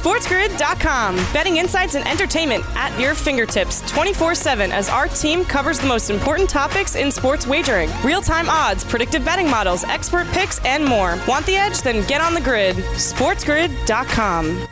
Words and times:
SportsGrid.com. 0.00 1.16
Betting 1.30 1.58
insights 1.58 1.94
and 1.94 2.08
entertainment 2.08 2.64
at 2.74 2.98
your 2.98 3.14
fingertips 3.14 3.82
24 3.90 4.34
7 4.34 4.72
as 4.72 4.88
our 4.88 5.08
team 5.08 5.44
covers 5.44 5.78
the 5.78 5.86
most 5.86 6.08
important 6.08 6.48
topics 6.48 6.94
in 6.94 7.12
sports 7.12 7.46
wagering 7.46 7.90
real 8.02 8.22
time 8.22 8.48
odds, 8.48 8.82
predictive 8.82 9.22
betting 9.26 9.50
models, 9.50 9.84
expert 9.84 10.26
picks, 10.28 10.58
and 10.64 10.82
more. 10.82 11.18
Want 11.28 11.44
the 11.44 11.54
edge? 11.54 11.82
Then 11.82 12.06
get 12.06 12.22
on 12.22 12.32
the 12.32 12.40
grid. 12.40 12.76
SportsGrid.com. 12.76 14.66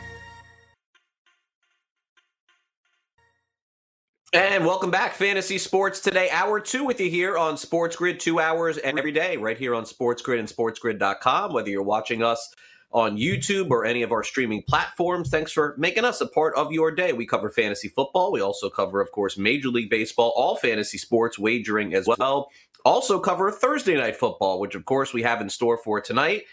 And 4.33 4.65
welcome 4.65 4.91
back, 4.91 5.13
Fantasy 5.13 5.57
Sports 5.57 5.99
Today, 5.99 6.29
hour 6.31 6.59
two 6.59 6.85
with 6.85 6.99
you 6.99 7.09
here 7.09 7.37
on 7.37 7.57
Sports 7.57 7.95
Grid, 7.95 8.19
two 8.19 8.39
hours 8.39 8.77
and 8.77 8.97
every 8.97 9.11
day, 9.11 9.37
right 9.37 9.57
here 9.57 9.73
on 9.75 9.85
Sports 9.85 10.21
Grid 10.23 10.39
and 10.39 10.47
SportsGrid.com. 10.47 11.53
Whether 11.53 11.69
you're 11.69 11.83
watching 11.83 12.23
us 12.23 12.53
on 12.91 13.17
YouTube 13.17 13.69
or 13.69 13.85
any 13.85 14.01
of 14.01 14.11
our 14.11 14.23
streaming 14.23 14.63
platforms, 14.63 15.29
thanks 15.29 15.51
for 15.51 15.75
making 15.77 16.05
us 16.05 16.21
a 16.21 16.27
part 16.27 16.55
of 16.55 16.71
your 16.71 16.91
day. 16.91 17.13
We 17.13 17.25
cover 17.25 17.49
fantasy 17.49 17.87
football. 17.87 18.31
We 18.31 18.41
also 18.41 18.69
cover, 18.69 18.99
of 19.01 19.11
course, 19.11 19.37
Major 19.37 19.69
League 19.69 19.89
Baseball, 19.89 20.33
all 20.35 20.55
fantasy 20.55 20.97
sports, 20.97 21.37
wagering 21.37 21.93
as 21.93 22.07
well. 22.07 22.49
Also 22.85 23.19
cover 23.19 23.51
Thursday 23.51 23.95
Night 23.95 24.15
Football, 24.15 24.59
which, 24.59 24.73
of 24.73 24.85
course, 24.85 25.13
we 25.13 25.21
have 25.21 25.41
in 25.41 25.49
store 25.49 25.77
for 25.77 26.01
tonight. 26.01 26.43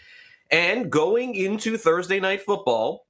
And 0.51 0.91
going 0.91 1.35
into 1.35 1.77
Thursday 1.77 2.19
Night 2.19 2.41
Football, 2.41 3.07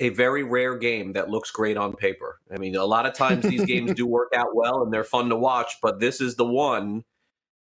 a 0.00 0.10
very 0.10 0.42
rare 0.42 0.76
game 0.76 1.12
that 1.12 1.30
looks 1.30 1.50
great 1.50 1.76
on 1.76 1.94
paper. 1.94 2.40
I 2.52 2.58
mean, 2.58 2.76
a 2.76 2.84
lot 2.84 3.06
of 3.06 3.14
times 3.14 3.44
these 3.44 3.64
games 3.64 3.94
do 3.96 4.06
work 4.06 4.32
out 4.34 4.54
well 4.54 4.82
and 4.82 4.92
they're 4.92 5.04
fun 5.04 5.28
to 5.30 5.36
watch, 5.36 5.74
but 5.82 6.00
this 6.00 6.20
is 6.20 6.36
the 6.36 6.44
one 6.44 7.04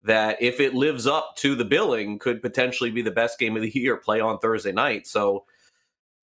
that, 0.07 0.41
if 0.41 0.61
it 0.61 0.75
lives 0.75 1.07
up 1.07 1.37
to 1.37 1.55
the 1.55 1.65
billing, 1.65 2.19
could 2.19 2.43
potentially 2.43 2.91
be 2.91 3.03
the 3.03 3.11
best 3.11 3.39
game 3.39 3.57
of 3.57 3.63
the 3.63 3.71
year 3.79 3.97
play 3.97 4.21
on 4.21 4.39
Thursday 4.39 4.73
night. 4.73 5.07
So 5.07 5.45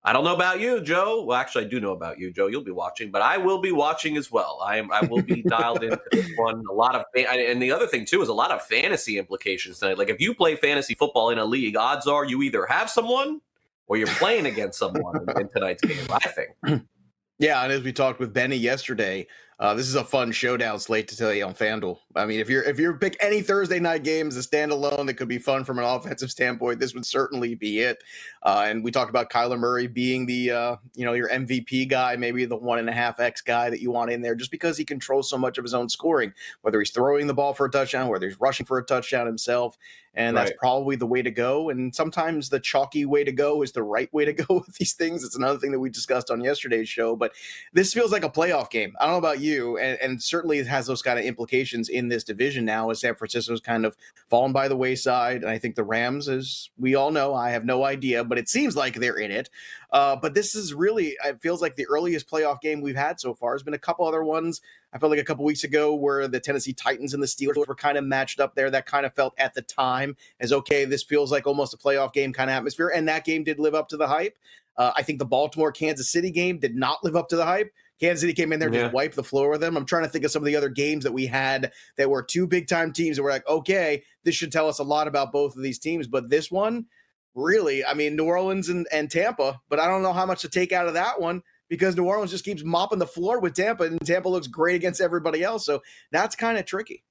I 0.06 0.12
don't 0.12 0.24
know 0.24 0.34
about 0.34 0.60
you, 0.60 0.82
Joe. 0.82 1.24
Well, 1.24 1.38
actually, 1.38 1.64
I 1.64 1.68
do 1.68 1.80
know 1.80 1.92
about 1.92 2.18
you, 2.18 2.30
Joe. 2.30 2.48
You'll 2.48 2.64
be 2.64 2.70
watching, 2.70 3.10
but 3.10 3.22
I 3.22 3.38
will 3.38 3.60
be 3.60 3.72
watching 3.72 4.18
as 4.18 4.30
well. 4.30 4.60
I 4.62 4.76
am. 4.76 4.92
I 4.92 5.00
will 5.00 5.22
be 5.22 5.42
dialed 5.42 5.82
into 5.82 6.00
this 6.12 6.28
one. 6.36 6.62
A 6.70 6.74
lot 6.74 6.94
of, 6.94 7.04
and 7.16 7.62
the 7.62 7.72
other 7.72 7.86
thing 7.86 8.04
too 8.04 8.20
is 8.20 8.28
a 8.28 8.34
lot 8.34 8.50
of 8.50 8.62
fantasy 8.62 9.16
implications 9.16 9.78
tonight. 9.78 9.96
Like 9.96 10.10
if 10.10 10.20
you 10.20 10.34
play 10.34 10.56
fantasy 10.56 10.94
football 10.94 11.30
in 11.30 11.38
a 11.38 11.44
league, 11.44 11.76
odds 11.76 12.06
are 12.06 12.26
you 12.26 12.42
either 12.42 12.66
have 12.66 12.90
someone 12.90 13.40
or 13.86 13.96
you're 13.96 14.06
playing 14.06 14.44
against 14.44 14.78
someone 14.78 15.16
in, 15.22 15.40
in 15.40 15.48
tonight's 15.48 15.82
game. 15.82 16.06
I 16.10 16.28
think. 16.28 16.84
Yeah, 17.40 17.62
and 17.64 17.72
as 17.72 17.82
we 17.82 17.92
talked 17.92 18.20
with 18.20 18.32
Benny 18.32 18.56
yesterday, 18.56 19.26
uh, 19.60 19.72
this 19.74 19.86
is 19.86 19.94
a 19.94 20.04
fun 20.04 20.32
showdown 20.32 20.80
slate 20.80 21.06
to 21.08 21.16
tell 21.16 21.32
you 21.32 21.44
on 21.44 21.54
FanDuel. 21.54 21.98
I 22.16 22.26
mean, 22.26 22.40
if 22.40 22.48
you're 22.48 22.62
if 22.64 22.78
you're 22.78 22.94
pick 22.94 23.16
any 23.20 23.40
Thursday 23.40 23.78
night 23.78 24.02
games 24.02 24.36
a 24.36 24.40
standalone 24.40 25.06
that 25.06 25.14
could 25.14 25.28
be 25.28 25.38
fun 25.38 25.64
from 25.64 25.78
an 25.78 25.84
offensive 25.88 26.30
standpoint, 26.30 26.80
this 26.80 26.94
would 26.94 27.06
certainly 27.06 27.54
be 27.54 27.80
it. 27.80 28.02
Uh, 28.42 28.64
and 28.66 28.82
we 28.82 28.90
talked 28.90 29.10
about 29.10 29.30
Kyler 29.30 29.58
Murray 29.58 29.86
being 29.86 30.26
the 30.26 30.50
uh, 30.50 30.76
you 30.94 31.04
know 31.04 31.12
your 31.12 31.28
MVP 31.28 31.88
guy, 31.88 32.16
maybe 32.16 32.44
the 32.44 32.56
one 32.56 32.78
and 32.78 32.88
a 32.88 32.92
half 32.92 33.20
x 33.20 33.40
guy 33.40 33.70
that 33.70 33.80
you 33.80 33.90
want 33.90 34.10
in 34.10 34.22
there, 34.22 34.34
just 34.34 34.50
because 34.50 34.76
he 34.76 34.84
controls 34.84 35.30
so 35.30 35.38
much 35.38 35.56
of 35.56 35.64
his 35.64 35.74
own 35.74 35.88
scoring, 35.88 36.32
whether 36.62 36.80
he's 36.80 36.90
throwing 36.90 37.26
the 37.26 37.34
ball 37.34 37.54
for 37.54 37.66
a 37.66 37.70
touchdown, 37.70 38.08
whether 38.08 38.26
he's 38.26 38.40
rushing 38.40 38.66
for 38.66 38.78
a 38.78 38.84
touchdown 38.84 39.26
himself, 39.26 39.78
and 40.14 40.36
right. 40.36 40.46
that's 40.46 40.58
probably 40.58 40.96
the 40.96 41.06
way 41.06 41.22
to 41.22 41.30
go. 41.30 41.70
And 41.70 41.94
sometimes 41.94 42.48
the 42.48 42.60
chalky 42.60 43.04
way 43.04 43.24
to 43.24 43.32
go 43.32 43.62
is 43.62 43.72
the 43.72 43.82
right 43.82 44.12
way 44.12 44.24
to 44.24 44.32
go 44.44 44.62
with 44.66 44.74
these 44.76 44.94
things. 44.94 45.24
It's 45.24 45.36
another 45.36 45.58
thing 45.58 45.72
that 45.72 45.80
we 45.80 45.90
discussed 45.90 46.30
on 46.30 46.42
yesterday's 46.42 46.88
show, 46.88 47.16
but 47.16 47.32
this 47.72 47.92
feels 47.92 48.12
like 48.12 48.24
a 48.24 48.30
playoff 48.30 48.70
game. 48.70 48.94
I 48.98 49.04
don't 49.04 49.14
know 49.14 49.18
about 49.18 49.40
you, 49.40 49.78
and, 49.78 49.98
and 50.00 50.22
certainly 50.22 50.58
it 50.58 50.66
has 50.66 50.86
those 50.86 51.02
kind 51.02 51.18
of 51.18 51.24
implications 51.24 51.88
in 51.88 52.08
this 52.08 52.24
division 52.24 52.64
now 52.64 52.90
as 52.90 53.00
San 53.00 53.14
Francisco's 53.14 53.60
kind 53.60 53.84
of 53.84 53.96
fallen 54.28 54.52
by 54.52 54.68
the 54.68 54.76
wayside. 54.76 55.42
And 55.42 55.50
I 55.50 55.58
think 55.58 55.74
the 55.74 55.84
Rams, 55.84 56.28
as 56.28 56.70
we 56.78 56.94
all 56.94 57.10
know, 57.10 57.34
I 57.34 57.50
have 57.50 57.64
no 57.64 57.84
idea, 57.84 58.24
but 58.24 58.38
it 58.38 58.48
seems 58.48 58.76
like 58.76 58.94
they're 58.94 59.18
in 59.18 59.30
it. 59.30 59.50
Uh, 59.94 60.16
but 60.16 60.34
this 60.34 60.56
is 60.56 60.74
really, 60.74 61.16
it 61.24 61.40
feels 61.40 61.62
like 61.62 61.76
the 61.76 61.86
earliest 61.86 62.28
playoff 62.28 62.60
game 62.60 62.80
we've 62.80 62.96
had 62.96 63.20
so 63.20 63.32
far. 63.32 63.52
There's 63.52 63.62
been 63.62 63.74
a 63.74 63.78
couple 63.78 64.04
other 64.04 64.24
ones. 64.24 64.60
I 64.92 64.98
felt 64.98 65.10
like 65.10 65.20
a 65.20 65.24
couple 65.24 65.44
weeks 65.44 65.62
ago 65.62 65.94
where 65.94 66.26
the 66.26 66.40
Tennessee 66.40 66.72
Titans 66.72 67.14
and 67.14 67.22
the 67.22 67.28
Steelers 67.28 67.68
were 67.68 67.76
kind 67.76 67.96
of 67.96 68.02
matched 68.02 68.40
up 68.40 68.56
there. 68.56 68.68
That 68.72 68.86
kind 68.86 69.06
of 69.06 69.14
felt 69.14 69.34
at 69.38 69.54
the 69.54 69.62
time 69.62 70.16
as 70.40 70.52
okay, 70.52 70.84
this 70.84 71.04
feels 71.04 71.30
like 71.30 71.46
almost 71.46 71.74
a 71.74 71.76
playoff 71.76 72.12
game 72.12 72.32
kind 72.32 72.50
of 72.50 72.56
atmosphere. 72.56 72.90
And 72.92 73.06
that 73.06 73.24
game 73.24 73.44
did 73.44 73.60
live 73.60 73.76
up 73.76 73.88
to 73.90 73.96
the 73.96 74.08
hype. 74.08 74.36
Uh, 74.76 74.90
I 74.96 75.04
think 75.04 75.20
the 75.20 75.26
Baltimore 75.26 75.70
Kansas 75.70 76.10
City 76.10 76.32
game 76.32 76.58
did 76.58 76.74
not 76.74 77.04
live 77.04 77.14
up 77.14 77.28
to 77.28 77.36
the 77.36 77.44
hype. 77.44 77.72
Kansas 78.00 78.22
City 78.22 78.32
came 78.32 78.52
in 78.52 78.58
there, 78.58 78.74
yeah. 78.74 78.82
just 78.82 78.94
wiped 78.94 79.14
the 79.14 79.22
floor 79.22 79.48
with 79.48 79.60
them. 79.60 79.76
I'm 79.76 79.86
trying 79.86 80.02
to 80.02 80.08
think 80.08 80.24
of 80.24 80.32
some 80.32 80.42
of 80.42 80.46
the 80.46 80.56
other 80.56 80.68
games 80.68 81.04
that 81.04 81.12
we 81.12 81.26
had 81.26 81.72
that 81.96 82.10
were 82.10 82.24
two 82.24 82.48
big 82.48 82.66
time 82.66 82.92
teams 82.92 83.16
that 83.16 83.22
were 83.22 83.30
like, 83.30 83.46
okay, 83.46 84.02
this 84.24 84.34
should 84.34 84.50
tell 84.50 84.68
us 84.68 84.80
a 84.80 84.84
lot 84.84 85.06
about 85.06 85.30
both 85.30 85.54
of 85.54 85.62
these 85.62 85.78
teams. 85.78 86.08
But 86.08 86.28
this 86.28 86.50
one, 86.50 86.86
really, 87.34 87.84
I 87.84 87.94
mean, 87.94 88.16
New 88.16 88.24
Orleans 88.24 88.68
and, 88.68 88.86
and 88.92 89.10
Tampa, 89.10 89.60
but 89.68 89.78
I 89.78 89.86
don't 89.86 90.02
know 90.02 90.12
how 90.12 90.26
much 90.26 90.42
to 90.42 90.48
take 90.48 90.72
out 90.72 90.86
of 90.86 90.94
that 90.94 91.20
one 91.20 91.42
because 91.68 91.96
New 91.96 92.04
Orleans 92.04 92.30
just 92.30 92.44
keeps 92.44 92.62
mopping 92.62 92.98
the 92.98 93.06
floor 93.06 93.40
with 93.40 93.54
Tampa, 93.54 93.84
and 93.84 94.00
Tampa 94.04 94.28
looks 94.28 94.46
great 94.46 94.76
against 94.76 95.00
everybody 95.00 95.42
else. 95.42 95.64
So 95.64 95.82
that's 96.10 96.36
kind 96.36 96.58
of 96.58 96.64
tricky. 96.64 97.04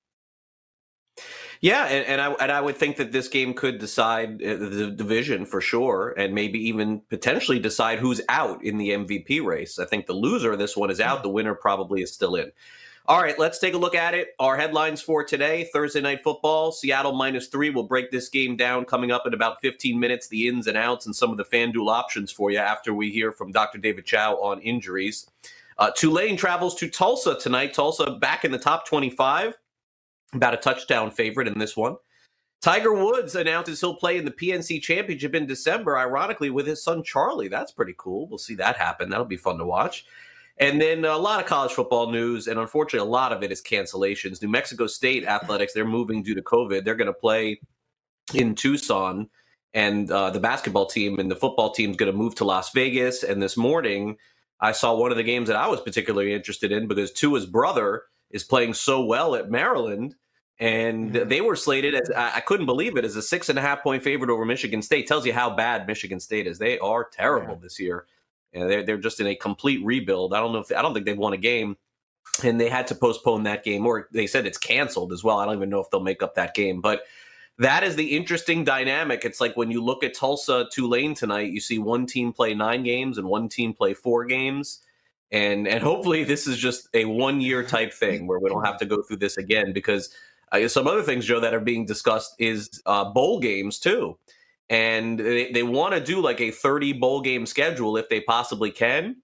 Yeah, 1.61 1.85
and, 1.85 2.05
and, 2.05 2.21
I 2.21 2.31
and 2.33 2.51
I 2.51 2.59
would 2.59 2.75
think 2.75 2.97
that 2.97 3.13
this 3.13 3.29
game 3.29 3.53
could 3.53 3.79
decide 3.79 4.43
uh, 4.43 4.55
the 4.55 4.91
division 4.91 5.45
for 5.45 5.61
sure, 5.61 6.13
and 6.17 6.33
maybe 6.35 6.59
even 6.67 7.01
potentially 7.09 7.59
decide 7.59 7.99
who's 7.99 8.19
out 8.27 8.63
in 8.63 8.77
the 8.77 8.89
MVP 8.89 9.43
race. 9.43 9.79
I 9.79 9.85
think 9.85 10.05
the 10.05 10.13
loser 10.13 10.51
of 10.51 10.59
this 10.59 10.75
one 10.75 10.91
is 10.91 10.99
out; 10.99 11.23
the 11.23 11.29
winner 11.29 11.55
probably 11.55 12.01
is 12.01 12.13
still 12.13 12.35
in. 12.35 12.51
All 13.05 13.21
right, 13.21 13.37
let's 13.37 13.59
take 13.59 13.73
a 13.73 13.77
look 13.77 13.95
at 13.95 14.13
it. 14.13 14.29
Our 14.39 14.55
headlines 14.55 15.01
for 15.01 15.25
today 15.25 15.69
Thursday 15.73 15.99
night 15.99 16.23
football, 16.23 16.71
Seattle 16.71 17.11
minus 17.11 17.47
three. 17.47 17.69
We'll 17.69 17.83
break 17.83 18.11
this 18.11 18.29
game 18.29 18.55
down 18.55 18.85
coming 18.85 19.11
up 19.11 19.27
in 19.27 19.33
about 19.33 19.59
15 19.59 19.99
minutes, 19.99 20.29
the 20.29 20.47
ins 20.47 20.67
and 20.67 20.77
outs 20.77 21.05
and 21.05 21.13
some 21.13 21.29
of 21.29 21.35
the 21.35 21.43
FanDuel 21.43 21.91
options 21.91 22.31
for 22.31 22.49
you 22.49 22.59
after 22.59 22.93
we 22.93 23.11
hear 23.11 23.33
from 23.33 23.51
Dr. 23.51 23.77
David 23.77 24.05
Chao 24.05 24.35
on 24.35 24.61
injuries. 24.61 25.29
Uh, 25.77 25.91
Tulane 25.91 26.37
travels 26.37 26.75
to 26.75 26.89
Tulsa 26.89 27.37
tonight. 27.37 27.73
Tulsa 27.73 28.11
back 28.21 28.45
in 28.45 28.53
the 28.53 28.57
top 28.57 28.87
25 28.87 29.57
about 30.31 30.53
a 30.53 30.57
touchdown 30.57 31.11
favorite 31.11 31.49
in 31.49 31.59
this 31.59 31.75
one. 31.75 31.97
Tiger 32.61 32.93
Woods 32.93 33.35
announces 33.35 33.81
he'll 33.81 33.97
play 33.97 34.17
in 34.17 34.23
the 34.23 34.31
PNC 34.31 34.81
Championship 34.81 35.35
in 35.35 35.45
December, 35.45 35.97
ironically, 35.97 36.51
with 36.51 36.65
his 36.65 36.81
son 36.81 37.03
Charlie. 37.03 37.49
That's 37.49 37.73
pretty 37.73 37.95
cool. 37.97 38.29
We'll 38.29 38.37
see 38.37 38.55
that 38.55 38.77
happen. 38.77 39.09
That'll 39.09 39.25
be 39.25 39.35
fun 39.35 39.57
to 39.57 39.65
watch. 39.65 40.05
And 40.57 40.79
then 40.79 41.03
a 41.03 41.17
lot 41.17 41.39
of 41.39 41.47
college 41.47 41.71
football 41.71 42.11
news, 42.11 42.47
and 42.47 42.59
unfortunately, 42.59 43.07
a 43.07 43.11
lot 43.11 43.31
of 43.31 43.41
it 43.41 43.51
is 43.51 43.61
cancellations. 43.61 44.41
New 44.41 44.49
Mexico 44.49 44.85
State 44.85 45.25
athletics, 45.25 45.73
they're 45.73 45.85
moving 45.85 46.21
due 46.21 46.35
to 46.35 46.41
COVID. 46.41 46.85
They're 46.85 46.95
going 46.95 47.07
to 47.07 47.13
play 47.13 47.59
in 48.33 48.53
Tucson, 48.53 49.29
and 49.73 50.09
uh, 50.11 50.29
the 50.29 50.39
basketball 50.39 50.85
team 50.85 51.19
and 51.19 51.29
the 51.31 51.35
football 51.35 51.71
team 51.71 51.89
is 51.89 51.97
going 51.97 52.11
to 52.11 52.17
move 52.17 52.35
to 52.35 52.45
Las 52.45 52.71
Vegas. 52.71 53.23
And 53.23 53.41
this 53.41 53.57
morning, 53.57 54.17
I 54.59 54.71
saw 54.73 54.95
one 54.95 55.11
of 55.11 55.17
the 55.17 55.23
games 55.23 55.47
that 55.47 55.57
I 55.57 55.67
was 55.67 55.81
particularly 55.81 56.33
interested 56.33 56.71
in 56.71 56.87
because 56.87 57.11
Tua's 57.11 57.47
brother 57.47 58.03
is 58.29 58.43
playing 58.43 58.75
so 58.75 59.03
well 59.03 59.35
at 59.35 59.49
Maryland 59.49 60.15
and 60.59 61.11
mm-hmm. 61.11 61.27
they 61.27 61.41
were 61.41 61.55
slated 61.55 61.95
as 61.95 62.09
I 62.15 62.39
couldn't 62.39 62.67
believe 62.67 62.95
it 62.95 63.05
as 63.05 63.15
a 63.15 63.21
six 63.21 63.49
and 63.49 63.57
a 63.57 63.61
half 63.61 63.83
point 63.83 64.03
favorite 64.03 64.29
over 64.29 64.45
Michigan 64.45 64.81
State. 64.81 65.07
Tells 65.07 65.25
you 65.25 65.33
how 65.33 65.49
bad 65.49 65.87
Michigan 65.87 66.19
State 66.19 66.47
is. 66.47 66.59
They 66.59 66.79
are 66.79 67.03
terrible 67.03 67.55
yeah. 67.55 67.59
this 67.61 67.79
year, 67.79 68.05
and 68.53 68.69
they're 68.69 68.83
they're 68.83 68.97
just 68.97 69.19
in 69.19 69.27
a 69.27 69.35
complete 69.35 69.83
rebuild. 69.83 70.33
I 70.33 70.39
don't 70.39 70.53
know 70.53 70.59
if 70.59 70.71
I 70.71 70.81
don't 70.81 70.93
think 70.93 71.05
they've 71.05 71.17
won 71.17 71.33
a 71.33 71.37
game, 71.37 71.77
and 72.43 72.59
they 72.59 72.69
had 72.69 72.87
to 72.87 72.95
postpone 72.95 73.43
that 73.43 73.63
game, 73.63 73.85
or 73.85 74.07
they 74.11 74.27
said 74.27 74.45
it's 74.45 74.57
canceled 74.57 75.13
as 75.13 75.23
well. 75.23 75.39
I 75.39 75.45
don't 75.45 75.55
even 75.55 75.69
know 75.69 75.79
if 75.79 75.89
they'll 75.89 76.01
make 76.01 76.23
up 76.23 76.35
that 76.35 76.53
game, 76.53 76.81
but. 76.81 77.03
That 77.59 77.83
is 77.83 77.95
the 77.95 78.17
interesting 78.17 78.63
dynamic. 78.63 79.23
It's 79.23 79.39
like 79.39 79.55
when 79.55 79.69
you 79.69 79.79
look 79.79 80.03
at 80.03 80.15
Tulsa 80.15 80.65
Tulane 80.71 81.13
tonight, 81.13 81.51
you 81.51 81.61
see 81.61 81.77
one 81.77 82.07
team 82.07 82.33
play 82.33 82.55
nine 82.55 82.81
games 82.81 83.19
and 83.19 83.27
one 83.27 83.47
team 83.47 83.75
play 83.75 83.93
four 83.93 84.25
games 84.25 84.79
and 85.33 85.67
and 85.67 85.83
hopefully 85.83 86.23
this 86.23 86.47
is 86.47 86.57
just 86.57 86.87
a 86.93 87.05
one 87.05 87.41
year 87.41 87.63
type 87.63 87.91
thing 87.91 88.27
where 88.27 88.39
we 88.39 88.49
don't 88.49 88.65
have 88.65 88.77
to 88.77 88.85
go 88.85 89.01
through 89.01 89.17
this 89.17 89.37
again 89.37 89.73
because 89.73 90.15
uh, 90.53 90.67
some 90.67 90.87
other 90.87 91.01
things, 91.01 91.25
Joe, 91.25 91.39
that 91.39 91.53
are 91.53 91.59
being 91.59 91.85
discussed 91.85 92.35
is 92.37 92.81
uh, 92.85 93.05
bowl 93.05 93.39
games 93.39 93.79
too, 93.79 94.17
and 94.69 95.19
they, 95.19 95.51
they 95.51 95.63
want 95.63 95.93
to 95.93 95.99
do 95.99 96.21
like 96.21 96.41
a 96.41 96.51
30 96.51 96.93
bowl 96.93 97.21
game 97.21 97.45
schedule 97.45 97.97
if 97.97 98.09
they 98.09 98.21
possibly 98.21 98.71
can. 98.71 99.17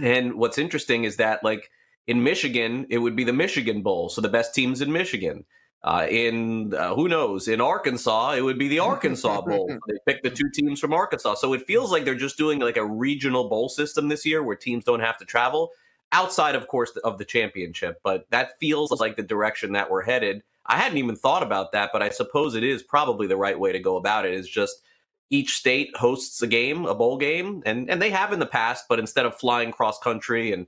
And 0.00 0.34
what's 0.34 0.58
interesting 0.58 1.04
is 1.04 1.16
that 1.16 1.44
like 1.44 1.70
in 2.06 2.22
Michigan, 2.22 2.86
it 2.90 2.98
would 2.98 3.16
be 3.16 3.24
the 3.24 3.32
Michigan 3.32 3.82
Bowl, 3.82 4.08
so 4.08 4.20
the 4.20 4.28
best 4.28 4.54
teams 4.54 4.80
in 4.80 4.92
Michigan. 4.92 5.44
Uh, 5.82 6.06
in 6.08 6.72
uh, 6.72 6.94
who 6.94 7.08
knows 7.08 7.46
in 7.46 7.60
Arkansas, 7.60 8.32
it 8.32 8.40
would 8.40 8.58
be 8.58 8.68
the 8.68 8.78
Arkansas 8.78 9.42
Bowl. 9.42 9.68
they 9.86 9.94
pick 10.06 10.22
the 10.22 10.30
two 10.30 10.48
teams 10.54 10.80
from 10.80 10.94
Arkansas, 10.94 11.34
so 11.34 11.52
it 11.52 11.66
feels 11.66 11.92
like 11.92 12.06
they're 12.06 12.14
just 12.14 12.38
doing 12.38 12.58
like 12.58 12.78
a 12.78 12.86
regional 12.86 13.50
bowl 13.50 13.68
system 13.68 14.08
this 14.08 14.24
year, 14.24 14.42
where 14.42 14.56
teams 14.56 14.84
don't 14.84 15.00
have 15.00 15.18
to 15.18 15.26
travel 15.26 15.72
outside, 16.10 16.54
of 16.54 16.68
course, 16.68 16.96
of 17.04 17.18
the 17.18 17.24
championship. 17.24 18.00
But 18.02 18.24
that 18.30 18.58
feels 18.58 18.98
like 18.98 19.16
the 19.16 19.22
direction 19.22 19.72
that 19.72 19.90
we're 19.90 20.04
headed. 20.04 20.42
I 20.66 20.78
hadn't 20.78 20.98
even 20.98 21.16
thought 21.16 21.42
about 21.42 21.72
that, 21.72 21.90
but 21.92 22.02
I 22.02 22.08
suppose 22.08 22.54
it 22.54 22.64
is 22.64 22.82
probably 22.82 23.26
the 23.26 23.36
right 23.36 23.58
way 23.58 23.72
to 23.72 23.78
go 23.78 23.96
about 23.96 24.24
it. 24.24 24.34
Is 24.34 24.48
just 24.48 24.82
each 25.30 25.56
state 25.56 25.96
hosts 25.96 26.40
a 26.42 26.46
game, 26.46 26.86
a 26.86 26.94
bowl 26.94 27.18
game, 27.18 27.62
and 27.66 27.90
and 27.90 28.00
they 28.00 28.10
have 28.10 28.32
in 28.32 28.38
the 28.38 28.46
past, 28.46 28.86
but 28.88 28.98
instead 28.98 29.26
of 29.26 29.36
flying 29.36 29.72
cross 29.72 29.98
country 29.98 30.52
and 30.52 30.66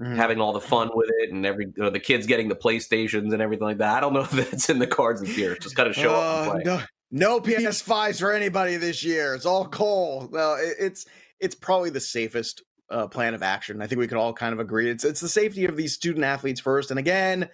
mm. 0.00 0.16
having 0.16 0.40
all 0.40 0.52
the 0.52 0.60
fun 0.60 0.90
with 0.94 1.10
it, 1.20 1.30
and 1.30 1.46
every 1.46 1.66
you 1.66 1.82
know, 1.82 1.90
the 1.90 2.00
kids 2.00 2.26
getting 2.26 2.48
the 2.48 2.56
PlayStations 2.56 3.32
and 3.32 3.40
everything 3.40 3.66
like 3.66 3.78
that, 3.78 3.96
I 3.96 4.00
don't 4.00 4.12
know 4.12 4.20
if 4.30 4.30
that's 4.30 4.68
in 4.68 4.78
the 4.78 4.86
cards 4.86 5.20
this 5.20 5.36
year. 5.36 5.56
Just 5.56 5.76
kind 5.76 5.88
of 5.88 5.94
show 5.94 6.14
uh, 6.14 6.18
up 6.18 6.54
and 6.54 6.62
play. 6.62 6.62
No, 6.64 6.82
no 7.10 7.40
PS5s 7.40 8.18
for 8.18 8.32
anybody 8.32 8.76
this 8.76 9.04
year. 9.04 9.34
It's 9.34 9.46
all 9.46 9.66
coal. 9.66 10.28
Well, 10.30 10.56
it, 10.56 10.74
it's 10.78 11.06
it's 11.38 11.54
probably 11.54 11.90
the 11.90 12.00
safest 12.00 12.62
uh, 12.90 13.06
plan 13.06 13.34
of 13.34 13.42
action. 13.42 13.82
I 13.82 13.86
think 13.86 13.98
we 13.98 14.08
could 14.08 14.18
all 14.18 14.32
kind 14.32 14.52
of 14.52 14.60
agree. 14.60 14.90
It's 14.90 15.04
it's 15.04 15.20
the 15.20 15.28
safety 15.28 15.66
of 15.66 15.76
these 15.76 15.92
student 15.92 16.24
athletes 16.24 16.60
first. 16.60 16.90
And 16.90 16.98
again, 16.98 17.48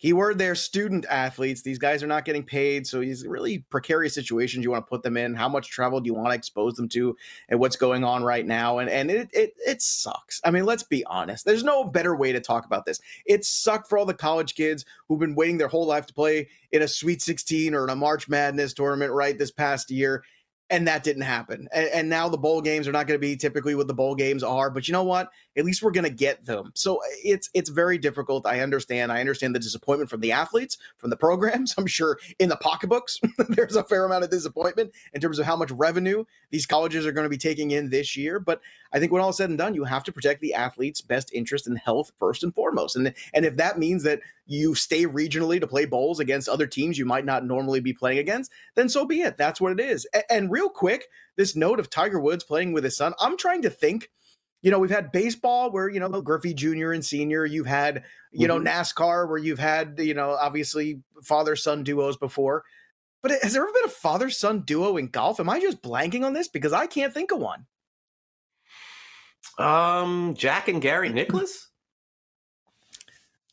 keyword 0.00 0.38
there 0.38 0.54
student 0.54 1.06
athletes. 1.08 1.62
These 1.62 1.78
guys 1.78 2.02
are 2.02 2.06
not 2.08 2.24
getting 2.24 2.42
paid 2.42 2.86
so 2.86 3.00
these 3.00 3.26
really 3.26 3.58
precarious 3.70 4.14
situations 4.14 4.64
you 4.64 4.70
want 4.70 4.86
to 4.86 4.88
put 4.88 5.02
them 5.02 5.16
in. 5.16 5.34
How 5.34 5.48
much 5.48 5.68
travel 5.68 6.00
do 6.00 6.06
you 6.06 6.14
want 6.14 6.28
to 6.28 6.34
expose 6.34 6.74
them 6.74 6.88
to 6.90 7.16
and 7.48 7.60
what's 7.60 7.76
going 7.76 8.02
on 8.02 8.24
right 8.24 8.46
now? 8.46 8.78
And 8.78 8.90
and 8.90 9.10
it 9.10 9.28
it, 9.32 9.54
it 9.66 9.82
sucks. 9.82 10.40
I 10.44 10.50
mean 10.50 10.64
let's 10.64 10.82
be 10.82 11.04
honest. 11.04 11.44
There's 11.44 11.64
no 11.64 11.84
better 11.84 12.16
way 12.16 12.32
to 12.32 12.40
talk 12.40 12.64
about 12.64 12.86
this. 12.86 13.00
It 13.26 13.44
sucked 13.44 13.88
for 13.88 13.98
all 13.98 14.06
the 14.06 14.14
college 14.14 14.54
kids 14.54 14.84
who've 15.08 15.20
been 15.20 15.34
waiting 15.34 15.58
their 15.58 15.68
whole 15.68 15.86
life 15.86 16.06
to 16.06 16.14
play 16.14 16.48
in 16.72 16.82
a 16.82 16.88
sweet 16.88 17.20
16 17.20 17.74
or 17.74 17.84
in 17.84 17.90
a 17.90 17.96
march 17.96 18.28
madness 18.28 18.72
tournament 18.72 19.12
right 19.12 19.38
this 19.38 19.50
past 19.50 19.90
year 19.90 20.24
and 20.70 20.86
that 20.86 21.02
didn't 21.02 21.22
happen. 21.22 21.68
And, 21.72 21.88
and, 21.88 22.08
now 22.08 22.28
the 22.28 22.38
bowl 22.38 22.60
games 22.60 22.86
are 22.86 22.92
not 22.92 23.06
going 23.06 23.18
to 23.18 23.26
be 23.26 23.36
typically 23.36 23.74
what 23.74 23.88
the 23.88 23.94
bowl 23.94 24.14
games 24.14 24.42
are. 24.42 24.70
But 24.70 24.86
you 24.86 24.92
know 24.92 25.02
what? 25.02 25.30
At 25.56 25.64
least 25.64 25.82
we're 25.82 25.90
going 25.90 26.04
to 26.04 26.10
get 26.10 26.44
them. 26.46 26.70
So 26.74 26.96
uh, 26.96 27.08
it's 27.24 27.50
it's 27.54 27.70
very 27.70 27.98
difficult. 27.98 28.46
I 28.46 28.60
understand. 28.60 29.12
I 29.12 29.20
understand 29.20 29.54
the 29.54 29.58
disappointment 29.58 30.08
from 30.08 30.20
the 30.20 30.32
athletes, 30.32 30.78
from 30.96 31.10
the 31.10 31.16
programs. 31.16 31.74
I'm 31.78 31.86
sure 31.86 32.18
in 32.38 32.48
the 32.48 32.56
pocketbooks 32.56 33.20
there's 33.48 33.76
a 33.76 33.84
fair 33.84 34.04
amount 34.04 34.24
of 34.24 34.30
disappointment 34.30 34.92
in 35.12 35.20
terms 35.20 35.38
of 35.38 35.46
how 35.46 35.56
much 35.56 35.70
revenue 35.72 36.24
these 36.50 36.66
colleges 36.66 37.04
are 37.04 37.12
going 37.12 37.24
to 37.24 37.30
be 37.30 37.36
taking 37.36 37.72
in 37.72 37.90
this 37.90 38.16
year. 38.16 38.38
But 38.38 38.60
I 38.92 38.98
think 38.98 39.12
when 39.12 39.22
all 39.22 39.30
is 39.30 39.36
said 39.36 39.50
and 39.50 39.58
done, 39.58 39.74
you 39.74 39.84
have 39.84 40.04
to 40.04 40.12
protect 40.12 40.40
the 40.40 40.54
athletes' 40.54 41.00
best 41.00 41.32
interest 41.34 41.66
and 41.66 41.78
health 41.78 42.12
first 42.18 42.44
and 42.44 42.54
foremost. 42.54 42.96
And 42.96 43.12
and 43.34 43.44
if 43.44 43.56
that 43.56 43.78
means 43.78 44.04
that 44.04 44.20
you 44.50 44.74
stay 44.74 45.06
regionally 45.06 45.60
to 45.60 45.66
play 45.68 45.84
bowls 45.84 46.18
against 46.18 46.48
other 46.48 46.66
teams 46.66 46.98
you 46.98 47.06
might 47.06 47.24
not 47.24 47.46
normally 47.46 47.78
be 47.78 47.92
playing 47.92 48.18
against, 48.18 48.50
then 48.74 48.88
so 48.88 49.06
be 49.06 49.20
it. 49.20 49.36
That's 49.36 49.60
what 49.60 49.70
it 49.70 49.78
is. 49.78 50.08
And, 50.12 50.24
and 50.28 50.50
real 50.50 50.68
quick, 50.68 51.06
this 51.36 51.54
note 51.54 51.78
of 51.78 51.88
Tiger 51.88 52.18
Woods 52.18 52.42
playing 52.42 52.72
with 52.72 52.82
his 52.82 52.96
son, 52.96 53.14
I'm 53.20 53.38
trying 53.38 53.62
to 53.62 53.70
think. 53.70 54.10
You 54.60 54.72
know, 54.72 54.80
we've 54.80 54.90
had 54.90 55.12
baseball 55.12 55.70
where, 55.70 55.88
you 55.88 56.00
know, 56.00 56.20
Griffey 56.20 56.52
Jr. 56.52 56.90
and 56.90 57.04
Senior, 57.04 57.46
you've 57.46 57.68
had, 57.68 58.02
you 58.32 58.48
mm-hmm. 58.48 58.64
know, 58.64 58.70
NASCAR 58.70 59.28
where 59.28 59.38
you've 59.38 59.60
had, 59.60 59.94
you 59.98 60.14
know, 60.14 60.32
obviously 60.32 61.00
father 61.22 61.54
son 61.54 61.84
duos 61.84 62.16
before. 62.16 62.64
But 63.22 63.30
has 63.42 63.52
there 63.52 63.62
ever 63.62 63.72
been 63.72 63.84
a 63.84 63.88
father 63.88 64.30
son 64.30 64.62
duo 64.62 64.96
in 64.96 65.06
golf? 65.08 65.38
Am 65.38 65.48
I 65.48 65.60
just 65.60 65.80
blanking 65.80 66.24
on 66.26 66.32
this? 66.32 66.48
Because 66.48 66.72
I 66.72 66.88
can't 66.88 67.14
think 67.14 67.30
of 67.30 67.38
one. 67.38 67.66
Um, 69.58 70.34
Jack 70.36 70.66
and 70.66 70.82
Gary 70.82 71.10
Nicklaus? 71.10 71.69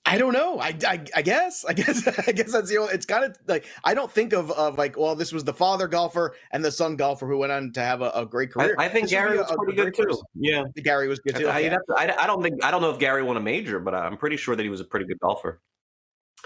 I 0.08 0.18
don't 0.18 0.32
know. 0.32 0.58
I, 0.58 0.74
I, 0.88 1.04
I, 1.18 1.22
guess. 1.22 1.66
I 1.68 1.74
guess. 1.74 2.08
I 2.08 2.32
guess 2.32 2.54
that's 2.54 2.70
the 2.70 2.78
only. 2.78 2.94
It's 2.94 3.06
kind 3.06 3.26
of 3.26 3.38
like 3.48 3.66
I 3.84 3.94
don't 3.94 4.12
think 4.12 4.34
of 4.34 4.52
of 4.52 4.78
like. 4.78 4.98
Well, 4.98 5.16
this 5.16 5.34
was 5.34 5.44
the 5.44 5.54
father 5.54 5.88
golfer 5.88 6.34
and 6.52 6.64
the 6.64 6.72
son 6.72 6.96
golfer 6.96 7.28
who 7.28 7.38
went 7.38 7.52
on 7.52 7.74
to 7.74 7.82
have 7.82 8.02
a, 8.02 8.10
a 8.12 8.26
great 8.26 8.52
career. 8.52 8.76
I, 8.80 8.86
I 8.86 8.90
think 8.90 9.04
this 9.04 9.12
Gary 9.12 9.38
was 9.38 9.52
pretty 9.52 9.74
good 9.74 9.94
too. 9.94 10.22
Yeah, 10.36 10.64
Gary 10.78 11.10
was 11.10 11.20
good 11.20 11.36
too. 11.36 11.50
I, 11.50 11.68
to, 11.68 11.80
I, 11.98 12.26
don't 12.26 12.42
think. 12.42 12.64
I 12.64 12.72
don't 12.72 12.82
know 12.82 12.92
if 12.92 13.00
Gary 13.00 13.22
won 13.22 13.36
a 13.36 13.42
major, 13.42 13.80
but 13.80 13.94
I'm 13.94 14.18
pretty 14.18 14.38
sure 14.38 14.56
that 14.56 14.64
he 14.64 14.70
was 14.70 14.80
a 14.80 14.86
pretty 14.86 15.06
good 15.06 15.20
golfer. 15.20 15.62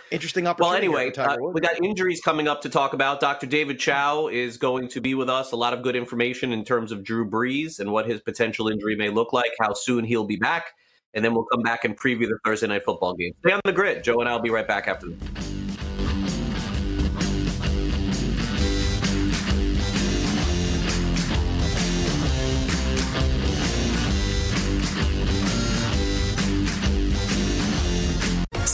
Interesting 0.09 0.47
opportunity. 0.47 0.87
Well, 0.87 0.99
anyway, 0.99 1.15
uh, 1.15 1.37
we 1.53 1.61
got 1.61 1.83
injuries 1.83 2.21
coming 2.21 2.47
up 2.47 2.61
to 2.61 2.69
talk 2.69 2.93
about. 2.93 3.19
Dr. 3.19 3.45
David 3.45 3.79
Chao 3.79 4.27
is 4.27 4.57
going 4.57 4.87
to 4.89 5.01
be 5.01 5.13
with 5.13 5.29
us. 5.29 5.51
A 5.51 5.55
lot 5.55 5.73
of 5.73 5.83
good 5.83 5.95
information 5.95 6.51
in 6.51 6.65
terms 6.65 6.91
of 6.91 7.03
Drew 7.03 7.29
Brees 7.29 7.79
and 7.79 7.91
what 7.91 8.07
his 8.07 8.21
potential 8.21 8.67
injury 8.67 8.95
may 8.95 9.09
look 9.09 9.31
like, 9.31 9.51
how 9.59 9.73
soon 9.73 10.03
he'll 10.03 10.25
be 10.25 10.37
back 10.37 10.71
and 11.13 11.23
then 11.23 11.33
we'll 11.33 11.45
come 11.45 11.61
back 11.61 11.85
and 11.85 11.97
preview 11.97 12.27
the 12.27 12.37
Thursday 12.45 12.67
night 12.67 12.83
football 12.85 13.13
game. 13.13 13.33
Stay 13.45 13.53
on 13.53 13.61
the 13.65 13.73
grid. 13.73 14.03
Joe 14.03 14.19
and 14.19 14.29
I 14.29 14.33
will 14.33 14.41
be 14.41 14.49
right 14.49 14.67
back 14.67 14.87
after 14.87 15.07
this. 15.07 15.60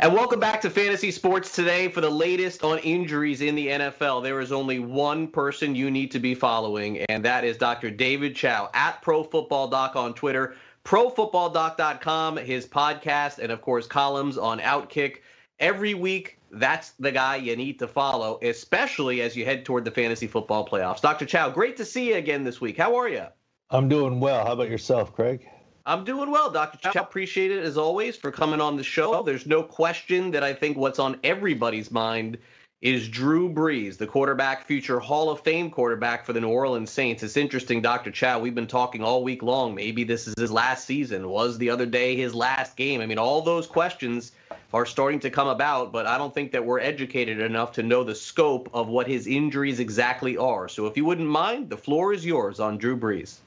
And 0.00 0.14
welcome 0.14 0.38
back 0.38 0.60
to 0.60 0.70
Fantasy 0.70 1.10
Sports 1.10 1.52
today 1.56 1.88
for 1.88 2.00
the 2.00 2.08
latest 2.08 2.62
on 2.62 2.78
injuries 2.78 3.40
in 3.40 3.56
the 3.56 3.66
NFL. 3.66 4.22
There 4.22 4.38
is 4.38 4.52
only 4.52 4.78
one 4.78 5.26
person 5.26 5.74
you 5.74 5.90
need 5.90 6.12
to 6.12 6.20
be 6.20 6.36
following, 6.36 6.98
and 7.08 7.24
that 7.24 7.42
is 7.42 7.56
Dr. 7.56 7.90
David 7.90 8.36
Chao 8.36 8.70
at 8.74 9.02
ProFootballDoc 9.02 9.96
on 9.96 10.14
Twitter, 10.14 10.54
ProFootballDoc.com, 10.84 12.36
his 12.36 12.64
podcast, 12.64 13.40
and 13.40 13.50
of 13.50 13.60
course, 13.60 13.88
columns 13.88 14.38
on 14.38 14.60
Outkick. 14.60 15.16
Every 15.58 15.94
week, 15.94 16.38
that's 16.52 16.90
the 17.00 17.10
guy 17.10 17.34
you 17.34 17.56
need 17.56 17.80
to 17.80 17.88
follow, 17.88 18.38
especially 18.40 19.20
as 19.20 19.36
you 19.36 19.44
head 19.44 19.64
toward 19.64 19.84
the 19.84 19.90
fantasy 19.90 20.28
football 20.28 20.64
playoffs. 20.64 21.00
Dr. 21.00 21.26
Chao, 21.26 21.50
great 21.50 21.76
to 21.78 21.84
see 21.84 22.10
you 22.10 22.14
again 22.14 22.44
this 22.44 22.60
week. 22.60 22.76
How 22.76 22.94
are 22.94 23.08
you? 23.08 23.26
I'm 23.68 23.88
doing 23.88 24.20
well. 24.20 24.46
How 24.46 24.52
about 24.52 24.70
yourself, 24.70 25.12
Craig? 25.12 25.44
I'm 25.88 26.04
doing 26.04 26.30
well, 26.30 26.50
Dr. 26.50 26.90
Chao. 26.90 27.00
Appreciate 27.00 27.50
it 27.50 27.64
as 27.64 27.78
always 27.78 28.14
for 28.14 28.30
coming 28.30 28.60
on 28.60 28.76
the 28.76 28.84
show. 28.84 29.22
There's 29.22 29.46
no 29.46 29.62
question 29.62 30.30
that 30.32 30.44
I 30.44 30.52
think 30.52 30.76
what's 30.76 30.98
on 30.98 31.18
everybody's 31.24 31.90
mind 31.90 32.36
is 32.82 33.08
Drew 33.08 33.50
Brees, 33.50 33.96
the 33.96 34.06
quarterback, 34.06 34.66
future 34.66 35.00
Hall 35.00 35.30
of 35.30 35.40
Fame 35.40 35.70
quarterback 35.70 36.26
for 36.26 36.34
the 36.34 36.42
New 36.42 36.50
Orleans 36.50 36.90
Saints. 36.90 37.22
It's 37.22 37.38
interesting, 37.38 37.80
Dr. 37.80 38.10
Chao. 38.10 38.38
We've 38.38 38.54
been 38.54 38.66
talking 38.66 39.02
all 39.02 39.24
week 39.24 39.42
long. 39.42 39.74
Maybe 39.74 40.04
this 40.04 40.28
is 40.28 40.34
his 40.38 40.52
last 40.52 40.84
season. 40.84 41.30
Was 41.30 41.56
the 41.56 41.70
other 41.70 41.86
day 41.86 42.16
his 42.16 42.34
last 42.34 42.76
game? 42.76 43.00
I 43.00 43.06
mean, 43.06 43.18
all 43.18 43.40
those 43.40 43.66
questions 43.66 44.32
are 44.74 44.84
starting 44.84 45.20
to 45.20 45.30
come 45.30 45.48
about, 45.48 45.90
but 45.90 46.06
I 46.06 46.18
don't 46.18 46.34
think 46.34 46.52
that 46.52 46.66
we're 46.66 46.80
educated 46.80 47.40
enough 47.40 47.72
to 47.72 47.82
know 47.82 48.04
the 48.04 48.14
scope 48.14 48.68
of 48.74 48.88
what 48.88 49.08
his 49.08 49.26
injuries 49.26 49.80
exactly 49.80 50.36
are. 50.36 50.68
So 50.68 50.84
if 50.84 50.98
you 50.98 51.06
wouldn't 51.06 51.28
mind, 51.28 51.70
the 51.70 51.78
floor 51.78 52.12
is 52.12 52.26
yours 52.26 52.60
on 52.60 52.76
Drew 52.76 52.94
Brees. 52.94 53.38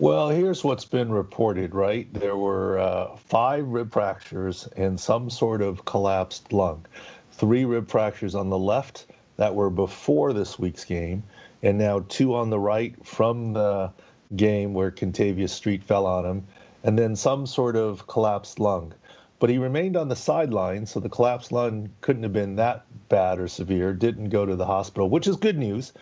Well, 0.00 0.30
here's 0.30 0.64
what's 0.64 0.86
been 0.86 1.12
reported, 1.12 1.74
right? 1.74 2.10
There 2.14 2.34
were 2.34 2.78
uh, 2.78 3.16
five 3.16 3.66
rib 3.66 3.92
fractures 3.92 4.66
and 4.74 4.98
some 4.98 5.28
sort 5.28 5.60
of 5.60 5.84
collapsed 5.84 6.54
lung. 6.54 6.86
Three 7.32 7.66
rib 7.66 7.86
fractures 7.86 8.34
on 8.34 8.48
the 8.48 8.56
left 8.56 9.04
that 9.36 9.54
were 9.54 9.68
before 9.68 10.32
this 10.32 10.58
week's 10.58 10.86
game, 10.86 11.22
and 11.62 11.76
now 11.76 12.06
two 12.08 12.34
on 12.34 12.48
the 12.48 12.58
right 12.58 12.94
from 13.04 13.52
the 13.52 13.92
game 14.36 14.72
where 14.72 14.90
Kentavius 14.90 15.50
Street 15.50 15.84
fell 15.84 16.06
on 16.06 16.24
him, 16.24 16.46
and 16.82 16.98
then 16.98 17.14
some 17.14 17.44
sort 17.44 17.76
of 17.76 18.06
collapsed 18.06 18.58
lung. 18.58 18.94
But 19.38 19.50
he 19.50 19.58
remained 19.58 19.98
on 19.98 20.08
the 20.08 20.16
sideline, 20.16 20.86
so 20.86 21.00
the 21.00 21.10
collapsed 21.10 21.52
lung 21.52 21.90
couldn't 22.00 22.22
have 22.22 22.32
been 22.32 22.56
that 22.56 22.86
bad 23.10 23.38
or 23.38 23.48
severe, 23.48 23.92
didn't 23.92 24.30
go 24.30 24.46
to 24.46 24.56
the 24.56 24.64
hospital, 24.64 25.10
which 25.10 25.28
is 25.28 25.36
good 25.36 25.58
news 25.58 25.92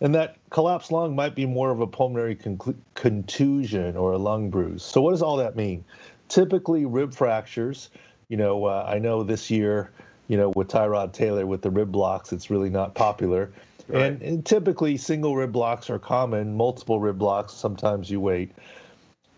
and 0.00 0.14
that 0.14 0.36
collapsed 0.50 0.92
lung 0.92 1.14
might 1.14 1.34
be 1.34 1.46
more 1.46 1.70
of 1.70 1.80
a 1.80 1.86
pulmonary 1.86 2.34
con- 2.34 2.82
contusion 2.94 3.96
or 3.96 4.12
a 4.12 4.18
lung 4.18 4.50
bruise. 4.50 4.82
So, 4.82 5.02
what 5.02 5.10
does 5.10 5.22
all 5.22 5.36
that 5.36 5.56
mean? 5.56 5.84
Typically, 6.28 6.86
rib 6.86 7.14
fractures. 7.14 7.90
You 8.28 8.36
know, 8.36 8.64
uh, 8.64 8.86
I 8.88 8.98
know 8.98 9.22
this 9.22 9.50
year, 9.50 9.90
you 10.28 10.36
know, 10.36 10.50
with 10.50 10.68
Tyrod 10.68 11.12
Taylor 11.12 11.46
with 11.46 11.62
the 11.62 11.70
rib 11.70 11.92
blocks, 11.92 12.32
it's 12.32 12.48
really 12.50 12.70
not 12.70 12.94
popular. 12.94 13.52
Right. 13.88 14.04
And, 14.04 14.22
and 14.22 14.46
typically, 14.46 14.96
single 14.96 15.36
rib 15.36 15.52
blocks 15.52 15.90
are 15.90 15.98
common. 15.98 16.56
Multiple 16.56 17.00
rib 17.00 17.18
blocks, 17.18 17.52
sometimes 17.52 18.08
you 18.08 18.20
wait. 18.20 18.52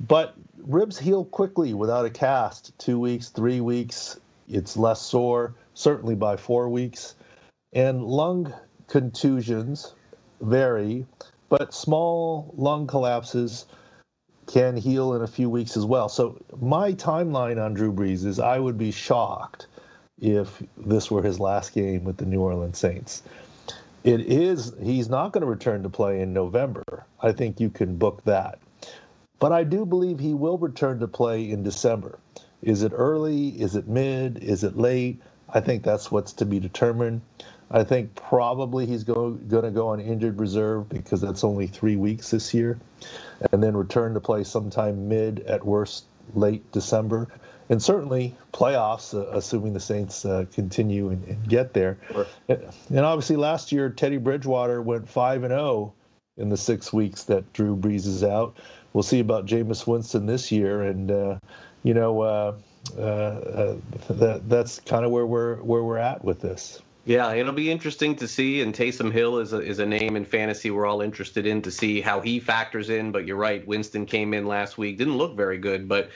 But 0.06 0.34
ribs 0.58 0.98
heal 0.98 1.24
quickly 1.24 1.74
without 1.74 2.04
a 2.04 2.10
cast. 2.10 2.76
Two 2.78 3.00
weeks, 3.00 3.30
three 3.30 3.60
weeks, 3.60 4.18
it's 4.48 4.76
less 4.76 5.00
sore. 5.00 5.54
Certainly 5.74 6.16
by 6.16 6.36
four 6.36 6.68
weeks. 6.68 7.14
And 7.72 8.04
lung 8.04 8.52
contusions 8.88 9.94
vary, 10.42 11.06
but 11.48 11.72
small 11.72 12.52
lung 12.56 12.86
collapses 12.86 13.66
can 14.46 14.76
heal 14.76 15.14
in 15.14 15.22
a 15.22 15.26
few 15.26 15.48
weeks 15.48 15.76
as 15.76 15.86
well. 15.86 16.08
So 16.08 16.38
my 16.60 16.92
timeline 16.92 17.62
on 17.62 17.74
Drew 17.74 17.92
Brees 17.92 18.26
is 18.26 18.38
I 18.38 18.58
would 18.58 18.76
be 18.76 18.90
shocked 18.90 19.66
if 20.20 20.62
this 20.76 21.10
were 21.10 21.22
his 21.22 21.40
last 21.40 21.72
game 21.72 22.04
with 22.04 22.16
the 22.16 22.26
New 22.26 22.40
Orleans 22.40 22.78
Saints. 22.78 23.22
It 24.04 24.20
is 24.20 24.74
he's 24.82 25.08
not 25.08 25.32
going 25.32 25.42
to 25.42 25.46
return 25.46 25.84
to 25.84 25.88
play 25.88 26.20
in 26.20 26.32
November. 26.32 27.06
I 27.20 27.32
think 27.32 27.60
you 27.60 27.70
can 27.70 27.96
book 27.96 28.22
that. 28.24 28.58
But 29.38 29.52
I 29.52 29.64
do 29.64 29.86
believe 29.86 30.18
he 30.18 30.34
will 30.34 30.58
return 30.58 31.00
to 31.00 31.08
play 31.08 31.50
in 31.50 31.62
December. 31.62 32.18
Is 32.62 32.82
it 32.82 32.92
early? 32.94 33.48
Is 33.48 33.74
it 33.74 33.88
mid? 33.88 34.38
Is 34.38 34.64
it 34.64 34.76
late? 34.76 35.20
I 35.48 35.60
think 35.60 35.82
that's 35.82 36.10
what's 36.10 36.32
to 36.34 36.44
be 36.44 36.60
determined. 36.60 37.22
I 37.72 37.84
think 37.84 38.14
probably 38.14 38.84
he's 38.84 39.02
going 39.02 39.48
to 39.48 39.70
go 39.70 39.88
on 39.88 40.00
injured 40.00 40.38
reserve 40.38 40.90
because 40.90 41.22
that's 41.22 41.42
only 41.42 41.66
three 41.66 41.96
weeks 41.96 42.30
this 42.30 42.52
year, 42.52 42.78
and 43.50 43.62
then 43.62 43.74
return 43.76 44.12
to 44.14 44.20
play 44.20 44.44
sometime 44.44 45.08
mid 45.08 45.40
at 45.40 45.64
worst 45.64 46.04
late 46.34 46.70
December. 46.72 47.28
and 47.68 47.82
certainly 47.82 48.36
playoffs, 48.52 49.14
uh, 49.14 49.26
assuming 49.30 49.72
the 49.72 49.80
Saints 49.80 50.24
uh, 50.24 50.44
continue 50.52 51.08
and, 51.08 51.24
and, 51.24 51.48
get 51.48 51.72
there. 51.72 51.98
Sure. 52.12 52.26
And 52.48 53.00
obviously, 53.00 53.36
last 53.36 53.72
year 53.72 53.88
Teddy 53.88 54.18
Bridgewater 54.18 54.82
went 54.82 55.08
five 55.08 55.42
and 55.42 55.52
zero 55.52 55.60
oh 55.62 55.92
in 56.36 56.50
the 56.50 56.56
six 56.56 56.92
weeks 56.92 57.24
that 57.24 57.52
Drew 57.52 57.76
Brees 57.76 58.06
is 58.06 58.22
out. 58.22 58.58
We'll 58.92 59.02
see 59.02 59.20
about 59.20 59.46
Jameis 59.46 59.86
Winston 59.86 60.26
this 60.26 60.52
year, 60.52 60.82
and 60.82 61.10
uh, 61.10 61.38
you 61.82 61.94
know 61.94 62.20
uh, 62.20 62.54
uh, 62.98 63.76
that 64.10 64.42
that's 64.48 64.80
kind 64.80 65.04
of 65.04 65.10
where 65.10 65.26
we're 65.26 65.56
where 65.62 65.82
we're 65.82 65.98
at 65.98 66.22
with 66.22 66.40
this. 66.40 66.82
Yeah, 67.04 67.32
it'll 67.32 67.52
be 67.52 67.70
interesting 67.70 68.14
to 68.16 68.28
see. 68.28 68.62
And 68.62 68.72
Taysom 68.72 69.10
Hill 69.12 69.38
is 69.38 69.52
a, 69.52 69.60
is 69.60 69.80
a 69.80 69.86
name 69.86 70.14
in 70.16 70.24
fantasy 70.24 70.70
we're 70.70 70.86
all 70.86 71.00
interested 71.00 71.46
in 71.46 71.62
to 71.62 71.70
see 71.70 72.00
how 72.00 72.20
he 72.20 72.38
factors 72.38 72.90
in. 72.90 73.10
But 73.10 73.26
you're 73.26 73.36
right, 73.36 73.66
Winston 73.66 74.06
came 74.06 74.34
in 74.34 74.46
last 74.46 74.78
week, 74.78 74.98
didn't 74.98 75.18
look 75.18 75.36
very 75.36 75.58
good, 75.58 75.88
but 75.88 76.10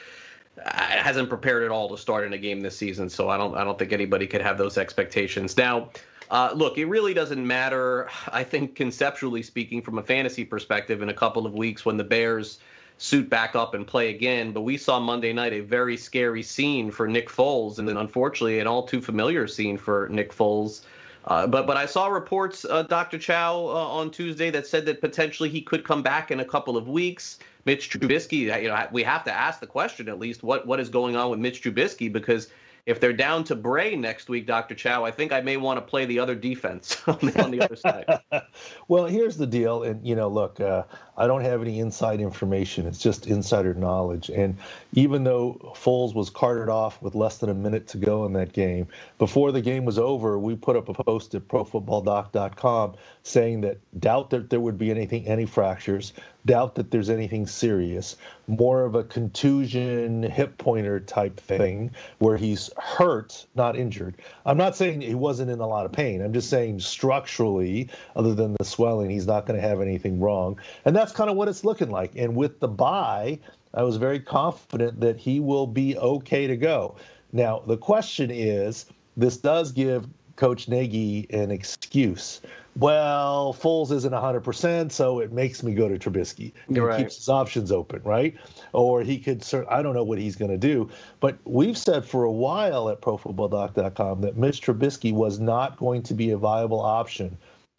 uh, 0.64 0.70
hasn't 0.72 1.28
prepared 1.28 1.64
at 1.64 1.70
all 1.70 1.88
to 1.88 1.98
start 1.98 2.24
in 2.24 2.32
a 2.32 2.38
game 2.38 2.60
this 2.60 2.76
season. 2.76 3.10
So 3.10 3.28
I 3.28 3.36
don't 3.36 3.56
I 3.56 3.64
don't 3.64 3.78
think 3.78 3.92
anybody 3.92 4.26
could 4.26 4.42
have 4.42 4.58
those 4.58 4.78
expectations. 4.78 5.56
Now, 5.56 5.90
uh, 6.30 6.52
look, 6.54 6.78
it 6.78 6.86
really 6.86 7.14
doesn't 7.14 7.44
matter. 7.44 8.08
I 8.28 8.44
think 8.44 8.76
conceptually 8.76 9.42
speaking, 9.42 9.82
from 9.82 9.98
a 9.98 10.02
fantasy 10.02 10.44
perspective, 10.44 11.02
in 11.02 11.08
a 11.08 11.14
couple 11.14 11.46
of 11.46 11.54
weeks 11.54 11.84
when 11.84 11.96
the 11.96 12.04
Bears 12.04 12.58
suit 12.98 13.28
back 13.28 13.54
up 13.54 13.74
and 13.74 13.86
play 13.86 14.10
again. 14.10 14.52
But 14.52 14.62
we 14.62 14.76
saw 14.76 14.98
Monday 14.98 15.32
night 15.32 15.52
a 15.52 15.60
very 15.60 15.96
scary 15.96 16.42
scene 16.42 16.90
for 16.90 17.06
Nick 17.06 17.28
Foles, 17.28 17.78
and 17.78 17.88
then 17.88 17.96
unfortunately 17.96 18.58
an 18.58 18.66
all 18.66 18.82
too 18.82 19.00
familiar 19.00 19.46
scene 19.46 19.76
for 19.76 20.08
Nick 20.10 20.32
Foles. 20.32 20.82
Uh, 21.26 21.46
but 21.46 21.66
but 21.66 21.76
I 21.76 21.86
saw 21.86 22.06
reports, 22.06 22.64
uh, 22.64 22.84
Dr. 22.84 23.18
Chao, 23.18 23.66
uh, 23.66 23.72
on 23.72 24.10
Tuesday 24.10 24.50
that 24.50 24.66
said 24.66 24.86
that 24.86 25.00
potentially 25.00 25.48
he 25.48 25.60
could 25.60 25.84
come 25.84 26.02
back 26.02 26.30
in 26.30 26.40
a 26.40 26.44
couple 26.44 26.76
of 26.76 26.88
weeks. 26.88 27.38
Mitch 27.64 27.90
Trubisky, 27.90 28.62
you 28.62 28.68
know, 28.68 28.86
we 28.92 29.02
have 29.02 29.24
to 29.24 29.32
ask 29.32 29.58
the 29.58 29.66
question 29.66 30.08
at 30.08 30.20
least 30.20 30.44
what 30.44 30.66
what 30.66 30.78
is 30.78 30.88
going 30.88 31.16
on 31.16 31.30
with 31.30 31.40
Mitch 31.40 31.62
Trubisky 31.62 32.12
because 32.12 32.48
if 32.86 33.00
they're 33.00 33.12
down 33.12 33.42
to 33.44 33.56
Bray 33.56 33.96
next 33.96 34.28
week, 34.28 34.46
Dr. 34.46 34.76
Chao, 34.76 35.04
I 35.04 35.10
think 35.10 35.32
I 35.32 35.40
may 35.40 35.56
want 35.56 35.76
to 35.76 35.80
play 35.82 36.06
the 36.06 36.20
other 36.20 36.36
defense 36.36 37.02
on 37.08 37.18
the, 37.20 37.42
on 37.42 37.50
the 37.50 37.60
other 37.60 37.74
side. 37.74 38.06
well, 38.88 39.06
here's 39.06 39.36
the 39.36 39.46
deal. 39.46 39.82
And, 39.82 40.06
you 40.06 40.14
know, 40.14 40.28
look, 40.28 40.60
uh, 40.60 40.84
I 41.16 41.26
don't 41.26 41.42
have 41.42 41.60
any 41.60 41.80
inside 41.80 42.20
information. 42.20 42.86
It's 42.86 43.00
just 43.00 43.26
insider 43.26 43.74
knowledge. 43.74 44.30
And 44.30 44.56
even 44.96 45.24
though 45.24 45.74
Foles 45.76 46.14
was 46.14 46.30
carted 46.30 46.70
off 46.70 47.00
with 47.02 47.14
less 47.14 47.36
than 47.36 47.50
a 47.50 47.54
minute 47.54 47.86
to 47.88 47.98
go 47.98 48.24
in 48.24 48.32
that 48.32 48.54
game, 48.54 48.88
before 49.18 49.52
the 49.52 49.60
game 49.60 49.84
was 49.84 49.98
over, 49.98 50.38
we 50.38 50.56
put 50.56 50.74
up 50.74 50.88
a 50.88 50.94
post 50.94 51.34
at 51.34 51.46
profootballdoc.com 51.46 52.94
saying 53.22 53.60
that 53.60 53.78
doubt 54.00 54.30
that 54.30 54.48
there 54.48 54.58
would 54.58 54.78
be 54.78 54.90
anything, 54.90 55.26
any 55.26 55.44
fractures, 55.44 56.14
doubt 56.46 56.76
that 56.76 56.90
there's 56.90 57.10
anything 57.10 57.46
serious, 57.46 58.16
more 58.46 58.84
of 58.84 58.94
a 58.94 59.04
contusion, 59.04 60.22
hip 60.22 60.56
pointer 60.56 60.98
type 61.00 61.38
thing 61.40 61.90
where 62.18 62.38
he's 62.38 62.70
hurt, 62.78 63.46
not 63.54 63.76
injured. 63.76 64.14
I'm 64.46 64.56
not 64.56 64.76
saying 64.76 65.02
he 65.02 65.14
wasn't 65.14 65.50
in 65.50 65.60
a 65.60 65.66
lot 65.66 65.84
of 65.84 65.92
pain. 65.92 66.22
I'm 66.22 66.32
just 66.32 66.48
saying 66.48 66.80
structurally, 66.80 67.90
other 68.14 68.34
than 68.34 68.56
the 68.58 68.64
swelling, 68.64 69.10
he's 69.10 69.26
not 69.26 69.44
going 69.44 69.60
to 69.60 69.68
have 69.68 69.82
anything 69.82 70.20
wrong. 70.20 70.58
And 70.86 70.96
that's 70.96 71.12
kind 71.12 71.28
of 71.28 71.36
what 71.36 71.48
it's 71.48 71.64
looking 71.64 71.90
like. 71.90 72.12
And 72.16 72.34
with 72.34 72.60
the 72.60 72.68
bye, 72.68 73.40
I 73.76 73.82
was 73.82 73.98
very 73.98 74.18
confident 74.18 75.00
that 75.00 75.18
he 75.18 75.38
will 75.38 75.66
be 75.66 75.96
okay 75.98 76.46
to 76.46 76.56
go. 76.56 76.96
Now, 77.32 77.62
the 77.66 77.76
question 77.76 78.30
is 78.30 78.86
this 79.16 79.36
does 79.36 79.70
give 79.70 80.08
Coach 80.36 80.68
Nagy 80.68 81.26
an 81.30 81.50
excuse. 81.50 82.40
Well, 82.78 83.54
Foles 83.54 83.90
isn't 83.90 84.12
100%, 84.12 84.92
so 84.92 85.20
it 85.20 85.32
makes 85.32 85.62
me 85.62 85.74
go 85.74 85.88
to 85.88 85.98
Trubisky. 85.98 86.52
He 86.68 86.78
right. 86.78 86.98
keeps 86.98 87.16
his 87.16 87.28
options 87.28 87.72
open, 87.72 88.02
right? 88.04 88.36
Or 88.74 89.02
he 89.02 89.18
could, 89.18 89.42
I 89.70 89.80
don't 89.80 89.94
know 89.94 90.04
what 90.04 90.18
he's 90.18 90.36
going 90.36 90.50
to 90.50 90.58
do. 90.58 90.90
But 91.20 91.38
we've 91.44 91.78
said 91.78 92.04
for 92.04 92.24
a 92.24 92.32
while 92.32 92.90
at 92.90 93.00
ProFootballDoc.com 93.00 94.20
that 94.20 94.36
Mitch 94.36 94.60
Trubisky 94.60 95.12
was 95.12 95.38
not 95.38 95.78
going 95.78 96.02
to 96.02 96.14
be 96.14 96.30
a 96.30 96.36
viable 96.36 96.80
option 96.80 97.38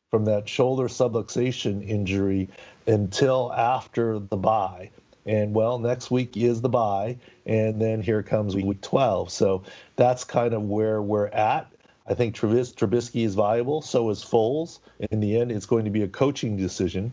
from 0.10 0.25
that 0.25 0.50
shoulder 0.50 0.88
subluxation 0.88 1.88
injury 1.88 2.50
until 2.88 3.54
after 3.54 4.18
the 4.18 4.38
bye. 4.38 4.89
And 5.28 5.54
well, 5.54 5.78
next 5.78 6.10
week 6.10 6.38
is 6.38 6.62
the 6.62 6.70
bye, 6.70 7.18
and 7.46 7.82
then 7.82 8.02
here 8.02 8.24
comes 8.24 8.56
week 8.56 8.82
12. 8.82 9.30
So 9.30 9.64
that's 9.98 10.24
kind 10.24 10.54
of 10.54 10.64
where 10.64 11.02
we're 11.02 11.28
at. 11.28 11.72
I 12.08 12.14
think 12.14 12.36
Trubis- 12.36 12.74
Trubisky 12.74 13.26
is 13.26 13.36
viable. 13.36 13.82
So 13.82 14.10
is 14.10 14.24
Foles. 14.24 14.80
In 15.12 15.20
the 15.20 15.38
end, 15.38 15.52
it's 15.52 15.66
going 15.66 15.84
to 15.86 15.92
be 15.92 16.04
a 16.04 16.08
coaching 16.08 16.56
decision. 16.56 17.12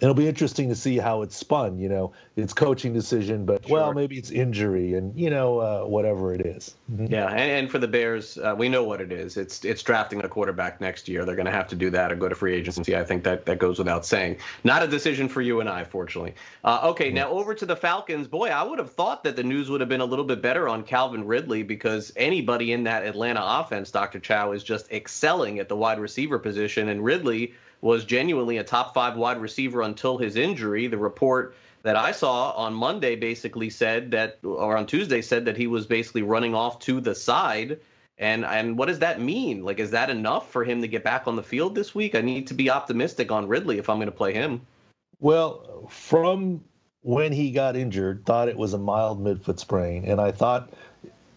It'll 0.00 0.14
be 0.14 0.28
interesting 0.28 0.68
to 0.70 0.74
see 0.74 0.96
how 0.96 1.22
it's 1.22 1.36
spun. 1.36 1.78
You 1.78 1.88
know, 1.88 2.12
it's 2.36 2.52
coaching 2.52 2.92
decision, 2.92 3.44
but 3.44 3.66
sure. 3.66 3.76
well, 3.76 3.92
maybe 3.92 4.16
it's 4.16 4.30
injury, 4.30 4.94
and 4.94 5.18
you 5.18 5.30
know, 5.30 5.58
uh, 5.58 5.82
whatever 5.84 6.32
it 6.32 6.46
is. 6.46 6.74
Mm-hmm. 6.90 7.12
Yeah, 7.12 7.28
and, 7.28 7.50
and, 7.50 7.70
for 7.70 7.78
the 7.78 7.88
Bears, 7.88 8.38
uh, 8.38 8.54
we 8.56 8.68
know 8.68 8.82
what 8.84 9.00
it 9.00 9.12
is. 9.12 9.36
It's 9.36 9.64
it's 9.64 9.82
drafting 9.82 10.24
a 10.24 10.28
quarterback 10.28 10.80
next 10.80 11.08
year. 11.08 11.24
They're 11.24 11.36
going 11.36 11.46
to 11.46 11.52
have 11.52 11.68
to 11.68 11.76
do 11.76 11.90
that 11.90 12.10
or 12.10 12.16
go 12.16 12.28
to 12.28 12.34
free 12.34 12.54
agency. 12.54 12.96
I 12.96 13.04
think 13.04 13.24
that 13.24 13.44
that 13.46 13.58
goes 13.58 13.78
without 13.78 14.06
saying. 14.06 14.38
Not 14.64 14.82
a 14.82 14.86
decision 14.86 15.28
for 15.28 15.42
you 15.42 15.60
and 15.60 15.68
I, 15.68 15.84
fortunately. 15.84 16.34
Uh, 16.64 16.80
okay, 16.84 17.06
mm-hmm. 17.06 17.16
now 17.16 17.30
over 17.30 17.54
to 17.54 17.66
the 17.66 17.76
Falcons. 17.76 18.26
Boy, 18.26 18.48
I 18.48 18.62
would 18.62 18.78
have 18.78 18.92
thought 18.92 19.24
that 19.24 19.36
the 19.36 19.44
news 19.44 19.68
would 19.68 19.80
have 19.80 19.90
been 19.90 20.00
a 20.00 20.06
little 20.06 20.24
bit 20.24 20.40
better 20.40 20.68
on 20.68 20.82
Calvin 20.82 21.26
Ridley 21.26 21.62
because 21.62 22.12
anybody 22.16 22.72
in 22.72 22.84
that 22.84 23.04
Atlanta 23.04 23.42
offense, 23.42 23.90
Dr. 23.90 24.18
Chao, 24.18 24.52
is 24.52 24.64
just 24.64 24.90
excelling 24.90 25.58
at 25.58 25.68
the 25.68 25.76
wide 25.76 25.98
receiver 25.98 26.38
position, 26.38 26.88
and 26.88 27.04
Ridley 27.04 27.54
was 27.80 28.04
genuinely 28.04 28.58
a 28.58 28.64
top 28.64 28.94
five 28.94 29.16
wide 29.16 29.40
receiver 29.40 29.82
until 29.82 30.18
his 30.18 30.36
injury. 30.36 30.86
The 30.86 30.98
report 30.98 31.56
that 31.82 31.96
I 31.96 32.12
saw 32.12 32.50
on 32.52 32.74
Monday 32.74 33.16
basically 33.16 33.70
said 33.70 34.10
that, 34.10 34.38
or 34.42 34.76
on 34.76 34.86
Tuesday 34.86 35.22
said 35.22 35.44
that 35.46 35.56
he 35.56 35.66
was 35.66 35.86
basically 35.86 36.22
running 36.22 36.54
off 36.54 36.78
to 36.80 37.00
the 37.00 37.14
side. 37.14 37.80
And 38.18 38.44
and 38.44 38.76
what 38.76 38.88
does 38.88 38.98
that 38.98 39.20
mean? 39.20 39.64
Like, 39.64 39.78
is 39.78 39.92
that 39.92 40.10
enough 40.10 40.50
for 40.50 40.62
him 40.62 40.82
to 40.82 40.88
get 40.88 41.02
back 41.02 41.26
on 41.26 41.36
the 41.36 41.42
field 41.42 41.74
this 41.74 41.94
week? 41.94 42.14
I 42.14 42.20
need 42.20 42.46
to 42.48 42.54
be 42.54 42.68
optimistic 42.68 43.32
on 43.32 43.48
Ridley 43.48 43.78
if 43.78 43.88
I'm 43.88 43.96
going 43.96 44.06
to 44.06 44.12
play 44.12 44.34
him. 44.34 44.60
Well, 45.20 45.86
from 45.88 46.62
when 47.02 47.32
he 47.32 47.50
got 47.50 47.76
injured, 47.76 48.26
thought 48.26 48.48
it 48.48 48.58
was 48.58 48.74
a 48.74 48.78
mild 48.78 49.24
midfoot 49.24 49.58
sprain, 49.58 50.04
and 50.04 50.20
I 50.20 50.32
thought 50.32 50.70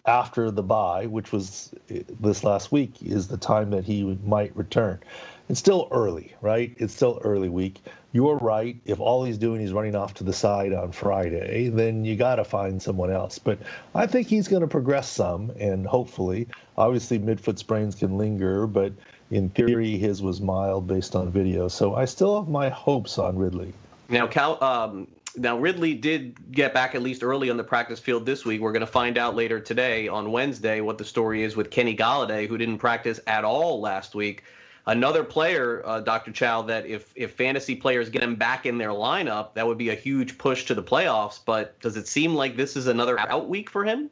after 0.04 0.50
the 0.50 0.62
bye, 0.62 1.06
which 1.06 1.32
was 1.32 1.74
this 1.88 2.44
last 2.44 2.70
week, 2.70 3.02
is 3.02 3.28
the 3.28 3.38
time 3.38 3.70
that 3.70 3.84
he 3.84 4.18
might 4.22 4.54
return 4.54 5.00
it's 5.48 5.58
still 5.58 5.88
early, 5.90 6.34
right? 6.40 6.74
It's 6.78 6.94
still 6.94 7.20
early 7.22 7.48
week. 7.48 7.80
You're 8.12 8.36
right. 8.36 8.76
If 8.86 9.00
all 9.00 9.24
he's 9.24 9.38
doing 9.38 9.60
is 9.60 9.72
running 9.72 9.94
off 9.94 10.14
to 10.14 10.24
the 10.24 10.32
side 10.32 10.72
on 10.72 10.92
Friday, 10.92 11.68
then 11.68 12.04
you 12.04 12.16
got 12.16 12.36
to 12.36 12.44
find 12.44 12.80
someone 12.80 13.10
else. 13.10 13.38
But 13.38 13.58
I 13.94 14.06
think 14.06 14.28
he's 14.28 14.48
going 14.48 14.62
to 14.62 14.68
progress 14.68 15.08
some, 15.08 15.50
and 15.58 15.86
hopefully, 15.86 16.46
obviously, 16.78 17.18
midfoot 17.18 17.58
sprains 17.58 17.94
can 17.94 18.16
linger, 18.16 18.66
but 18.66 18.92
in 19.30 19.50
theory, 19.50 19.98
his 19.98 20.22
was 20.22 20.40
mild 20.40 20.86
based 20.86 21.16
on 21.16 21.30
video. 21.30 21.68
So 21.68 21.96
I 21.96 22.04
still 22.04 22.40
have 22.40 22.48
my 22.48 22.68
hopes 22.68 23.18
on 23.18 23.36
Ridley. 23.36 23.72
Now, 24.08 24.26
Cal, 24.26 24.62
um, 24.62 25.08
now 25.36 25.58
Ridley 25.58 25.94
did 25.94 26.52
get 26.52 26.72
back 26.72 26.94
at 26.94 27.02
least 27.02 27.24
early 27.24 27.50
on 27.50 27.56
the 27.56 27.64
practice 27.64 27.98
field 27.98 28.26
this 28.26 28.44
week. 28.44 28.60
We're 28.60 28.72
going 28.72 28.80
to 28.80 28.86
find 28.86 29.18
out 29.18 29.34
later 29.34 29.58
today 29.58 30.06
on 30.06 30.30
Wednesday 30.30 30.80
what 30.80 30.98
the 30.98 31.04
story 31.04 31.42
is 31.42 31.56
with 31.56 31.70
Kenny 31.70 31.96
Golladay, 31.96 32.46
who 32.46 32.56
didn't 32.56 32.78
practice 32.78 33.18
at 33.26 33.44
all 33.44 33.80
last 33.80 34.14
week. 34.14 34.44
Another 34.86 35.24
player, 35.24 35.82
uh, 35.84 36.00
Dr. 36.00 36.30
Chao, 36.30 36.62
that 36.62 36.84
if 36.84 37.10
if 37.16 37.32
fantasy 37.32 37.74
players 37.74 38.10
get 38.10 38.22
him 38.22 38.34
back 38.34 38.66
in 38.66 38.76
their 38.76 38.90
lineup, 38.90 39.54
that 39.54 39.66
would 39.66 39.78
be 39.78 39.88
a 39.88 39.94
huge 39.94 40.36
push 40.36 40.66
to 40.66 40.74
the 40.74 40.82
playoffs. 40.82 41.40
But 41.44 41.80
does 41.80 41.96
it 41.96 42.06
seem 42.06 42.34
like 42.34 42.56
this 42.56 42.76
is 42.76 42.86
another 42.86 43.18
out 43.18 43.48
week 43.48 43.70
for 43.70 43.84
him? 43.84 44.10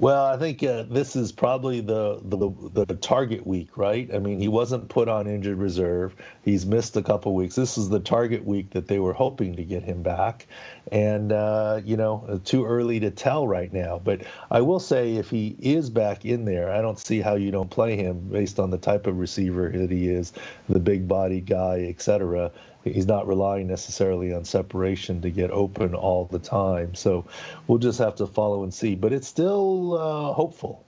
Well, 0.00 0.26
I 0.26 0.36
think 0.36 0.62
uh, 0.62 0.84
this 0.84 1.16
is 1.16 1.32
probably 1.32 1.80
the, 1.80 2.20
the, 2.22 2.84
the 2.84 2.94
target 2.94 3.44
week, 3.44 3.76
right? 3.76 4.08
I 4.14 4.20
mean, 4.20 4.38
he 4.38 4.46
wasn't 4.46 4.88
put 4.88 5.08
on 5.08 5.26
injured 5.26 5.58
reserve. 5.58 6.14
He's 6.44 6.64
missed 6.64 6.96
a 6.96 7.02
couple 7.02 7.34
weeks. 7.34 7.56
This 7.56 7.76
is 7.76 7.88
the 7.88 7.98
target 7.98 8.44
week 8.44 8.70
that 8.70 8.86
they 8.86 9.00
were 9.00 9.12
hoping 9.12 9.56
to 9.56 9.64
get 9.64 9.82
him 9.82 10.04
back, 10.04 10.46
and 10.92 11.32
uh, 11.32 11.80
you 11.84 11.96
know, 11.96 12.40
too 12.44 12.64
early 12.64 13.00
to 13.00 13.10
tell 13.10 13.48
right 13.48 13.72
now. 13.72 14.00
But 14.02 14.22
I 14.52 14.60
will 14.60 14.78
say, 14.78 15.16
if 15.16 15.30
he 15.30 15.56
is 15.58 15.90
back 15.90 16.24
in 16.24 16.44
there, 16.44 16.72
I 16.72 16.80
don't 16.80 17.00
see 17.00 17.20
how 17.20 17.34
you 17.34 17.50
don't 17.50 17.70
play 17.70 17.96
him 17.96 18.20
based 18.30 18.60
on 18.60 18.70
the 18.70 18.78
type 18.78 19.08
of 19.08 19.18
receiver 19.18 19.68
that 19.68 19.90
he 19.90 20.08
is, 20.08 20.32
the 20.68 20.78
big 20.78 21.08
body 21.08 21.40
guy, 21.40 21.86
et 21.88 22.00
cetera 22.00 22.52
he's 22.92 23.06
not 23.06 23.26
relying 23.26 23.66
necessarily 23.66 24.32
on 24.32 24.44
separation 24.44 25.20
to 25.22 25.30
get 25.30 25.50
open 25.50 25.94
all 25.94 26.26
the 26.26 26.38
time. 26.38 26.94
So 26.94 27.24
we'll 27.66 27.78
just 27.78 27.98
have 27.98 28.16
to 28.16 28.26
follow 28.26 28.62
and 28.62 28.72
see. 28.72 28.94
But 28.94 29.12
it's 29.12 29.28
still 29.28 29.94
uh, 29.98 30.32
hopeful. 30.32 30.84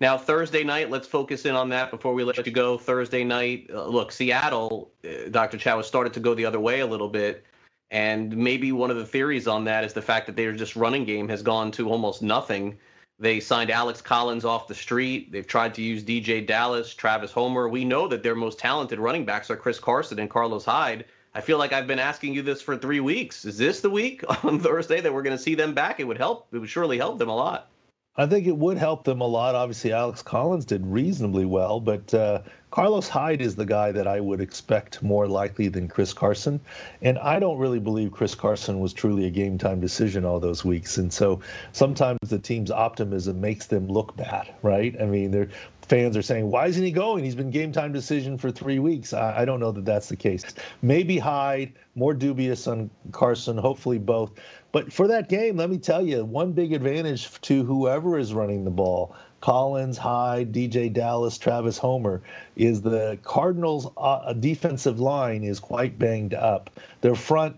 Now, 0.00 0.18
Thursday 0.18 0.64
night, 0.64 0.90
let's 0.90 1.06
focus 1.06 1.44
in 1.44 1.54
on 1.54 1.68
that 1.68 1.92
before 1.92 2.12
we 2.12 2.24
let 2.24 2.44
you 2.44 2.52
go. 2.52 2.76
Thursday 2.76 3.22
night, 3.22 3.70
uh, 3.72 3.86
look, 3.86 4.10
Seattle, 4.10 4.90
uh, 5.04 5.28
Dr. 5.30 5.58
Chao 5.58 5.76
has 5.76 5.86
started 5.86 6.12
to 6.14 6.20
go 6.20 6.34
the 6.34 6.44
other 6.44 6.58
way 6.58 6.80
a 6.80 6.86
little 6.86 7.08
bit. 7.08 7.44
And 7.92 8.36
maybe 8.36 8.72
one 8.72 8.90
of 8.90 8.96
the 8.96 9.06
theories 9.06 9.46
on 9.46 9.64
that 9.64 9.84
is 9.84 9.92
the 9.92 10.02
fact 10.02 10.26
that 10.26 10.34
their 10.34 10.52
just 10.52 10.76
running 10.76 11.04
game 11.04 11.28
has 11.28 11.42
gone 11.42 11.70
to 11.72 11.88
almost 11.88 12.22
nothing. 12.22 12.78
They 13.18 13.38
signed 13.38 13.70
Alex 13.70 14.00
Collins 14.00 14.44
off 14.44 14.66
the 14.66 14.74
street. 14.74 15.30
They've 15.30 15.46
tried 15.46 15.74
to 15.74 15.82
use 15.82 16.02
DJ 16.02 16.44
Dallas, 16.44 16.92
Travis 16.92 17.30
Homer. 17.30 17.68
We 17.68 17.84
know 17.84 18.08
that 18.08 18.24
their 18.24 18.34
most 18.34 18.58
talented 18.58 18.98
running 18.98 19.24
backs 19.24 19.50
are 19.50 19.56
Chris 19.56 19.78
Carson 19.78 20.18
and 20.18 20.28
Carlos 20.28 20.64
Hyde. 20.64 21.04
I 21.34 21.40
feel 21.40 21.58
like 21.58 21.72
I've 21.72 21.86
been 21.86 21.98
asking 21.98 22.34
you 22.34 22.42
this 22.42 22.60
for 22.60 22.76
three 22.76 23.00
weeks. 23.00 23.44
Is 23.44 23.56
this 23.56 23.80
the 23.80 23.90
week 23.90 24.22
on 24.44 24.60
Thursday 24.60 25.00
that 25.00 25.12
we're 25.12 25.22
going 25.22 25.36
to 25.36 25.42
see 25.42 25.54
them 25.54 25.72
back? 25.72 25.98
It 25.98 26.04
would 26.04 26.18
help. 26.18 26.48
It 26.52 26.58
would 26.58 26.68
surely 26.68 26.98
help 26.98 27.18
them 27.18 27.28
a 27.28 27.36
lot. 27.36 27.68
I 28.14 28.26
think 28.26 28.46
it 28.46 28.56
would 28.56 28.76
help 28.76 29.04
them 29.04 29.22
a 29.22 29.26
lot. 29.26 29.54
Obviously, 29.54 29.90
Alex 29.90 30.20
Collins 30.20 30.66
did 30.66 30.86
reasonably 30.86 31.46
well, 31.46 31.80
but 31.80 32.12
uh, 32.12 32.42
Carlos 32.70 33.08
Hyde 33.08 33.40
is 33.40 33.56
the 33.56 33.64
guy 33.64 33.90
that 33.90 34.06
I 34.06 34.20
would 34.20 34.42
expect 34.42 35.02
more 35.02 35.26
likely 35.26 35.68
than 35.68 35.88
Chris 35.88 36.12
Carson. 36.12 36.60
And 37.00 37.18
I 37.18 37.38
don't 37.38 37.56
really 37.56 37.78
believe 37.78 38.12
Chris 38.12 38.34
Carson 38.34 38.80
was 38.80 38.92
truly 38.92 39.24
a 39.24 39.30
game 39.30 39.56
time 39.56 39.80
decision 39.80 40.26
all 40.26 40.40
those 40.40 40.62
weeks. 40.62 40.98
And 40.98 41.10
so 41.10 41.40
sometimes 41.72 42.18
the 42.26 42.38
team's 42.38 42.70
optimism 42.70 43.40
makes 43.40 43.68
them 43.68 43.88
look 43.88 44.14
bad, 44.14 44.52
right? 44.60 44.94
I 45.00 45.06
mean, 45.06 45.30
they're 45.30 45.48
fans 45.92 46.16
are 46.16 46.22
saying, 46.22 46.50
why 46.50 46.68
isn't 46.68 46.82
he 46.82 46.90
going? 46.90 47.22
He's 47.22 47.34
been 47.34 47.50
game 47.50 47.70
time 47.70 47.92
decision 47.92 48.38
for 48.38 48.50
three 48.50 48.78
weeks. 48.78 49.12
I, 49.12 49.42
I, 49.42 49.44
don't 49.44 49.60
know 49.60 49.72
that 49.72 49.84
that's 49.84 50.08
the 50.08 50.16
case. 50.16 50.42
Maybe 50.80 51.18
Hyde, 51.18 51.74
more 51.94 52.14
dubious 52.14 52.66
on 52.66 52.88
Carson, 53.10 53.58
hopefully 53.58 53.98
both. 53.98 54.32
But 54.72 54.90
for 54.90 55.08
that 55.08 55.28
game, 55.28 55.58
let 55.58 55.68
me 55.68 55.76
tell 55.76 56.00
you, 56.00 56.24
one 56.24 56.52
big 56.52 56.72
advantage 56.72 57.38
to 57.42 57.62
whoever 57.64 58.18
is 58.18 58.32
running 58.32 58.64
the 58.64 58.70
ball, 58.70 59.14
Collins, 59.42 59.98
Hyde, 59.98 60.50
DJ 60.54 60.90
Dallas, 60.90 61.36
Travis 61.36 61.76
Homer, 61.76 62.22
is 62.56 62.80
the 62.80 63.18
Cardinals' 63.22 63.86
uh, 63.98 64.32
defensive 64.32 64.98
line 64.98 65.44
is 65.44 65.60
quite 65.60 65.98
banged 65.98 66.32
up. 66.32 66.70
Their 67.02 67.14
front, 67.14 67.56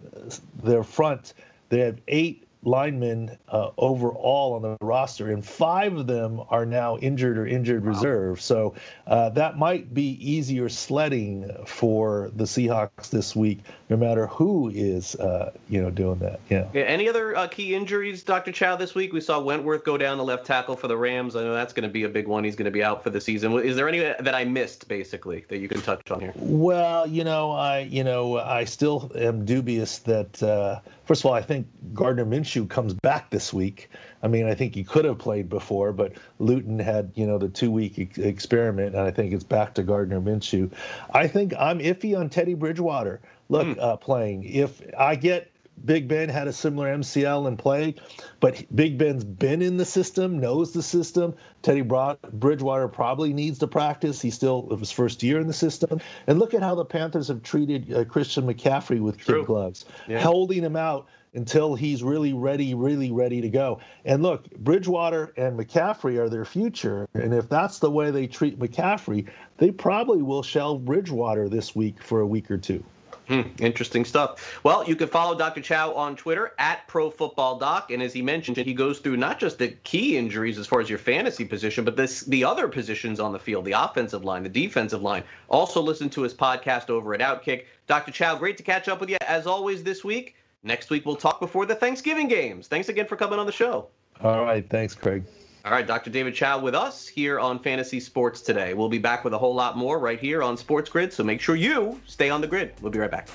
their 0.61 0.83
front, 0.83 1.35
they 1.69 1.79
have 1.79 2.01
eight 2.09 2.44
linemen 2.67 3.39
uh, 3.49 3.71
overall 3.77 4.55
on 4.55 4.63
the 4.63 4.77
roster, 4.81 5.31
and 5.31 5.45
five 5.45 5.97
of 5.97 6.07
them 6.07 6.41
are 6.49 6.67
now 6.67 6.97
injured 6.99 7.39
or 7.39 7.47
injured 7.47 7.85
wow. 7.85 7.91
reserve. 7.91 8.41
So 8.41 8.75
uh, 9.07 9.31
that 9.31 9.59
might 9.59 9.93
be 9.93 10.33
easier 10.33 10.69
sledding 10.69 11.51
for 11.67 12.31
the 12.35 12.45
Seahawks 12.45 13.11
this 13.11 13.35
week, 13.35 13.61
no 13.91 13.97
matter 13.97 14.27
who 14.29 14.71
is, 14.71 15.15
uh, 15.17 15.53
you 15.69 15.83
know, 15.83 15.91
doing 15.91 16.19
that. 16.21 16.41
Yeah. 16.49 16.67
yeah 16.73 16.83
any 16.85 17.09
other 17.09 17.37
uh, 17.37 17.47
key 17.47 17.75
injuries, 17.75 18.23
Dr. 18.23 18.51
Chao, 18.51 18.77
this 18.77 18.95
week? 18.95 19.13
We 19.13 19.21
saw 19.21 19.41
Whitworth 19.41 19.85
go 19.85 19.99
down 19.99 20.17
the 20.17 20.25
left 20.25 20.47
tackle 20.47 20.77
for 20.77 20.89
the 20.89 20.97
Rams. 20.97 21.37
I 21.37 21.43
know 21.43 21.55
that's 21.55 21.73
going 21.73 21.89
to 21.89 21.93
be 21.93 22.05
a 22.05 22.09
big 22.09 22.27
one. 22.27 22.45
He's 22.45 22.57
going 22.57 22.65
to 22.65 22.71
be 22.71 22.83
out 22.83 23.03
for 23.03 23.11
the 23.11 23.21
season. 23.21 23.53
Is 23.59 23.77
there 23.77 23.89
any 23.89 23.99
that 23.99 24.35
I 24.35 24.45
missed, 24.45 24.89
basically, 24.89 25.45
that 25.49 25.59
you 25.59 25.69
can 25.69 25.83
touch 25.83 26.11
on 26.11 26.21
here? 26.21 26.33
Well, 26.37 27.07
you 27.07 27.25
know, 27.25 27.53
I, 27.53 27.81
you 27.81 28.05
know, 28.05 28.39
I 28.39 28.65
still 28.65 29.13
am 29.15 29.45
dubious 29.45 29.99
that. 30.01 30.43
Uh, 30.43 30.81
first 31.05 31.23
of 31.23 31.27
all, 31.27 31.35
I 31.35 31.43
think 31.43 31.67
Gardner 31.93 32.25
Minshew 32.25 32.69
comes 32.69 32.95
back 32.95 33.31
this 33.31 33.53
week. 33.53 33.91
I 34.23 34.29
mean, 34.29 34.47
I 34.49 34.55
think 34.55 34.75
he 34.75 34.85
could 34.85 35.05
have 35.05 35.19
played 35.19 35.51
before, 35.51 35.93
but 35.93 36.15
Luton 36.39 36.79
had, 36.79 37.13
you 37.15 37.27
know, 37.27 37.37
the 37.37 37.51
two 37.51 37.71
week 37.71 37.99
ex- 37.99 38.17
experiment, 38.17 38.95
and 38.95 39.05
I 39.05 39.11
think 39.11 39.35
it's 39.35 39.45
back 39.45 39.75
to 39.75 39.83
Gardner 39.83 40.19
Minshew. 40.19 40.71
I 41.13 41.29
think 41.29 41.53
I'm 41.59 41.79
iffy 41.79 42.19
on 42.19 42.31
Teddy 42.31 42.55
Bridgewater. 42.55 43.21
Look, 43.49 43.67
mm. 43.67 43.79
uh, 43.79 43.97
playing. 43.97 44.45
If 44.45 44.81
I 44.99 45.17
get 45.17 45.51
Big 45.85 46.09
Ben 46.09 46.29
had 46.29 46.49
a 46.49 46.53
similar 46.53 46.97
MCL 46.97 47.47
and 47.47 47.59
play, 47.59 47.95
but 48.41 48.65
Big 48.75 48.97
Ben's 48.97 49.25
been 49.25 49.61
in 49.61 49.77
the 49.77 49.85
system, 49.85 50.39
knows 50.39 50.73
the 50.73 50.83
system. 50.83 51.35
Teddy 51.63 51.83
Bridgewater 51.83 52.89
probably 52.89 53.33
needs 53.33 53.59
to 53.59 53.67
practice. 53.67 54.21
He's 54.21 54.35
still 54.35 54.69
his 54.77 54.91
first 54.91 55.23
year 55.23 55.41
in 55.41 55.47
the 55.47 55.53
system. 55.53 56.01
And 56.27 56.39
look 56.39 56.55
at 56.55 56.63
how 56.63 56.75
the 56.75 56.85
Panthers 56.85 57.29
have 57.29 57.43
treated 57.43 57.93
uh, 57.93 58.05
Christian 58.05 58.47
McCaffrey 58.47 59.01
with 59.01 59.19
True. 59.19 59.41
kid 59.41 59.47
gloves, 59.47 59.85
yeah. 60.07 60.21
holding 60.21 60.63
him 60.63 60.77
out 60.77 61.07
until 61.35 61.75
he's 61.75 62.03
really 62.03 62.33
ready, 62.33 62.75
really 62.75 63.11
ready 63.11 63.41
to 63.41 63.49
go. 63.49 63.81
And 64.05 64.23
look, 64.23 64.49
Bridgewater 64.53 65.33
and 65.37 65.59
McCaffrey 65.59 66.17
are 66.17 66.29
their 66.29 66.45
future. 66.45 67.09
And 67.15 67.35
if 67.35 67.49
that's 67.49 67.81
the 67.81 67.91
way 67.91 68.13
they 68.13 68.29
treat 68.29 68.59
McCaffrey, 68.59 69.29
they 69.59 69.73
probably 69.73 70.23
will 70.23 70.45
shelve 70.45 70.85
Bridgewater 70.85 71.49
this 71.49 71.75
week 71.75 72.01
for 72.01 72.21
a 72.21 72.27
week 72.27 72.51
or 72.51 72.59
two. 72.59 72.85
Hmm, 73.29 73.43
interesting 73.59 74.05
stuff. 74.05 74.61
Well, 74.65 74.87
you 74.87 74.97
can 74.97 75.09
follow 75.09 75.37
Dr. 75.37 75.63
Chao 75.63 75.95
on 75.95 76.15
Twitter 76.15 76.53
at 76.59 76.87
ProFootballDoc, 76.89 77.93
and 77.93 78.03
as 78.03 78.13
he 78.13 78.21
mentioned, 78.21 78.59
he 78.59 78.75
goes 78.75 78.99
through 78.99 79.17
not 79.17 79.39
just 79.39 79.59
the 79.59 79.69
key 79.69 80.19
injuries 80.19 80.59
as 80.59 80.67
far 80.67 80.81
as 80.81 80.91
your 80.91 80.99
fantasy 80.99 81.45
position, 81.45 81.85
but 81.85 81.97
this 81.97 82.21
the 82.21 82.45
other 82.45 82.69
positions 82.69 83.21
on 83.21 83.33
the 83.33 83.39
field, 83.39 83.65
the 83.65 83.73
offensive 83.73 84.25
line, 84.25 84.43
the 84.43 84.49
defensive 84.49 85.01
line. 85.01 85.25
Also, 85.49 85.81
listen 85.81 86.11
to 86.11 86.23
his 86.23 86.35
podcast 86.35 86.91
over 86.91 87.15
at 87.15 87.21
Outkick. 87.21 87.65
Dr. 87.87 88.13
Chao, 88.13 88.37
great 88.37 88.59
to 88.59 88.63
catch 88.63 88.89
up 88.89 89.01
with 89.01 89.09
you 89.09 89.17
as 89.27 89.47
always 89.47 89.83
this 89.83 90.05
week. 90.05 90.37
Next 90.63 90.91
week 90.91 91.07
we'll 91.07 91.17
talk 91.17 91.41
before 91.41 91.67
the 91.67 91.75
Thanksgiving 91.75 92.29
games. 92.29 92.69
Thanks 92.69 92.89
again 92.89 93.07
for 93.07 93.17
coming 93.17 93.39
on 93.39 93.47
the 93.47 93.53
show. 93.53 93.89
All 94.23 94.45
right, 94.45 94.69
thanks, 94.69 94.95
Craig. 94.95 95.25
All 95.65 95.73
right, 95.73 95.87
Dr. 95.87 96.11
David 96.11 96.35
Chao 96.35 96.59
with 96.59 96.75
us 96.75 97.09
here 97.09 97.41
on 97.41 97.59
Fantasy 97.59 97.99
Sports 97.99 98.43
today. 98.43 98.75
We'll 98.75 98.91
be 98.91 98.99
back 98.99 99.25
with 99.25 99.33
a 99.33 99.39
whole 99.39 99.55
lot 99.55 99.79
more 99.79 99.99
right 99.99 100.21
here 100.21 100.43
on 100.43 100.59
Sports 100.59 100.91
Grid, 100.91 101.11
so 101.11 101.25
make 101.25 101.41
sure 101.41 101.57
you 101.57 101.99
stay 102.07 102.29
on 102.29 102.43
the 102.43 102.47
grid. 102.47 102.75
We'll 102.83 102.93
be 102.93 102.99
right 102.99 103.11
back. 103.11 103.29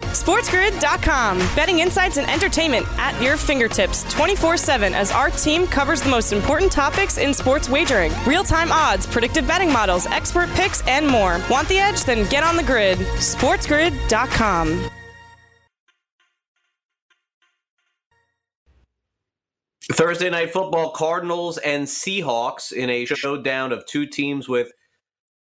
SportsGrid.com. 0.00 1.38
Betting 1.54 1.78
insights 1.78 2.16
and 2.16 2.28
entertainment 2.28 2.86
at 2.98 3.20
your 3.22 3.36
fingertips 3.36 4.04
24 4.12 4.56
7 4.56 4.92
as 4.92 5.12
our 5.12 5.30
team 5.30 5.66
covers 5.68 6.00
the 6.00 6.10
most 6.10 6.32
important 6.32 6.72
topics 6.72 7.18
in 7.18 7.32
sports 7.32 7.68
wagering 7.68 8.12
real 8.26 8.42
time 8.44 8.72
odds, 8.72 9.06
predictive 9.06 9.46
betting 9.46 9.72
models, 9.72 10.06
expert 10.06 10.48
picks, 10.50 10.84
and 10.88 11.06
more. 11.06 11.40
Want 11.48 11.68
the 11.68 11.78
edge? 11.78 12.02
Then 12.04 12.28
get 12.28 12.42
on 12.42 12.56
the 12.56 12.62
grid. 12.62 12.98
SportsGrid.com. 12.98 14.90
Thursday 19.92 20.30
night 20.30 20.50
football, 20.52 20.90
Cardinals 20.90 21.58
and 21.58 21.86
Seahawks 21.86 22.72
in 22.72 22.88
a 22.88 23.04
showdown 23.04 23.72
of 23.72 23.84
two 23.84 24.06
teams 24.06 24.48
with 24.48 24.72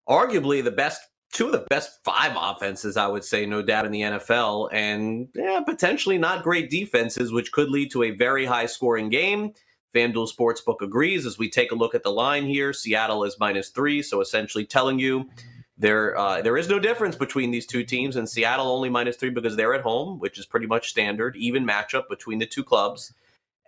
arguably 0.08 0.64
the 0.64 0.70
best 0.70 1.02
two 1.32 1.46
of 1.46 1.52
the 1.52 1.66
best 1.68 1.98
five 2.02 2.32
offenses, 2.34 2.96
I 2.96 3.06
would 3.06 3.24
say, 3.24 3.44
no 3.44 3.60
doubt, 3.60 3.84
in 3.84 3.92
the 3.92 4.00
NFL, 4.00 4.70
and 4.72 5.28
yeah, 5.34 5.60
potentially 5.60 6.16
not 6.16 6.42
great 6.42 6.70
defenses, 6.70 7.30
which 7.30 7.52
could 7.52 7.68
lead 7.68 7.90
to 7.90 8.04
a 8.04 8.12
very 8.12 8.46
high 8.46 8.64
scoring 8.64 9.10
game. 9.10 9.52
FanDuel 9.94 10.30
Sportsbook 10.34 10.80
agrees 10.80 11.26
as 11.26 11.38
we 11.38 11.50
take 11.50 11.70
a 11.70 11.74
look 11.74 11.94
at 11.94 12.02
the 12.02 12.10
line 12.10 12.46
here. 12.46 12.72
Seattle 12.72 13.24
is 13.24 13.36
minus 13.38 13.68
three, 13.68 14.00
so 14.00 14.22
essentially 14.22 14.64
telling 14.64 14.98
you 14.98 15.28
there 15.76 16.16
uh, 16.16 16.40
there 16.40 16.56
is 16.56 16.70
no 16.70 16.78
difference 16.78 17.16
between 17.16 17.50
these 17.50 17.66
two 17.66 17.84
teams, 17.84 18.16
and 18.16 18.26
Seattle 18.26 18.68
only 18.68 18.88
minus 18.88 19.16
three 19.16 19.30
because 19.30 19.56
they're 19.56 19.74
at 19.74 19.82
home, 19.82 20.18
which 20.18 20.38
is 20.38 20.46
pretty 20.46 20.66
much 20.66 20.88
standard, 20.88 21.36
even 21.36 21.66
matchup 21.66 22.08
between 22.08 22.38
the 22.38 22.46
two 22.46 22.64
clubs 22.64 23.12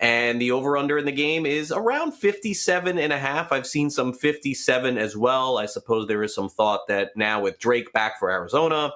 and 0.01 0.41
the 0.41 0.51
over 0.51 0.79
under 0.79 0.97
in 0.97 1.05
the 1.05 1.13
game 1.13 1.45
is 1.45 1.71
around 1.71 2.13
57 2.13 2.99
and 2.99 3.13
a 3.13 3.19
half. 3.19 3.53
I've 3.53 3.67
seen 3.67 3.91
some 3.91 4.15
57 4.15 4.97
as 4.97 5.15
well. 5.15 5.59
I 5.59 5.67
suppose 5.67 6.09
there 6.09 6.23
is 6.23 6.35
some 6.35 6.49
thought 6.49 6.89
that 6.89 7.11
now 7.17 7.43
with 7.43 7.59
drake 7.59 7.93
back 7.93 8.19
for 8.19 8.31
arizona 8.31 8.93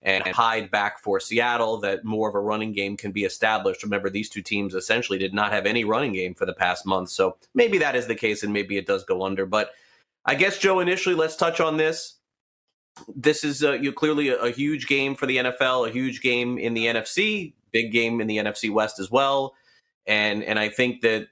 and 0.00 0.26
hyde 0.26 0.70
back 0.70 0.98
for 0.98 1.20
seattle 1.20 1.76
that 1.80 2.06
more 2.06 2.26
of 2.26 2.34
a 2.34 2.40
running 2.40 2.72
game 2.72 2.96
can 2.96 3.12
be 3.12 3.24
established. 3.24 3.82
Remember 3.82 4.08
these 4.08 4.30
two 4.30 4.40
teams 4.40 4.74
essentially 4.74 5.18
did 5.18 5.34
not 5.34 5.52
have 5.52 5.66
any 5.66 5.84
running 5.84 6.14
game 6.14 6.32
for 6.32 6.46
the 6.46 6.54
past 6.54 6.86
month. 6.86 7.10
So 7.10 7.36
maybe 7.52 7.76
that 7.76 7.94
is 7.94 8.06
the 8.06 8.14
case 8.14 8.42
and 8.42 8.50
maybe 8.50 8.78
it 8.78 8.86
does 8.86 9.04
go 9.04 9.22
under. 9.22 9.44
But 9.44 9.72
i 10.26 10.34
guess 10.34 10.58
joe 10.58 10.80
initially 10.80 11.14
let's 11.14 11.36
touch 11.36 11.60
on 11.60 11.76
this. 11.76 12.16
This 13.14 13.44
is 13.44 13.62
uh, 13.62 13.72
you 13.72 13.92
clearly 13.92 14.30
a, 14.30 14.36
a 14.36 14.50
huge 14.50 14.86
game 14.86 15.14
for 15.14 15.26
the 15.26 15.36
nfl 15.36 15.86
a 15.86 15.92
huge 15.92 16.22
game 16.22 16.56
in 16.56 16.72
the 16.72 16.86
nfc 16.86 17.52
big 17.72 17.92
game 17.92 18.20
in 18.20 18.26
the 18.26 18.38
nfc 18.38 18.70
west 18.72 18.98
as 18.98 19.10
well 19.10 19.54
and 20.06 20.42
and 20.42 20.58
I 20.58 20.68
think 20.68 21.02
that 21.02 21.28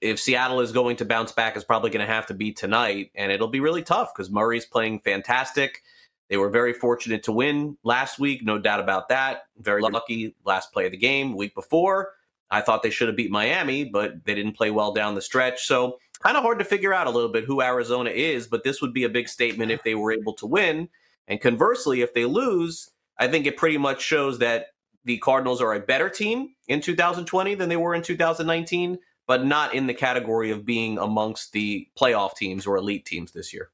if 0.00 0.20
Seattle 0.20 0.60
is 0.60 0.72
going 0.72 0.96
to 0.96 1.04
bounce 1.04 1.32
back, 1.32 1.56
it's 1.56 1.64
probably 1.64 1.90
going 1.90 2.06
to 2.06 2.12
have 2.12 2.26
to 2.26 2.34
be 2.34 2.52
tonight, 2.52 3.10
and 3.14 3.32
it'll 3.32 3.48
be 3.48 3.60
really 3.60 3.82
tough 3.82 4.12
because 4.14 4.30
Murray's 4.30 4.66
playing 4.66 5.00
fantastic. 5.00 5.82
They 6.28 6.36
were 6.36 6.50
very 6.50 6.72
fortunate 6.72 7.24
to 7.24 7.32
win 7.32 7.76
last 7.82 8.18
week, 8.18 8.44
no 8.44 8.58
doubt 8.58 8.78
about 8.78 9.08
that. 9.08 9.44
Very 9.58 9.82
lucky 9.82 10.36
last 10.44 10.72
play 10.72 10.86
of 10.86 10.92
the 10.92 10.96
game. 10.96 11.36
Week 11.36 11.54
before, 11.54 12.12
I 12.50 12.60
thought 12.60 12.82
they 12.82 12.90
should 12.90 13.08
have 13.08 13.16
beat 13.16 13.32
Miami, 13.32 13.84
but 13.84 14.24
they 14.24 14.34
didn't 14.34 14.56
play 14.56 14.70
well 14.70 14.92
down 14.92 15.16
the 15.16 15.22
stretch. 15.22 15.66
So 15.66 15.98
kind 16.20 16.36
of 16.36 16.44
hard 16.44 16.60
to 16.60 16.64
figure 16.64 16.94
out 16.94 17.08
a 17.08 17.10
little 17.10 17.32
bit 17.32 17.44
who 17.44 17.60
Arizona 17.60 18.10
is, 18.10 18.46
but 18.46 18.62
this 18.62 18.80
would 18.80 18.92
be 18.92 19.04
a 19.04 19.08
big 19.08 19.28
statement 19.28 19.72
if 19.72 19.82
they 19.82 19.96
were 19.96 20.12
able 20.12 20.34
to 20.34 20.46
win. 20.46 20.88
And 21.26 21.40
conversely, 21.40 22.00
if 22.00 22.14
they 22.14 22.26
lose, 22.26 22.90
I 23.18 23.26
think 23.26 23.46
it 23.46 23.56
pretty 23.56 23.78
much 23.78 24.00
shows 24.00 24.38
that 24.38 24.66
the 25.04 25.18
Cardinals 25.18 25.60
are 25.60 25.74
a 25.74 25.80
better 25.80 26.08
team 26.08 26.54
in 26.68 26.80
2020 26.80 27.54
than 27.54 27.68
they 27.68 27.76
were 27.76 27.94
in 27.94 28.02
2019, 28.02 28.98
but 29.26 29.44
not 29.44 29.74
in 29.74 29.86
the 29.86 29.94
category 29.94 30.50
of 30.50 30.64
being 30.64 30.98
amongst 30.98 31.52
the 31.52 31.88
playoff 31.98 32.34
teams 32.36 32.66
or 32.66 32.76
elite 32.76 33.06
teams 33.06 33.32
this 33.32 33.52
year. 33.52 33.70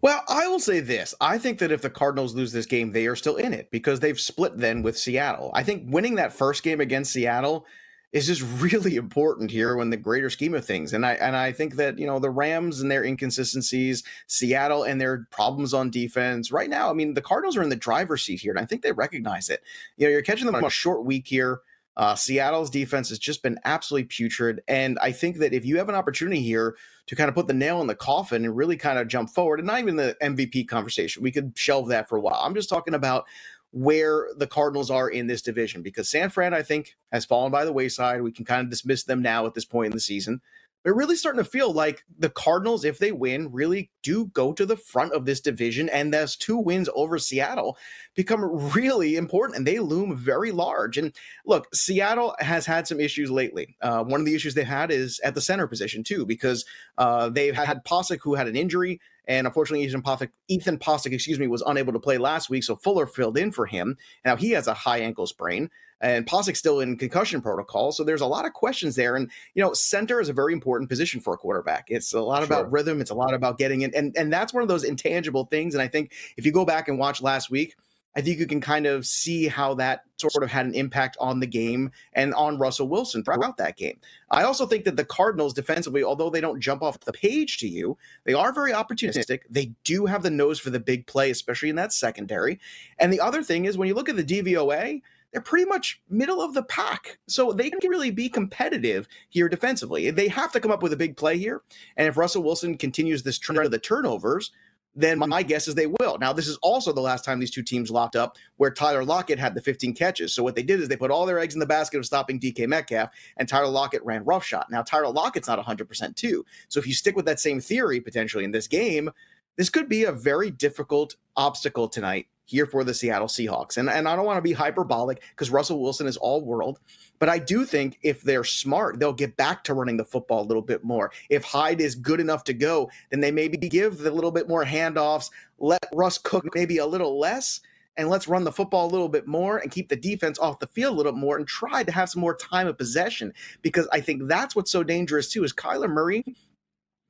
Well, 0.00 0.22
I 0.28 0.46
will 0.46 0.60
say 0.60 0.80
this. 0.80 1.14
I 1.20 1.38
think 1.38 1.58
that 1.58 1.72
if 1.72 1.82
the 1.82 1.90
Cardinals 1.90 2.34
lose 2.34 2.52
this 2.52 2.66
game, 2.66 2.92
they 2.92 3.06
are 3.06 3.16
still 3.16 3.36
in 3.36 3.52
it 3.52 3.70
because 3.72 3.98
they've 3.98 4.18
split 4.18 4.56
then 4.56 4.82
with 4.82 4.96
Seattle. 4.96 5.50
I 5.54 5.64
think 5.64 5.84
winning 5.86 6.14
that 6.16 6.32
first 6.32 6.62
game 6.62 6.80
against 6.80 7.12
Seattle 7.12 7.66
is 8.12 8.26
just 8.26 8.42
really 8.60 8.96
important 8.96 9.50
here 9.50 9.78
in 9.80 9.90
the 9.90 9.96
greater 9.96 10.30
scheme 10.30 10.54
of 10.54 10.64
things. 10.64 10.92
And 10.92 11.04
I 11.04 11.12
and 11.14 11.36
I 11.36 11.52
think 11.52 11.76
that 11.76 11.98
you 11.98 12.06
know 12.06 12.18
the 12.18 12.30
Rams 12.30 12.80
and 12.80 12.90
their 12.90 13.04
inconsistencies, 13.04 14.02
Seattle 14.26 14.84
and 14.84 15.00
their 15.00 15.26
problems 15.30 15.74
on 15.74 15.90
defense. 15.90 16.50
Right 16.50 16.70
now, 16.70 16.90
I 16.90 16.94
mean 16.94 17.14
the 17.14 17.22
Cardinals 17.22 17.56
are 17.56 17.62
in 17.62 17.68
the 17.68 17.76
driver's 17.76 18.22
seat 18.22 18.40
here, 18.40 18.52
and 18.52 18.60
I 18.60 18.64
think 18.64 18.82
they 18.82 18.92
recognize 18.92 19.50
it. 19.50 19.62
You 19.96 20.06
know, 20.06 20.10
you're 20.10 20.22
catching 20.22 20.46
them 20.46 20.54
on 20.54 20.64
a 20.64 20.70
short 20.70 21.04
week 21.04 21.26
here. 21.26 21.60
Uh, 21.98 22.14
Seattle's 22.14 22.70
defense 22.70 23.08
has 23.08 23.18
just 23.18 23.42
been 23.42 23.58
absolutely 23.64 24.06
putrid. 24.06 24.60
And 24.68 25.00
I 25.02 25.10
think 25.10 25.38
that 25.38 25.52
if 25.52 25.64
you 25.64 25.78
have 25.78 25.88
an 25.88 25.96
opportunity 25.96 26.40
here 26.40 26.76
to 27.08 27.16
kind 27.16 27.28
of 27.28 27.34
put 27.34 27.48
the 27.48 27.54
nail 27.54 27.80
in 27.80 27.88
the 27.88 27.94
coffin 27.96 28.44
and 28.44 28.56
really 28.56 28.76
kind 28.76 29.00
of 29.00 29.08
jump 29.08 29.30
forward, 29.30 29.58
and 29.58 29.66
not 29.66 29.80
even 29.80 29.96
the 29.96 30.16
MVP 30.22 30.68
conversation, 30.68 31.24
we 31.24 31.32
could 31.32 31.52
shelve 31.56 31.88
that 31.88 32.08
for 32.08 32.16
a 32.16 32.20
while. 32.20 32.40
I'm 32.40 32.54
just 32.54 32.68
talking 32.68 32.94
about 32.94 33.26
where 33.70 34.28
the 34.36 34.46
Cardinals 34.46 34.90
are 34.90 35.08
in 35.08 35.26
this 35.26 35.42
division 35.42 35.82
because 35.82 36.08
San 36.08 36.30
Fran, 36.30 36.54
I 36.54 36.62
think, 36.62 36.96
has 37.12 37.24
fallen 37.24 37.52
by 37.52 37.64
the 37.64 37.72
wayside. 37.72 38.22
We 38.22 38.32
can 38.32 38.44
kind 38.44 38.62
of 38.62 38.70
dismiss 38.70 39.04
them 39.04 39.22
now 39.22 39.46
at 39.46 39.54
this 39.54 39.64
point 39.64 39.86
in 39.86 39.92
the 39.92 40.00
season 40.00 40.40
they're 40.88 40.94
really 40.94 41.16
starting 41.16 41.42
to 41.42 41.50
feel 41.50 41.72
like 41.72 42.04
the 42.18 42.30
Cardinals, 42.30 42.84
if 42.84 42.98
they 42.98 43.10
win, 43.12 43.52
really 43.52 43.90
do 44.02 44.26
go 44.26 44.52
to 44.52 44.64
the 44.64 44.76
front 44.76 45.12
of 45.12 45.26
this 45.26 45.40
division. 45.40 45.88
And 45.88 46.14
those 46.14 46.36
two 46.36 46.56
wins 46.56 46.88
over 46.94 47.18
Seattle 47.18 47.76
become 48.14 48.72
really 48.72 49.16
important 49.16 49.58
and 49.58 49.66
they 49.66 49.80
loom 49.80 50.16
very 50.16 50.52
large. 50.52 50.96
And 50.96 51.14
look, 51.44 51.66
Seattle 51.74 52.34
has 52.38 52.64
had 52.64 52.86
some 52.86 53.00
issues 53.00 53.30
lately. 53.30 53.76
Uh, 53.82 54.04
one 54.04 54.20
of 54.20 54.26
the 54.26 54.34
issues 54.34 54.54
they 54.54 54.64
had 54.64 54.90
is 54.90 55.20
at 55.24 55.34
the 55.34 55.40
center 55.40 55.66
position, 55.66 56.04
too, 56.04 56.24
because 56.24 56.64
uh, 56.96 57.28
they've 57.28 57.54
had 57.54 57.84
Pocic 57.84 58.20
who 58.22 58.34
had 58.34 58.48
an 58.48 58.56
injury. 58.56 59.00
And 59.28 59.46
unfortunately, 59.46 59.86
Ethan 59.86 60.02
Pocic, 60.02 60.30
Ethan 60.48 60.78
Pocic, 60.78 61.12
excuse 61.12 61.38
me, 61.38 61.46
was 61.46 61.62
unable 61.66 61.92
to 61.92 62.00
play 62.00 62.18
last 62.18 62.50
week. 62.50 62.64
So 62.64 62.74
Fuller 62.74 63.06
filled 63.06 63.36
in 63.36 63.52
for 63.52 63.66
him. 63.66 63.96
Now 64.24 64.36
he 64.36 64.50
has 64.52 64.66
a 64.66 64.74
high 64.74 64.98
ankle 64.98 65.26
sprain 65.26 65.70
and 66.00 66.26
Pocic's 66.26 66.58
still 66.58 66.80
in 66.80 66.96
concussion 66.96 67.42
protocol. 67.42 67.92
So 67.92 68.04
there's 68.04 68.20
a 68.20 68.26
lot 68.26 68.46
of 68.46 68.52
questions 68.52 68.96
there. 68.96 69.16
And, 69.16 69.30
you 69.54 69.62
know, 69.62 69.72
center 69.72 70.20
is 70.20 70.28
a 70.28 70.32
very 70.32 70.52
important 70.52 70.88
position 70.88 71.20
for 71.20 71.34
a 71.34 71.36
quarterback. 71.36 71.86
It's 71.88 72.14
a 72.14 72.20
lot 72.20 72.38
sure. 72.38 72.46
about 72.46 72.72
rhythm. 72.72 73.00
It's 73.00 73.10
a 73.10 73.14
lot 73.14 73.34
about 73.34 73.58
getting 73.58 73.82
in. 73.82 73.94
And, 73.94 74.16
and 74.16 74.32
that's 74.32 74.54
one 74.54 74.62
of 74.62 74.68
those 74.68 74.84
intangible 74.84 75.44
things. 75.46 75.74
And 75.74 75.82
I 75.82 75.88
think 75.88 76.12
if 76.36 76.46
you 76.46 76.52
go 76.52 76.64
back 76.64 76.88
and 76.88 76.98
watch 76.98 77.20
last 77.20 77.50
week, 77.50 77.76
I 78.18 78.20
think 78.20 78.40
you 78.40 78.48
can 78.48 78.60
kind 78.60 78.84
of 78.84 79.06
see 79.06 79.46
how 79.46 79.74
that 79.74 80.02
sort 80.16 80.42
of 80.42 80.50
had 80.50 80.66
an 80.66 80.74
impact 80.74 81.16
on 81.20 81.38
the 81.38 81.46
game 81.46 81.92
and 82.14 82.34
on 82.34 82.58
Russell 82.58 82.88
Wilson 82.88 83.22
throughout 83.22 83.58
that 83.58 83.76
game. 83.76 84.00
I 84.28 84.42
also 84.42 84.66
think 84.66 84.86
that 84.86 84.96
the 84.96 85.04
Cardinals 85.04 85.54
defensively, 85.54 86.02
although 86.02 86.28
they 86.28 86.40
don't 86.40 86.58
jump 86.58 86.82
off 86.82 86.98
the 86.98 87.12
page 87.12 87.58
to 87.58 87.68
you, 87.68 87.96
they 88.24 88.34
are 88.34 88.52
very 88.52 88.72
opportunistic. 88.72 89.42
They 89.48 89.70
do 89.84 90.06
have 90.06 90.24
the 90.24 90.32
nose 90.32 90.58
for 90.58 90.70
the 90.70 90.80
big 90.80 91.06
play, 91.06 91.30
especially 91.30 91.68
in 91.68 91.76
that 91.76 91.92
secondary. 91.92 92.58
And 92.98 93.12
the 93.12 93.20
other 93.20 93.40
thing 93.40 93.66
is 93.66 93.78
when 93.78 93.86
you 93.86 93.94
look 93.94 94.08
at 94.08 94.16
the 94.16 94.24
DVOA, 94.24 95.00
they're 95.30 95.40
pretty 95.40 95.66
much 95.66 96.02
middle 96.10 96.42
of 96.42 96.54
the 96.54 96.64
pack. 96.64 97.18
So 97.28 97.52
they 97.52 97.70
can 97.70 97.88
really 97.88 98.10
be 98.10 98.28
competitive 98.28 99.06
here 99.28 99.48
defensively. 99.48 100.10
They 100.10 100.26
have 100.26 100.50
to 100.52 100.60
come 100.60 100.72
up 100.72 100.82
with 100.82 100.92
a 100.92 100.96
big 100.96 101.16
play 101.16 101.38
here. 101.38 101.62
And 101.96 102.08
if 102.08 102.16
Russell 102.16 102.42
Wilson 102.42 102.76
continues 102.78 103.22
this 103.22 103.38
trend 103.38 103.64
of 103.64 103.70
the 103.70 103.78
turnovers, 103.78 104.50
then 104.94 105.18
hmm. 105.18 105.28
my 105.28 105.42
guess 105.42 105.68
is 105.68 105.74
they 105.74 105.86
will. 105.86 106.18
Now, 106.18 106.32
this 106.32 106.48
is 106.48 106.56
also 106.62 106.92
the 106.92 107.00
last 107.00 107.24
time 107.24 107.38
these 107.38 107.50
two 107.50 107.62
teams 107.62 107.90
locked 107.90 108.16
up 108.16 108.36
where 108.56 108.70
Tyler 108.70 109.04
Lockett 109.04 109.38
had 109.38 109.54
the 109.54 109.60
15 109.60 109.94
catches. 109.94 110.34
So 110.34 110.42
what 110.42 110.54
they 110.54 110.62
did 110.62 110.80
is 110.80 110.88
they 110.88 110.96
put 110.96 111.10
all 111.10 111.26
their 111.26 111.38
eggs 111.38 111.54
in 111.54 111.60
the 111.60 111.66
basket 111.66 111.98
of 111.98 112.06
stopping 112.06 112.40
DK 112.40 112.66
Metcalf, 112.66 113.10
and 113.36 113.48
Tyler 113.48 113.68
Lockett 113.68 114.04
ran 114.04 114.24
roughshod. 114.24 114.66
Now, 114.70 114.82
Tyler 114.82 115.08
Lockett's 115.08 115.48
not 115.48 115.64
100% 115.64 116.16
too. 116.16 116.44
So 116.68 116.80
if 116.80 116.86
you 116.86 116.94
stick 116.94 117.16
with 117.16 117.26
that 117.26 117.40
same 117.40 117.60
theory 117.60 118.00
potentially 118.00 118.44
in 118.44 118.50
this 118.50 118.66
game, 118.66 119.10
this 119.56 119.70
could 119.70 119.88
be 119.88 120.04
a 120.04 120.12
very 120.12 120.50
difficult 120.50 121.16
obstacle 121.36 121.88
tonight 121.88 122.26
here 122.48 122.66
for 122.66 122.82
the 122.82 122.94
Seattle 122.94 123.28
Seahawks. 123.28 123.76
And, 123.76 123.90
and 123.90 124.08
I 124.08 124.16
don't 124.16 124.24
want 124.24 124.38
to 124.38 124.42
be 124.42 124.52
hyperbolic 124.52 125.22
because 125.30 125.50
Russell 125.50 125.80
Wilson 125.82 126.06
is 126.06 126.16
all 126.16 126.42
world, 126.42 126.78
but 127.18 127.28
I 127.28 127.38
do 127.38 127.64
think 127.64 127.98
if 128.02 128.22
they're 128.22 128.44
smart, 128.44 128.98
they'll 128.98 129.12
get 129.12 129.36
back 129.36 129.64
to 129.64 129.74
running 129.74 129.98
the 129.98 130.04
football 130.04 130.42
a 130.42 130.48
little 130.48 130.62
bit 130.62 130.82
more. 130.82 131.12
If 131.28 131.44
Hyde 131.44 131.80
is 131.80 131.94
good 131.94 132.20
enough 132.20 132.44
to 132.44 132.54
go, 132.54 132.90
then 133.10 133.20
they 133.20 133.30
maybe 133.30 133.58
give 133.58 133.98
the 133.98 134.10
little 134.10 134.30
bit 134.30 134.48
more 134.48 134.64
handoffs, 134.64 135.30
let 135.58 135.84
Russ 135.92 136.16
cook 136.16 136.46
maybe 136.54 136.78
a 136.78 136.86
little 136.86 137.18
less. 137.18 137.60
And 137.98 138.08
let's 138.08 138.28
run 138.28 138.44
the 138.44 138.52
football 138.52 138.86
a 138.86 138.92
little 138.92 139.08
bit 139.08 139.26
more 139.26 139.58
and 139.58 139.72
keep 139.72 139.88
the 139.88 139.96
defense 139.96 140.38
off 140.38 140.60
the 140.60 140.68
field 140.68 140.94
a 140.94 140.96
little 140.96 141.10
bit 141.10 141.18
more 141.18 141.36
and 141.36 141.48
try 141.48 141.82
to 141.82 141.90
have 141.90 142.08
some 142.08 142.20
more 142.20 142.36
time 142.36 142.68
of 142.68 142.78
possession. 142.78 143.34
Because 143.60 143.88
I 143.92 144.00
think 144.00 144.28
that's 144.28 144.54
what's 144.54 144.70
so 144.70 144.84
dangerous 144.84 145.28
too 145.28 145.42
is 145.42 145.52
Kyler 145.52 145.90
Murray, 145.90 146.24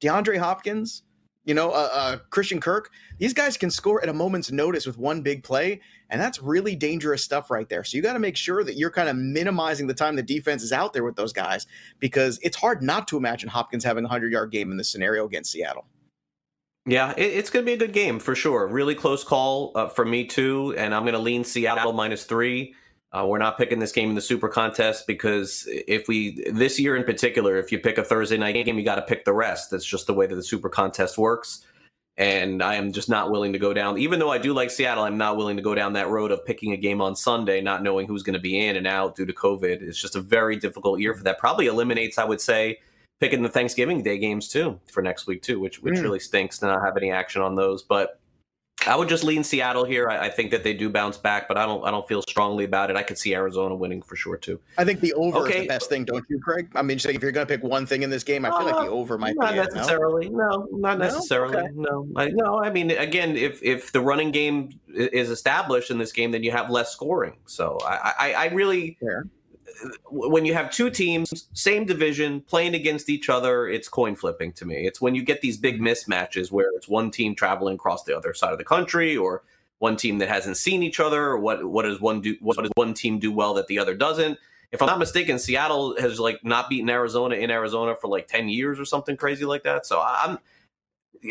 DeAndre 0.01 0.38
Hopkins, 0.38 1.03
you 1.49 1.55
know, 1.55 1.71
uh, 1.71 1.89
uh, 1.91 2.17
Christian 2.29 2.61
Kirk, 2.61 2.91
these 3.17 3.33
guys 3.33 3.57
can 3.57 3.71
score 3.71 4.03
at 4.03 4.11
a 4.11 4.13
moment's 4.13 4.53
notice 4.53 4.87
with 4.87 4.99
one 4.99 5.23
big 5.23 5.43
play, 5.43 5.81
and 6.11 6.21
that's 6.21 6.43
really 6.43 6.77
dangerous 6.77 7.25
stuff 7.25 7.51
right 7.51 7.67
there. 7.71 7.83
So 7.85 7.97
you 7.97 8.03
got 8.03 8.13
to 8.13 8.19
make 8.19 8.37
sure 8.37 8.63
that 8.63 8.77
you're 8.77 8.91
kind 8.91 9.09
of 9.09 9.17
minimizing 9.17 9.87
the 9.87 9.95
time 9.95 10.15
the 10.15 10.23
defense 10.23 10.63
is 10.63 10.73
out 10.73 10.93
there 10.93 11.05
with 11.05 11.17
those 11.17 11.33
guys 11.33 11.67
because 12.01 12.39
it's 12.43 12.55
hard 12.55 12.83
not 12.83 13.09
to 13.09 13.17
imagine 13.17 13.49
Hopkins 13.49 13.83
having 13.83 14.05
a 14.05 14.09
100 14.09 14.31
yard 14.31 14.51
game 14.51 14.71
in 14.71 14.77
this 14.77 14.93
scenario 14.93 15.25
against 15.25 15.51
Seattle. 15.51 15.87
Yeah, 16.85 17.15
it, 17.17 17.33
it's 17.33 17.49
going 17.49 17.65
to 17.65 17.67
be 17.67 17.73
a 17.73 17.79
good 17.79 17.95
game 17.95 18.19
for 18.19 18.35
sure. 18.35 18.67
Really 18.67 18.95
close 18.95 19.25
call 19.25 19.73
uh, 19.75 19.89
for 19.89 20.05
me, 20.05 20.27
too. 20.27 20.75
And 20.77 20.95
I'm 20.95 21.05
going 21.05 21.15
to 21.15 21.19
lean 21.19 21.45
Seattle 21.45 21.95
minus 21.95 22.25
three. 22.25 22.75
Uh, 23.11 23.25
we're 23.27 23.38
not 23.38 23.57
picking 23.57 23.79
this 23.79 23.92
game 23.92 24.11
in 24.11 24.14
the 24.14 24.21
Super 24.21 24.49
Contest 24.49 25.07
because 25.07 25.64
if 25.66 26.09
we 26.09 26.44
this 26.53 26.79
year 26.79 26.94
in 26.94 27.05
particular, 27.05 27.57
if 27.57 27.73
you 27.73 27.79
pick 27.79 27.97
a 27.97 28.05
Thursday 28.05 28.37
night 28.37 28.53
game, 28.53 28.79
you 28.79 28.85
got 28.85 28.97
to 28.97 29.03
pick 29.03 29.25
the 29.25 29.33
rest. 29.33 29.71
That's 29.71 29.85
just 29.85 30.07
the 30.07 30.14
way 30.14 30.27
that 30.27 30.35
the 30.35 30.42
Super 30.42 30.68
Contest 30.68 31.16
works. 31.16 31.64
And 32.18 32.62
I 32.62 32.75
am 32.75 32.92
just 32.92 33.09
not 33.09 33.31
willing 33.31 33.53
to 33.53 33.61
go 33.61 33.73
down, 33.73 33.97
even 33.97 34.18
though 34.18 34.31
I 34.31 34.38
do 34.38 34.53
like 34.53 34.71
Seattle, 34.71 35.05
I'm 35.05 35.16
not 35.16 35.37
willing 35.37 35.57
to 35.57 35.62
go 35.62 35.75
down 35.75 35.92
that 35.92 36.09
road 36.09 36.33
of 36.33 36.44
picking 36.44 36.73
a 36.73 36.77
game 36.77 37.01
on 37.01 37.14
Sunday, 37.14 37.61
not 37.61 37.85
knowing 37.85 38.09
who's 38.09 38.25
going 38.25 38.35
to 38.35 38.40
be 38.40 38.59
in 38.59 38.75
and 38.75 38.88
out 38.88 39.14
due 39.14 39.25
to 39.25 39.33
COVID. 39.33 39.83
It's 39.83 40.03
just 40.03 40.16
a 40.16 40.21
very 40.21 40.57
difficult 40.57 40.99
year 40.99 41.14
for 41.14 41.23
that. 41.23 41.38
Probably 41.38 41.68
eliminates, 41.68 42.18
I 42.18 42.25
would 42.25 42.40
say, 42.40 42.81
picking 43.21 43.42
the 43.42 43.49
Thanksgiving 43.49 44.03
Day 44.03 44.18
games 44.18 44.49
too 44.49 44.81
for 44.87 45.01
next 45.01 45.29
week 45.29 45.42
too, 45.42 45.61
which 45.61 45.81
which 45.81 45.94
mm. 45.94 46.03
really 46.03 46.21
stinks 46.21 46.59
to 46.59 46.66
not 46.66 46.83
have 46.83 46.97
any 46.97 47.11
action 47.11 47.40
on 47.40 47.55
those. 47.55 47.85
But 47.85 48.17
I 48.87 48.97
would 48.97 49.09
just 49.09 49.25
lean 49.25 49.43
Seattle 49.43 49.85
here. 49.85 50.09
I, 50.09 50.27
I, 50.27 50.31
think 50.31 50.51
that 50.53 50.62
they 50.62 50.73
do 50.73 50.88
bounce 50.88 51.17
back, 51.17 51.49
but 51.49 51.57
I 51.57 51.67
don't. 51.67 51.85
I 51.85 51.91
don't 51.91 52.07
feel 52.07 52.23
strongly 52.23 52.64
about 52.64 52.91
it. 52.91 52.97
I 52.97 53.03
could 53.03 53.19
see 53.19 53.35
Arizona 53.35 53.75
winning 53.75 54.03
for 54.03 54.14
sure 54.14 54.37
too. 54.37 54.61
I 54.79 54.85
think 54.85 55.01
the 55.01 55.12
over 55.14 55.38
okay. 55.38 55.55
is 55.55 55.62
the 55.62 55.69
best 55.69 55.88
thing, 55.88 56.05
don't 56.05 56.25
you, 56.29 56.38
Craig? 56.38 56.71
I 56.75 56.83
mean, 56.83 56.99
if 56.99 57.23
you're 57.23 57.33
going 57.33 57.47
to 57.47 57.53
pick 57.53 57.62
one 57.62 57.87
thing 57.87 58.03
in 58.03 58.11
this 58.11 58.23
game, 58.23 58.45
I 58.45 58.51
feel 58.51 58.59
uh, 58.59 58.73
like 58.73 58.87
the 58.87 58.91
over 58.91 59.19
might 59.19 59.35
not 59.37 59.51
be 59.51 59.57
necessarily. 59.57 60.27
It, 60.27 60.33
no? 60.33 60.69
no, 60.71 60.79
not 60.79 60.99
necessarily. 60.99 61.55
No, 61.55 61.61
okay. 61.61 61.73
no. 61.75 62.09
I, 62.17 62.29
no. 62.29 62.62
I 62.62 62.71
mean, 62.71 62.93
again, 62.93 63.37
if 63.37 63.62
if 63.62 63.91
the 63.91 64.01
running 64.01 64.31
game 64.31 64.71
is 64.95 65.29
established 65.29 65.91
in 65.91 65.99
this 65.99 66.12
game, 66.12 66.31
then 66.31 66.45
you 66.45 66.53
have 66.53 66.71
less 66.71 66.93
scoring. 66.93 67.37
So 67.47 67.79
I, 67.85 68.12
I, 68.19 68.33
I 68.33 68.47
really. 68.55 68.97
Fair 69.01 69.27
when 70.11 70.45
you 70.45 70.55
have 70.55 70.71
two 70.71 70.91
teams, 70.91 71.49
same 71.53 71.85
division, 71.85 72.41
playing 72.41 72.75
against 72.75 73.09
each 73.09 73.29
other, 73.29 73.69
it's 73.69 73.88
coin 73.88 74.17
flipping 74.17 74.53
to 74.55 74.64
me. 74.64 74.87
It's 74.87 75.01
when 75.01 75.14
you 75.14 75.23
get 75.23 75.41
these 75.41 75.57
big 75.57 75.81
mismatches 75.81 76.51
where 76.51 76.69
it's 76.75 76.88
one 76.88 77.11
team 77.11 77.35
traveling 77.35 77.75
across 77.75 78.05
the 78.05 78.17
other 78.17 78.35
side 78.35 78.53
of 78.53 78.59
the 78.59 78.64
country 78.64 79.17
or 79.17 79.43
one 79.79 79.97
team 79.97 80.19
that 80.19 80.29
hasn't 80.29 80.57
seen 80.57 80.83
each 80.83 81.01
other. 81.01 81.27
Or 81.27 81.38
what 81.38 81.64
what 81.64 81.83
does 81.83 82.01
one 82.01 82.21
do? 82.21 82.37
What 82.41 82.59
does 82.59 82.71
one 82.75 82.95
team 82.95 83.19
do 83.19 83.33
well 83.33 83.55
that 83.55 83.67
the 83.67 83.79
other 83.79 83.95
doesn't? 83.95 84.38
If 84.71 84.83
I'm 84.83 84.87
not 84.87 84.99
mistaken, 84.99 85.38
Seattle 85.38 85.99
has 85.99 86.21
like 86.21 86.45
not 86.45 86.69
beaten 86.69 86.91
Arizona 86.91 87.37
in 87.37 87.51
Arizona 87.51 87.97
for 87.99 88.09
like 88.09 88.29
ten 88.29 88.49
years 88.49 88.79
or 88.79 88.85
something 88.85 89.17
crazy 89.17 89.45
like 89.45 89.62
that. 89.62 89.87
So 89.87 90.03
I'm 90.05 90.38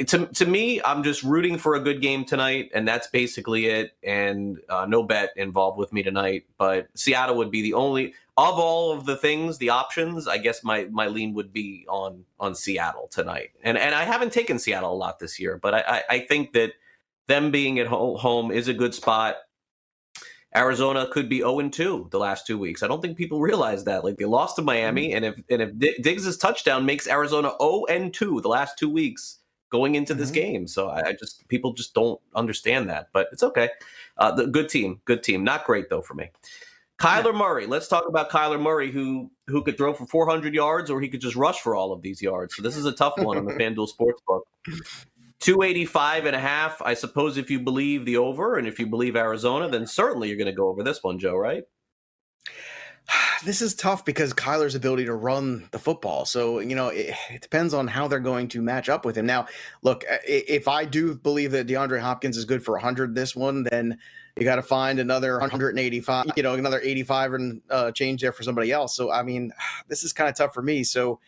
to 0.07 0.25
to 0.25 0.45
me, 0.45 0.81
I'm 0.81 1.03
just 1.03 1.23
rooting 1.23 1.57
for 1.57 1.75
a 1.75 1.79
good 1.79 2.01
game 2.01 2.25
tonight, 2.25 2.71
and 2.73 2.87
that's 2.87 3.07
basically 3.07 3.67
it. 3.67 3.95
And 4.03 4.59
uh, 4.69 4.85
no 4.85 5.03
bet 5.03 5.31
involved 5.35 5.77
with 5.77 5.93
me 5.93 6.03
tonight. 6.03 6.45
But 6.57 6.87
Seattle 6.95 7.37
would 7.37 7.51
be 7.51 7.61
the 7.61 7.73
only 7.73 8.13
of 8.37 8.59
all 8.59 8.91
of 8.91 9.05
the 9.05 9.17
things, 9.17 9.57
the 9.57 9.69
options. 9.69 10.27
I 10.27 10.37
guess 10.37 10.63
my 10.63 10.85
my 10.91 11.07
lean 11.07 11.33
would 11.33 11.51
be 11.51 11.85
on 11.89 12.25
on 12.39 12.55
Seattle 12.55 13.07
tonight. 13.11 13.51
And 13.63 13.77
and 13.77 13.95
I 13.95 14.03
haven't 14.03 14.33
taken 14.33 14.59
Seattle 14.59 14.93
a 14.93 14.95
lot 14.95 15.19
this 15.19 15.39
year, 15.39 15.59
but 15.61 15.73
I 15.73 15.83
I, 15.87 16.03
I 16.09 16.19
think 16.19 16.53
that 16.53 16.73
them 17.27 17.51
being 17.51 17.79
at 17.79 17.87
home 17.87 18.51
is 18.51 18.67
a 18.67 18.73
good 18.73 18.93
spot. 18.93 19.35
Arizona 20.55 21.07
could 21.11 21.27
be 21.27 21.39
0 21.39 21.69
2 21.69 22.07
the 22.09 22.17
last 22.17 22.47
two 22.47 22.57
weeks. 22.57 22.81
I 22.81 22.87
don't 22.87 23.01
think 23.01 23.17
people 23.17 23.41
realize 23.41 23.83
that. 23.83 24.03
Like 24.03 24.17
they 24.17 24.25
lost 24.25 24.55
to 24.55 24.61
Miami, 24.61 25.09
mm-hmm. 25.09 25.17
and 25.17 25.25
if 25.25 25.35
and 25.49 25.61
if 25.61 26.01
Diggs' 26.01 26.37
touchdown 26.37 26.85
makes 26.85 27.07
Arizona 27.07 27.51
0 27.61 28.09
2 28.09 28.41
the 28.41 28.47
last 28.47 28.77
two 28.77 28.89
weeks, 28.89 29.39
going 29.69 29.95
into 29.95 30.13
this 30.13 30.29
mm-hmm. 30.29 30.51
game. 30.51 30.67
So 30.67 30.89
I, 30.89 31.09
I, 31.09 31.13
just 31.13 31.47
people 31.47 31.73
just 31.73 31.93
don't 31.93 32.19
understand 32.35 32.89
that, 32.89 33.09
but 33.13 33.27
it's 33.31 33.43
okay. 33.43 33.69
Uh, 34.17 34.31
the 34.31 34.47
good 34.47 34.69
team, 34.69 35.01
good 35.05 35.23
team. 35.23 35.43
Not 35.43 35.65
great 35.65 35.89
though 35.89 36.01
for 36.01 36.13
me. 36.13 36.31
Kyler 36.99 37.31
yeah. 37.31 37.39
Murray. 37.39 37.65
Let's 37.67 37.87
talk 37.87 38.05
about 38.07 38.29
Kyler 38.29 38.59
Murray, 38.59 38.91
who 38.91 39.31
who 39.47 39.63
could 39.63 39.77
throw 39.77 39.93
for 39.93 40.07
400 40.07 40.53
yards 40.53 40.89
or 40.89 40.99
he 40.99 41.07
could 41.09 41.21
just 41.21 41.35
rush 41.35 41.61
for 41.61 41.75
all 41.75 41.91
of 41.91 42.01
these 42.01 42.21
yards. 42.21 42.55
So 42.55 42.61
this 42.61 42.75
is 42.75 42.85
a 42.85 42.91
tough 42.91 43.13
one 43.17 43.37
on 43.37 43.45
the 43.45 43.53
FanDuel 43.59 43.89
Sportsbook. 43.89 44.41
285 45.39 46.25
and 46.25 46.35
a 46.35 46.39
half. 46.39 46.81
I 46.81 46.95
suppose 46.95 47.37
if 47.37 47.51
you 47.51 47.59
believe 47.59 48.05
the 48.05 48.17
over 48.17 48.57
and 48.57 48.67
if 48.67 48.79
you 48.79 48.87
believe 48.87 49.15
Arizona, 49.15 49.69
then 49.69 49.85
certainly 49.85 50.27
you're 50.27 50.37
going 50.37 50.47
to 50.47 50.51
go 50.51 50.67
over 50.67 50.83
this 50.83 51.03
one, 51.03 51.19
Joe, 51.19 51.35
right? 51.35 51.63
this 53.45 53.61
is 53.61 53.75
tough 53.75 54.03
because 54.03 54.33
Kyler's 54.33 54.75
ability 54.75 55.05
to 55.05 55.13
run 55.13 55.67
the 55.71 55.79
football. 55.79 56.25
So, 56.25 56.59
you 56.59 56.75
know, 56.75 56.89
it, 56.89 57.13
it, 57.29 57.41
depends 57.41 57.73
on 57.73 57.87
how 57.87 58.07
they're 58.07 58.19
going 58.19 58.47
to 58.49 58.61
match 58.61 58.89
up 58.89 59.05
with 59.05 59.15
him. 59.15 59.25
Now, 59.25 59.47
look, 59.83 60.03
if 60.27 60.67
I 60.67 60.85
do 60.85 61.15
believe 61.15 61.51
that 61.51 61.67
DeAndre 61.67 61.99
Hopkins 61.99 62.37
is 62.37 62.45
good 62.45 62.63
for 62.63 62.73
100 62.73 63.15
this 63.15 63.35
one, 63.35 63.63
then 63.63 63.99
you 64.37 64.43
got 64.43 64.55
to 64.55 64.61
find 64.61 64.99
another 64.99 65.39
185, 65.39 66.27
you 66.35 66.43
know, 66.43 66.53
another 66.53 66.79
85 66.81 67.33
and 67.33 67.61
uh, 67.69 67.91
change 67.91 68.21
there 68.21 68.31
for 68.31 68.43
somebody 68.43 68.71
else. 68.71 68.95
So, 68.95 69.11
I 69.11 69.23
mean, 69.23 69.51
this 69.87 70.03
is 70.03 70.13
kind 70.13 70.29
of 70.29 70.35
tough 70.35 70.53
for 70.53 70.61
me. 70.61 70.83
So, 70.83 71.19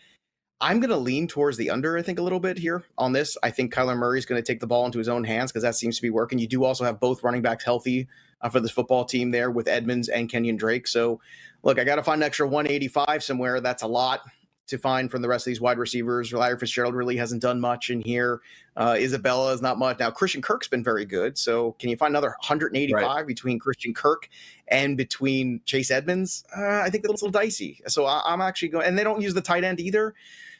I'm 0.62 0.82
going 0.82 0.90
to 0.90 0.98
lean 0.98 1.26
towards 1.30 1.56
the 1.56 1.70
under, 1.70 1.98
I 1.98 2.02
think, 2.02 2.20
a 2.20 2.22
little 2.22 2.42
bit 2.42 2.58
here 2.58 2.84
on 2.98 3.14
this. 3.14 3.38
I 3.42 3.50
think 3.50 3.74
Kyler 3.74 3.98
Murray 3.98 4.20
is 4.20 4.26
going 4.26 4.44
to 4.44 4.46
take 4.46 4.60
the 4.60 4.68
ball 4.68 4.86
into 4.86 4.98
his 4.98 5.08
own 5.08 5.24
hands 5.24 5.52
because 5.52 5.64
that 5.64 5.76
seems 5.76 5.96
to 5.96 6.02
be 6.02 6.10
working. 6.10 6.38
You 6.38 6.48
do 6.48 6.66
also 6.66 6.84
have 6.84 7.00
both 7.00 7.24
running 7.24 7.42
backs 7.42 7.64
healthy 7.64 8.10
uh, 8.42 8.50
for 8.50 8.60
this 8.60 8.72
football 8.72 9.06
team 9.06 9.32
there 9.32 9.52
with 9.52 9.70
Edmonds 9.70 10.10
and 10.10 10.28
Kenyon 10.30 10.58
Drake. 10.58 10.86
So, 10.86 11.22
look, 11.64 11.80
I 11.80 11.86
got 11.86 11.96
to 11.96 12.04
find 12.04 12.22
an 12.22 12.28
extra 12.28 12.46
185 12.46 13.24
somewhere. 13.24 13.62
That's 13.62 13.84
a 13.84 13.88
lot 13.88 14.24
to 14.70 14.78
find 14.78 15.12
from 15.12 15.22
the 15.22 15.28
rest 15.28 15.46
of 15.46 15.52
these 15.52 15.62
wide 15.62 15.78
receivers. 15.78 16.32
Larry 16.32 16.58
Fitzgerald 16.58 16.96
really 16.96 17.18
hasn't 17.18 17.42
done 17.42 17.60
much 17.60 17.90
in 17.90 18.02
here. 18.02 18.42
Uh, 18.78 18.96
Isabella 18.98 19.52
is 19.54 19.62
not 19.62 19.78
much. 19.78 20.00
Now, 20.00 20.10
Christian 20.12 20.42
Kirk's 20.42 20.68
been 20.68 20.84
very 20.84 21.06
good. 21.06 21.38
So, 21.38 21.74
can 21.80 21.90
you 21.90 21.98
find 21.98 22.12
another 22.12 22.30
185 22.30 23.02
right. 23.02 23.28
between 23.28 23.60
Christian 23.60 23.94
Kirk 23.94 24.30
and 24.68 24.96
between 24.96 25.62
Chase 25.66 25.92
Edmonds? 25.92 26.46
Uh, 26.56 26.80
I 26.80 26.90
think 26.90 27.04
that's 27.04 27.22
a 27.22 27.26
little 27.26 27.32
dicey. 27.32 27.82
So, 27.88 28.06
I, 28.06 28.34
am 28.34 28.42
actually 28.42 28.70
going, 28.70 28.86
and 28.88 28.98
they 28.98 29.04
don't 29.04 29.22
use 29.22 29.34
the 29.34 29.42
tight 29.42 29.64
end 29.64 29.80
either. 29.80 30.14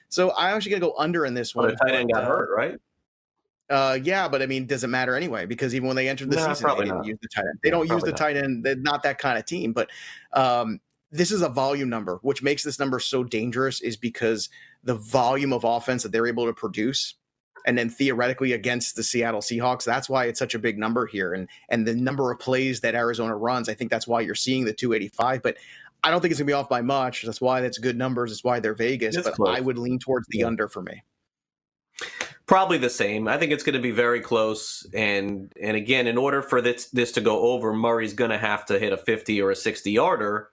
So, 0.10 0.34
I'm 0.36 0.56
actually 0.56 0.72
going 0.72 0.82
to 0.82 0.88
go 0.88 0.96
under 0.98 1.26
in 1.26 1.34
this 1.34 1.56
one. 1.56 1.68
the 1.68 1.76
tight 1.76 1.96
end 1.96 2.12
got 2.12 2.24
uh, 2.24 2.28
hurt, 2.28 2.50
right? 2.56 2.80
Uh, 3.70 4.00
yeah, 4.02 4.28
but 4.28 4.42
I 4.42 4.48
mean, 4.48 4.66
does 4.66 4.84
it 4.84 4.88
matter 4.88 5.16
anyway? 5.16 5.46
Because 5.46 5.76
even 5.76 5.88
when 5.88 5.96
they 5.96 6.10
entered 6.10 6.32
the 6.32 6.38
no, 6.38 6.48
season, 6.48 6.70
they 6.70 6.86
didn't 6.86 6.98
not. 6.98 7.06
use 7.06 7.20
the 7.22 7.28
tight 7.28 7.46
end. 7.46 7.60
They 7.62 7.70
yeah, 7.70 7.76
don't 7.76 7.90
use 7.90 8.02
the 8.02 8.10
not. 8.10 8.18
tight 8.18 8.38
end. 8.38 8.64
They're 8.66 8.76
not 8.76 9.04
that 9.04 9.20
kind 9.20 9.38
of 9.38 9.46
team. 9.46 9.74
But 9.74 9.92
um, 10.34 10.80
this 11.12 11.32
is 11.32 11.42
a 11.42 11.50
volume 11.50 11.90
number, 11.90 12.20
which 12.22 12.44
makes 12.44 12.64
this 12.64 12.80
number 12.80 13.00
so 13.00 13.24
dangerous, 13.24 13.82
is 13.82 13.98
because 13.98 14.50
the 14.84 14.96
volume 14.96 15.54
of 15.54 15.64
offense 15.64 16.04
that 16.04 16.12
they're 16.12 16.28
able 16.28 16.46
to 16.46 16.54
produce, 16.54 17.16
and 17.66 17.78
then 17.78 17.90
theoretically 17.90 18.54
against 18.54 18.96
the 18.96 19.04
Seattle 19.04 19.42
Seahawks, 19.42 19.84
that's 19.84 20.10
why 20.10 20.26
it's 20.26 20.40
such 20.40 20.56
a 20.56 20.60
big 20.60 20.78
number 20.78 21.06
here. 21.06 21.34
And 21.34 21.48
and 21.70 21.86
the 21.86 21.96
number 21.96 22.32
of 22.32 22.40
plays 22.40 22.82
that 22.82 22.96
Arizona 22.96 23.36
runs, 23.36 23.70
I 23.70 23.74
think 23.74 23.92
that's 23.92 24.08
why 24.08 24.22
you're 24.22 24.36
seeing 24.36 24.66
the 24.66 24.74
285. 24.74 25.42
But 25.42 25.58
I 26.04 26.12
don't 26.12 26.22
think 26.22 26.32
it's 26.32 26.40
gonna 26.40 26.48
be 26.48 26.54
off 26.54 26.70
by 26.70 26.82
much. 26.82 27.24
That's 27.24 27.42
why 27.42 27.62
that's 27.62 27.78
good 27.78 27.98
numbers. 27.98 28.32
That's 28.32 28.44
why 28.44 28.60
they're 28.60 28.76
Vegas. 28.76 29.18
But 29.18 29.34
close. 29.34 29.58
I 29.58 29.60
would 29.60 29.78
lean 29.78 30.00
towards 30.00 30.28
the 30.30 30.40
yeah. 30.40 30.48
under 30.48 30.68
for 30.68 30.82
me. 30.82 31.04
Probably 32.46 32.78
the 32.78 32.90
same. 32.90 33.28
I 33.28 33.38
think 33.38 33.52
it's 33.52 33.64
going 33.64 33.76
to 33.76 33.82
be 33.82 33.92
very 33.92 34.22
close. 34.22 34.88
And 34.94 35.52
and 35.62 35.76
again, 35.76 36.08
in 36.08 36.18
order 36.18 36.42
for 36.42 36.62
this 36.62 36.86
this 36.86 37.12
to 37.14 37.22
go 37.22 37.42
over, 37.42 37.74
Murray's 37.74 38.14
going 38.14 38.32
to 38.32 38.38
have 38.38 38.66
to 38.68 38.80
hit 38.80 38.94
a 38.94 38.98
50 38.98 39.42
or 39.42 39.52
a 39.52 39.56
60 39.56 39.92
yarder 39.92 40.50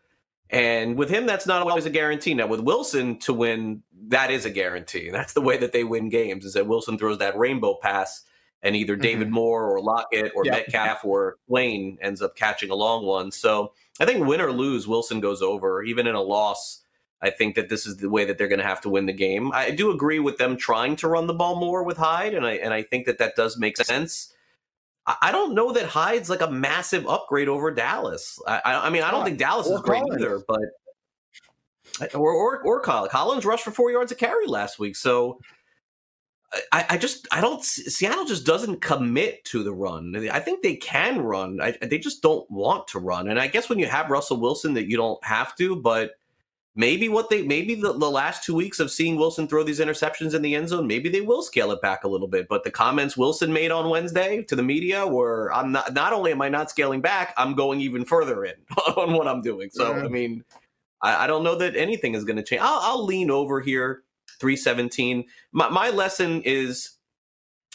and 0.51 0.97
with 0.97 1.11
him, 1.11 1.27
that's 1.27 1.47
not 1.47 1.63
always 1.63 1.87
a 1.87 1.91
guarantee. 1.91 2.35
Now, 2.35 2.47
with 2.47 2.61
Wilson 2.61 3.19
to 3.21 3.33
win, 3.33 3.83
that 4.09 4.31
is 4.31 4.45
a 4.45 4.51
guarantee. 4.51 5.11
That's 5.11 5.33
the 5.33 5.41
way 5.41 5.57
that 5.59 5.73
they 5.73 5.85
win 5.85 6.09
games. 6.09 6.45
Is 6.45 6.55
that 6.55 6.67
Wilson 6.67 6.99
throws 6.99 7.19
that 7.19 7.37
rainbow 7.37 7.75
pass, 7.81 8.23
and 8.63 8.77
either 8.77 8.95
mm-hmm. 8.95 9.03
David 9.03 9.31
Moore 9.31 9.69
or 9.69 9.81
Lockett 9.81 10.33
or 10.35 10.45
yeah. 10.45 10.53
Metcalf 10.53 11.05
or 11.05 11.39
Wayne 11.49 11.99
ends 12.01 12.23
up 12.23 12.37
catching 12.37 12.71
a 12.71 12.75
long 12.75 13.05
one. 13.05 13.31
So 13.33 13.73
I 13.99 14.05
think 14.05 14.27
win 14.27 14.41
or 14.41 14.53
lose, 14.53 14.87
Wilson 14.87 15.21
goes 15.21 15.43
over. 15.43 15.83
Even 15.83 16.07
in 16.07 16.15
a 16.15 16.23
loss, 16.23 16.83
I 17.21 17.31
think 17.31 17.57
that 17.57 17.69
this 17.69 17.87
is 17.87 17.97
the 17.97 18.11
way 18.11 18.25
that 18.25 18.39
they're 18.39 18.49
going 18.49 18.61
to 18.61 18.67
have 18.67 18.81
to 18.83 18.89
win 18.89 19.07
the 19.07 19.13
game. 19.13 19.51
I 19.53 19.71
do 19.71 19.91
agree 19.91 20.21
with 20.21 20.39
them 20.39 20.57
trying 20.57 20.97
to 20.97 21.09
run 21.09 21.27
the 21.27 21.35
ball 21.35 21.59
more 21.59 21.83
with 21.83 21.97
Hyde, 21.97 22.35
and 22.35 22.47
I 22.47 22.53
and 22.53 22.73
I 22.73 22.83
think 22.83 23.07
that 23.07 23.19
that 23.19 23.35
does 23.35 23.59
make 23.59 23.77
sense. 23.77 24.33
I 25.07 25.31
don't 25.31 25.55
know 25.55 25.73
that 25.73 25.87
Hyde's 25.87 26.29
like 26.29 26.41
a 26.41 26.51
massive 26.51 27.07
upgrade 27.07 27.49
over 27.49 27.71
Dallas. 27.71 28.41
I, 28.47 28.61
I 28.65 28.91
mean, 28.91 29.03
I 29.03 29.13
don't 29.13 29.25
think 29.25 29.39
Dallas 29.39 29.69
is 29.69 29.81
great 29.83 30.03
Collins. 30.03 30.23
either, 30.23 30.43
but 30.49 32.15
or 32.15 32.33
or 32.33 32.63
or 32.63 32.81
Collins. 32.81 33.13
Collins 33.13 33.45
rushed 33.45 33.65
for 33.65 33.71
four 33.71 33.93
yards 33.93 34.11
of 34.11 34.19
carry 34.19 34.47
last 34.47 34.81
week, 34.81 34.97
so 34.97 35.39
I, 36.73 36.87
I, 36.91 36.97
just 36.97 37.29
I 37.31 37.41
don't 37.41 37.63
Seattle 37.65 38.25
just 38.25 38.47
doesn't 38.47 38.81
commit 38.81 39.45
to 39.47 39.63
the 39.63 39.73
run. 39.73 40.29
I 40.31 40.41
think 40.41 40.63
they 40.63 40.77
can 40.77 41.21
run. 41.21 41.61
I, 41.61 41.77
they 41.83 41.99
just 41.99 42.23
don't 42.23 42.49
want 42.51 42.89
to 42.89 42.99
run. 42.99 43.29
And 43.29 43.39
I 43.39 43.47
guess 43.47 43.69
when 43.69 43.79
you 43.79 43.87
have 43.87 44.11
Russell 44.11 44.41
Wilson, 44.41 44.75
that 44.75 44.89
you 44.89 44.97
don't 44.97 45.23
have 45.25 45.55
to, 45.57 45.77
but 45.77 46.13
maybe 46.77 47.09
what 47.09 47.31
they 47.31 47.43
maybe 47.43 47.75
the, 47.75 47.95
the 47.95 48.11
last 48.11 48.45
two 48.45 48.55
weeks 48.55 48.79
of 48.79 48.91
seeing 48.91 49.17
Wilson 49.17 49.49
throw 49.49 49.65
these 49.65 49.81
interceptions 49.81 50.35
in 50.35 50.43
the 50.43 50.55
end 50.55 50.69
zone, 50.69 50.87
maybe 50.87 51.09
they 51.09 51.23
will 51.23 51.43
scale 51.43 51.73
it 51.73 51.81
back 51.81 52.05
a 52.05 52.09
little 52.09 52.29
bit. 52.29 52.47
But 52.49 52.63
the 52.63 52.71
comments 52.71 53.17
Wilson 53.17 53.53
made 53.53 53.73
on 53.73 53.89
Wednesday 53.89 54.43
to 54.43 54.55
the 54.55 54.63
media 54.63 55.07
were 55.07 55.53
I'm 55.53 55.73
not 55.73 55.95
not 55.95 56.13
only 56.13 56.31
am 56.31 56.43
I 56.43 56.49
not 56.49 56.71
scaling 56.71 57.01
back, 57.01 57.35
I'm 57.37 57.55
going 57.55 57.81
even 57.81 58.05
further 58.05 58.45
in 58.45 58.55
on 58.97 59.15
what 59.15 59.27
I'm 59.27 59.41
doing. 59.41 59.71
So 59.73 59.95
I 59.95 60.09
mean, 60.09 60.45
I, 61.03 61.25
I, 61.25 61.27
don't 61.27 61.43
know 61.43 61.57
that 61.57 61.75
anything 61.77 62.15
is 62.15 62.25
going 62.25 62.37
to 62.37 62.43
change. 62.43 62.63
I'll, 62.63 62.81
I'll, 62.83 63.05
lean 63.05 63.31
over 63.31 63.61
here, 63.61 64.03
317. 64.41 65.25
My, 65.53 65.69
my 65.69 65.91
lesson 65.91 66.43
is 66.43 66.93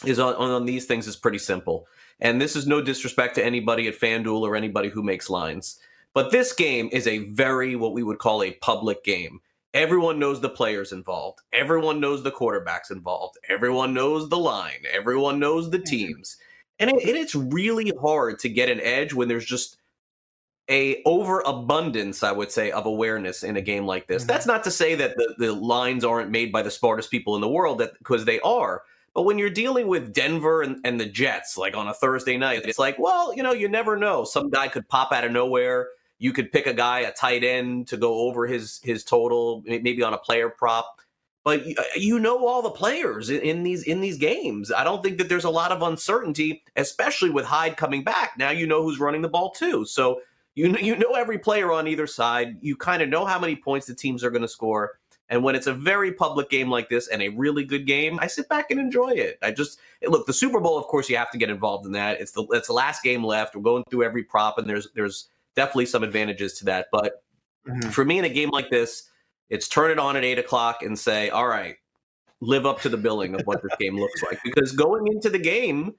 is 0.04 0.18
on, 0.18 0.34
on 0.34 0.64
these 0.64 0.86
things 0.86 1.06
is 1.06 1.16
pretty 1.16 1.38
simple. 1.38 1.86
And 2.20 2.40
this 2.40 2.54
is 2.54 2.66
no 2.66 2.80
disrespect 2.80 3.34
to 3.34 3.44
anybody 3.44 3.88
at 3.88 3.98
FanDuel 3.98 4.42
or 4.42 4.54
anybody 4.54 4.88
who 4.88 5.02
makes 5.02 5.28
lines 5.28 5.78
but 6.14 6.30
this 6.30 6.52
game 6.52 6.88
is 6.92 7.06
a 7.06 7.30
very, 7.30 7.76
what 7.76 7.92
we 7.92 8.02
would 8.02 8.18
call 8.18 8.42
a 8.42 8.52
public 8.52 9.04
game. 9.04 9.40
Everyone 9.74 10.18
knows 10.18 10.40
the 10.40 10.50
players 10.50 10.92
involved. 10.92 11.40
Everyone 11.52 11.98
knows 11.98 12.22
the 12.22 12.30
quarterbacks 12.30 12.90
involved. 12.90 13.38
Everyone 13.48 13.94
knows 13.94 14.28
the 14.28 14.38
line. 14.38 14.84
Everyone 14.92 15.38
knows 15.38 15.70
the 15.70 15.78
teams. 15.78 16.36
And 16.78 16.90
it, 16.90 16.96
it's 17.02 17.34
really 17.34 17.92
hard 18.00 18.38
to 18.40 18.48
get 18.50 18.68
an 18.68 18.80
edge 18.80 19.14
when 19.14 19.28
there's 19.28 19.46
just 19.46 19.78
a 20.70 21.02
overabundance, 21.06 22.22
I 22.22 22.32
would 22.32 22.52
say, 22.52 22.70
of 22.70 22.86
awareness 22.86 23.42
in 23.42 23.56
a 23.56 23.62
game 23.62 23.86
like 23.86 24.06
this. 24.06 24.22
Mm-hmm. 24.22 24.28
That's 24.28 24.46
not 24.46 24.64
to 24.64 24.70
say 24.70 24.94
that 24.96 25.16
the, 25.16 25.34
the 25.38 25.52
lines 25.52 26.04
aren't 26.04 26.30
made 26.30 26.52
by 26.52 26.62
the 26.62 26.70
smartest 26.70 27.10
people 27.10 27.34
in 27.34 27.40
the 27.40 27.48
world, 27.48 27.78
that 27.78 27.96
because 27.98 28.26
they 28.26 28.40
are. 28.40 28.82
But 29.14 29.22
when 29.22 29.38
you're 29.38 29.50
dealing 29.50 29.88
with 29.88 30.12
Denver 30.12 30.62
and, 30.62 30.78
and 30.84 31.00
the 31.00 31.06
Jets, 31.06 31.58
like 31.58 31.76
on 31.76 31.88
a 31.88 31.94
Thursday 31.94 32.36
night, 32.36 32.62
it's 32.64 32.78
like, 32.78 32.98
well, 32.98 33.34
you 33.34 33.42
know, 33.42 33.52
you 33.52 33.68
never 33.68 33.96
know. 33.96 34.24
Some 34.24 34.50
guy 34.50 34.68
could 34.68 34.88
pop 34.88 35.12
out 35.12 35.24
of 35.24 35.32
nowhere 35.32 35.88
you 36.22 36.32
could 36.32 36.52
pick 36.52 36.68
a 36.68 36.72
guy, 36.72 37.00
a 37.00 37.12
tight 37.12 37.42
end, 37.42 37.88
to 37.88 37.96
go 37.96 38.20
over 38.20 38.46
his 38.46 38.78
his 38.84 39.02
total, 39.02 39.64
maybe 39.66 40.04
on 40.04 40.14
a 40.14 40.18
player 40.18 40.48
prop. 40.48 41.00
But 41.44 41.66
uh, 41.66 41.82
you 41.96 42.20
know 42.20 42.46
all 42.46 42.62
the 42.62 42.70
players 42.70 43.28
in 43.28 43.64
these 43.64 43.82
in 43.82 44.00
these 44.00 44.18
games. 44.18 44.70
I 44.70 44.84
don't 44.84 45.02
think 45.02 45.18
that 45.18 45.28
there's 45.28 45.42
a 45.42 45.50
lot 45.50 45.72
of 45.72 45.82
uncertainty, 45.82 46.62
especially 46.76 47.30
with 47.30 47.44
Hyde 47.44 47.76
coming 47.76 48.04
back. 48.04 48.34
Now 48.38 48.50
you 48.50 48.68
know 48.68 48.84
who's 48.84 49.00
running 49.00 49.22
the 49.22 49.28
ball 49.28 49.50
too. 49.50 49.84
So 49.84 50.20
you 50.54 50.68
know, 50.68 50.78
you 50.78 50.94
know 50.94 51.14
every 51.14 51.40
player 51.40 51.72
on 51.72 51.88
either 51.88 52.06
side. 52.06 52.58
You 52.60 52.76
kind 52.76 53.02
of 53.02 53.08
know 53.08 53.24
how 53.24 53.40
many 53.40 53.56
points 53.56 53.88
the 53.88 53.94
teams 53.94 54.22
are 54.22 54.30
going 54.30 54.42
to 54.42 54.48
score. 54.48 55.00
And 55.28 55.42
when 55.42 55.56
it's 55.56 55.66
a 55.66 55.74
very 55.74 56.12
public 56.12 56.50
game 56.50 56.70
like 56.70 56.88
this 56.88 57.08
and 57.08 57.20
a 57.20 57.30
really 57.30 57.64
good 57.64 57.86
game, 57.86 58.20
I 58.20 58.28
sit 58.28 58.48
back 58.48 58.70
and 58.70 58.78
enjoy 58.78 59.10
it. 59.10 59.38
I 59.42 59.50
just 59.50 59.80
look 60.06 60.26
the 60.26 60.32
Super 60.32 60.60
Bowl. 60.60 60.78
Of 60.78 60.84
course, 60.84 61.08
you 61.08 61.16
have 61.16 61.32
to 61.32 61.38
get 61.38 61.50
involved 61.50 61.84
in 61.84 61.92
that. 61.92 62.20
It's 62.20 62.30
the 62.30 62.46
it's 62.50 62.68
the 62.68 62.74
last 62.74 63.02
game 63.02 63.24
left. 63.24 63.56
We're 63.56 63.62
going 63.62 63.82
through 63.90 64.04
every 64.04 64.22
prop, 64.22 64.58
and 64.58 64.68
there's 64.70 64.86
there's 64.94 65.28
definitely 65.56 65.86
some 65.86 66.02
advantages 66.02 66.54
to 66.58 66.66
that. 66.66 66.86
But 66.92 67.22
mm-hmm. 67.68 67.90
for 67.90 68.04
me 68.04 68.18
in 68.18 68.24
a 68.24 68.28
game 68.28 68.50
like 68.50 68.70
this, 68.70 69.08
it's 69.50 69.68
turn 69.68 69.90
it 69.90 69.98
on 69.98 70.16
at 70.16 70.24
eight 70.24 70.38
o'clock 70.38 70.82
and 70.82 70.98
say, 70.98 71.30
all 71.30 71.46
right, 71.46 71.76
live 72.40 72.66
up 72.66 72.80
to 72.82 72.88
the 72.88 72.96
billing 72.96 73.34
of 73.34 73.42
what 73.42 73.62
this 73.62 73.72
game 73.78 73.98
looks 73.98 74.22
like. 74.22 74.38
Because 74.44 74.72
going 74.72 75.06
into 75.08 75.30
the 75.30 75.38
game, 75.38 75.94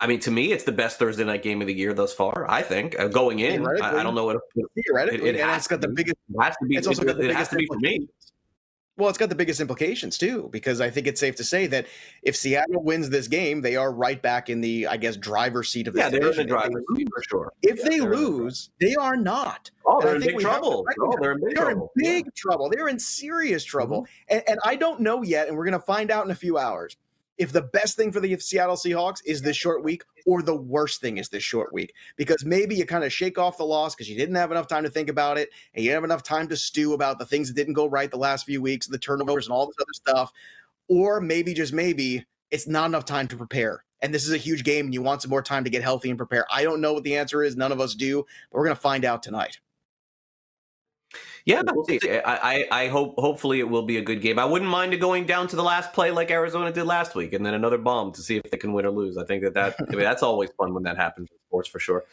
I 0.00 0.06
mean, 0.06 0.20
to 0.20 0.30
me, 0.30 0.52
it's 0.52 0.64
the 0.64 0.72
best 0.72 0.98
Thursday 0.98 1.24
night 1.24 1.42
game 1.42 1.60
of 1.60 1.66
the 1.66 1.74
year 1.74 1.94
thus 1.94 2.12
far. 2.12 2.50
I 2.50 2.62
think 2.62 2.98
uh, 2.98 3.08
going 3.08 3.38
in, 3.38 3.66
I, 3.66 4.00
I, 4.00 4.02
don't 4.02 4.14
know 4.14 4.26
what 4.26 4.38
theoretically 4.74 5.28
it, 5.28 5.36
it 5.36 5.40
has 5.40 5.66
got 5.66 5.80
the 5.80 5.88
biggest. 5.88 6.16
It 6.28 6.42
has 6.42 6.56
to 6.56 6.66
be. 6.66 6.76
It's 6.76 6.86
also 6.86 7.02
it, 7.02 7.18
it 7.20 7.34
has 7.34 7.48
to 7.48 7.56
be 7.56 7.66
for 7.66 7.78
me. 7.78 8.08
Well, 8.96 9.08
it's 9.08 9.18
got 9.18 9.28
the 9.28 9.34
biggest 9.34 9.60
implications 9.60 10.18
too, 10.18 10.48
because 10.52 10.80
I 10.80 10.88
think 10.88 11.08
it's 11.08 11.18
safe 11.18 11.34
to 11.36 11.44
say 11.44 11.66
that 11.66 11.86
if 12.22 12.36
Seattle 12.36 12.82
wins 12.82 13.10
this 13.10 13.26
game, 13.26 13.60
they 13.60 13.74
are 13.74 13.92
right 13.92 14.22
back 14.22 14.48
in 14.48 14.60
the, 14.60 14.86
I 14.86 14.96
guess, 14.96 15.16
driver's 15.16 15.68
seat 15.68 15.88
of 15.88 15.94
this 15.94 16.02
yeah, 16.02 16.10
they're 16.10 16.30
in 16.30 16.36
the 16.36 16.44
driver's 16.44 16.84
seat 16.94 17.08
for 17.12 17.22
sure. 17.28 17.52
If 17.62 17.80
yeah, 17.80 17.88
they 17.88 18.00
lose, 18.00 18.70
they 18.80 18.94
are 18.94 19.16
not. 19.16 19.70
Oh, 19.84 20.00
they're 20.00 20.14
in 20.14 20.20
big 20.20 20.38
trouble. 20.38 20.86
Oh, 21.00 21.16
they're 21.20 21.32
in 21.32 21.40
big 21.40 21.56
they're 21.56 21.64
trouble. 21.64 21.92
in 21.96 22.02
big 22.04 22.26
yeah. 22.26 22.30
trouble. 22.36 22.70
They're 22.70 22.88
in 22.88 23.00
serious 23.00 23.64
trouble, 23.64 24.02
mm-hmm. 24.02 24.36
and, 24.36 24.42
and 24.48 24.60
I 24.64 24.76
don't 24.76 25.00
know 25.00 25.22
yet, 25.22 25.48
and 25.48 25.56
we're 25.56 25.64
going 25.64 25.72
to 25.72 25.84
find 25.84 26.12
out 26.12 26.24
in 26.24 26.30
a 26.30 26.36
few 26.36 26.56
hours 26.56 26.96
if 27.38 27.52
the 27.52 27.62
best 27.62 27.96
thing 27.96 28.12
for 28.12 28.20
the 28.20 28.38
Seattle 28.38 28.76
Seahawks 28.76 29.20
is 29.24 29.42
this 29.42 29.56
short 29.56 29.82
week 29.82 30.04
or 30.26 30.42
the 30.42 30.54
worst 30.54 31.00
thing 31.00 31.18
is 31.18 31.28
this 31.28 31.42
short 31.42 31.72
week. 31.72 31.92
Because 32.16 32.44
maybe 32.44 32.74
you 32.74 32.86
kind 32.86 33.04
of 33.04 33.12
shake 33.12 33.38
off 33.38 33.58
the 33.58 33.64
loss 33.64 33.94
because 33.94 34.08
you 34.08 34.16
didn't 34.16 34.36
have 34.36 34.50
enough 34.50 34.66
time 34.66 34.84
to 34.84 34.90
think 34.90 35.08
about 35.08 35.38
it 35.38 35.50
and 35.74 35.82
you 35.82 35.90
didn't 35.90 36.02
have 36.02 36.10
enough 36.10 36.22
time 36.22 36.48
to 36.48 36.56
stew 36.56 36.92
about 36.92 37.18
the 37.18 37.26
things 37.26 37.48
that 37.48 37.54
didn't 37.54 37.74
go 37.74 37.86
right 37.86 38.10
the 38.10 38.16
last 38.16 38.46
few 38.46 38.62
weeks, 38.62 38.86
the 38.86 38.98
turnovers 38.98 39.46
and 39.46 39.52
all 39.52 39.66
this 39.66 39.76
other 39.80 39.92
stuff. 39.92 40.32
Or 40.88 41.20
maybe, 41.20 41.54
just 41.54 41.72
maybe, 41.72 42.24
it's 42.50 42.68
not 42.68 42.86
enough 42.86 43.04
time 43.04 43.26
to 43.28 43.36
prepare. 43.36 43.84
And 44.00 44.12
this 44.12 44.26
is 44.26 44.32
a 44.32 44.38
huge 44.38 44.64
game 44.64 44.86
and 44.86 44.94
you 44.94 45.02
want 45.02 45.22
some 45.22 45.30
more 45.30 45.42
time 45.42 45.64
to 45.64 45.70
get 45.70 45.82
healthy 45.82 46.10
and 46.10 46.18
prepare. 46.18 46.46
I 46.52 46.62
don't 46.62 46.80
know 46.80 46.92
what 46.92 47.04
the 47.04 47.16
answer 47.16 47.42
is. 47.42 47.56
None 47.56 47.72
of 47.72 47.80
us 47.80 47.94
do, 47.94 48.24
but 48.50 48.58
we're 48.58 48.66
going 48.66 48.76
to 48.76 48.82
find 48.82 49.04
out 49.04 49.22
tonight. 49.22 49.58
Yeah, 51.44 51.62
we'll 51.72 51.84
see. 51.84 52.00
I, 52.10 52.36
I, 52.70 52.84
I 52.84 52.88
hope 52.88 53.14
hopefully 53.18 53.60
it 53.60 53.68
will 53.68 53.82
be 53.82 53.98
a 53.98 54.02
good 54.02 54.22
game. 54.22 54.38
I 54.38 54.44
wouldn't 54.44 54.70
mind 54.70 54.94
it 54.94 54.98
going 54.98 55.26
down 55.26 55.46
to 55.48 55.56
the 55.56 55.62
last 55.62 55.92
play 55.92 56.10
like 56.10 56.30
Arizona 56.30 56.72
did 56.72 56.84
last 56.84 57.14
week, 57.14 57.32
and 57.32 57.44
then 57.44 57.54
another 57.54 57.78
bomb 57.78 58.12
to 58.12 58.22
see 58.22 58.36
if 58.36 58.50
they 58.50 58.56
can 58.56 58.72
win 58.72 58.86
or 58.86 58.90
lose. 58.90 59.16
I 59.18 59.24
think 59.24 59.42
that 59.42 59.54
that 59.54 59.76
I 59.88 59.90
mean, 59.90 60.00
that's 60.00 60.22
always 60.24 60.50
fun 60.58 60.72
when 60.74 60.82
that 60.84 60.96
happens 60.96 61.28
in 61.30 61.36
sports 61.48 61.68
for 61.68 61.78
sure. 61.78 62.04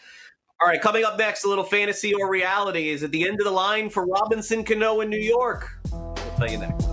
All 0.62 0.68
right, 0.68 0.82
coming 0.82 1.04
up 1.04 1.18
next, 1.18 1.44
a 1.44 1.50
little 1.50 1.64
fantasy 1.64 2.14
or 2.14 2.30
reality 2.30 2.90
is 2.90 3.02
at 3.04 3.12
the 3.12 3.28
end 3.28 3.40
of 3.40 3.46
the 3.46 3.52
line 3.52 3.90
for 3.90 4.06
Robinson 4.06 4.64
Cano 4.64 5.02
in 5.02 5.10
New 5.10 5.18
York. 5.18 5.72
We'll 5.92 6.16
tell 6.38 6.52
you 6.52 6.60
next. 6.60 6.88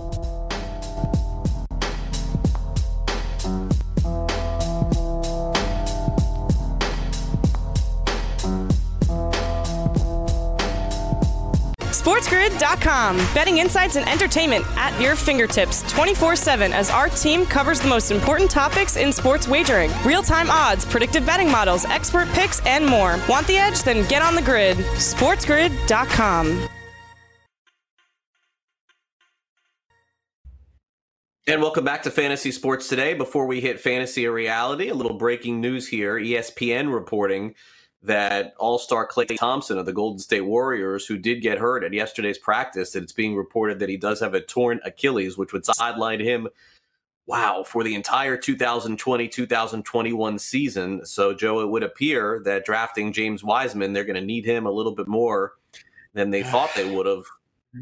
SportsGrid.com. 11.99 13.17
Betting 13.33 13.57
insights 13.57 13.97
and 13.97 14.07
entertainment 14.07 14.65
at 14.77 14.99
your 15.01 15.15
fingertips 15.15 15.83
24 15.91 16.35
7 16.35 16.71
as 16.71 16.89
our 16.89 17.09
team 17.09 17.45
covers 17.45 17.81
the 17.81 17.89
most 17.89 18.09
important 18.11 18.49
topics 18.49 18.95
in 18.95 19.11
sports 19.11 19.47
wagering 19.47 19.91
real 20.05 20.23
time 20.23 20.49
odds, 20.49 20.85
predictive 20.85 21.25
betting 21.25 21.51
models, 21.51 21.85
expert 21.85 22.29
picks, 22.29 22.65
and 22.65 22.85
more. 22.85 23.19
Want 23.27 23.45
the 23.47 23.57
edge? 23.57 23.83
Then 23.83 24.07
get 24.07 24.21
on 24.21 24.33
the 24.35 24.41
grid. 24.41 24.77
SportsGrid.com. 24.77 26.69
And 31.47 31.61
welcome 31.63 31.83
back 31.83 32.03
to 32.03 32.11
Fantasy 32.11 32.51
Sports 32.51 32.87
Today. 32.87 33.15
Before 33.15 33.47
we 33.47 33.59
hit 33.59 33.79
fantasy 33.79 34.27
or 34.27 34.31
reality, 34.31 34.89
a 34.89 34.93
little 34.93 35.17
breaking 35.17 35.59
news 35.59 35.87
here. 35.87 36.13
ESPN 36.13 36.93
reporting 36.93 37.55
that 38.01 38.53
all-star 38.57 39.07
Klay 39.07 39.37
Thompson 39.37 39.77
of 39.77 39.85
the 39.85 39.93
Golden 39.93 40.19
State 40.19 40.41
Warriors, 40.41 41.05
who 41.05 41.17
did 41.17 41.41
get 41.41 41.57
hurt 41.57 41.83
at 41.83 41.93
yesterday's 41.93 42.37
practice, 42.37 42.91
that 42.91 43.03
it's 43.03 43.11
being 43.11 43.35
reported 43.35 43.79
that 43.79 43.89
he 43.89 43.97
does 43.97 44.19
have 44.21 44.33
a 44.33 44.41
torn 44.41 44.79
Achilles, 44.85 45.37
which 45.37 45.51
would 45.51 45.65
sideline 45.65 46.21
him, 46.21 46.47
wow, 47.25 47.63
for 47.63 47.83
the 47.83 47.95
entire 47.95 48.37
2020-2021 48.37 50.39
season. 50.39 51.05
So, 51.05 51.33
Joe, 51.33 51.59
it 51.59 51.67
would 51.67 51.83
appear 51.83 52.41
that 52.45 52.65
drafting 52.65 53.11
James 53.11 53.43
Wiseman, 53.43 53.91
they're 53.91 54.05
going 54.05 54.15
to 54.15 54.21
need 54.21 54.45
him 54.45 54.65
a 54.65 54.71
little 54.71 54.95
bit 54.95 55.07
more 55.07 55.53
than 56.13 56.29
they 56.29 56.43
thought 56.51 56.69
they 56.75 56.89
would 56.89 57.05
have 57.05 57.25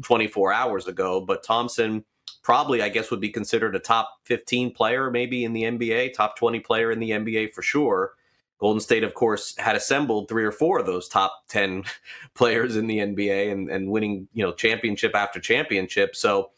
24 0.02 0.52
hours 0.52 0.88
ago. 0.88 1.20
But 1.20 1.44
Thompson 1.44 2.04
probably, 2.42 2.82
I 2.82 2.88
guess, 2.88 3.10
would 3.10 3.20
be 3.20 3.30
considered 3.30 3.76
a 3.76 3.78
top 3.78 4.18
15 4.24 4.72
player 4.72 5.10
maybe 5.10 5.44
in 5.44 5.52
the 5.52 5.62
NBA, 5.62 6.14
top 6.14 6.36
20 6.36 6.60
player 6.60 6.90
in 6.90 6.98
the 6.98 7.10
NBA 7.10 7.52
for 7.52 7.62
sure. 7.62 8.14
Golden 8.58 8.80
State, 8.80 9.04
of 9.04 9.14
course, 9.14 9.56
had 9.56 9.76
assembled 9.76 10.28
three 10.28 10.44
or 10.44 10.50
four 10.50 10.80
of 10.80 10.86
those 10.86 11.08
top 11.08 11.44
10 11.48 11.84
players 12.34 12.76
in 12.76 12.86
the 12.86 12.98
NBA 12.98 13.52
and, 13.52 13.70
and 13.70 13.90
winning, 13.90 14.28
you 14.34 14.44
know, 14.44 14.52
championship 14.52 15.14
after 15.14 15.38
championship. 15.40 16.16
So 16.16 16.50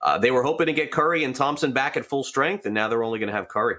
uh, 0.00 0.18
they 0.18 0.30
were 0.30 0.42
hoping 0.42 0.66
to 0.66 0.72
get 0.72 0.90
Curry 0.90 1.24
and 1.24 1.34
Thompson 1.36 1.72
back 1.72 1.96
at 1.96 2.06
full 2.06 2.24
strength, 2.24 2.66
and 2.66 2.74
now 2.74 2.88
they're 2.88 3.04
only 3.04 3.18
going 3.18 3.28
to 3.30 3.36
have 3.36 3.48
Curry. 3.48 3.76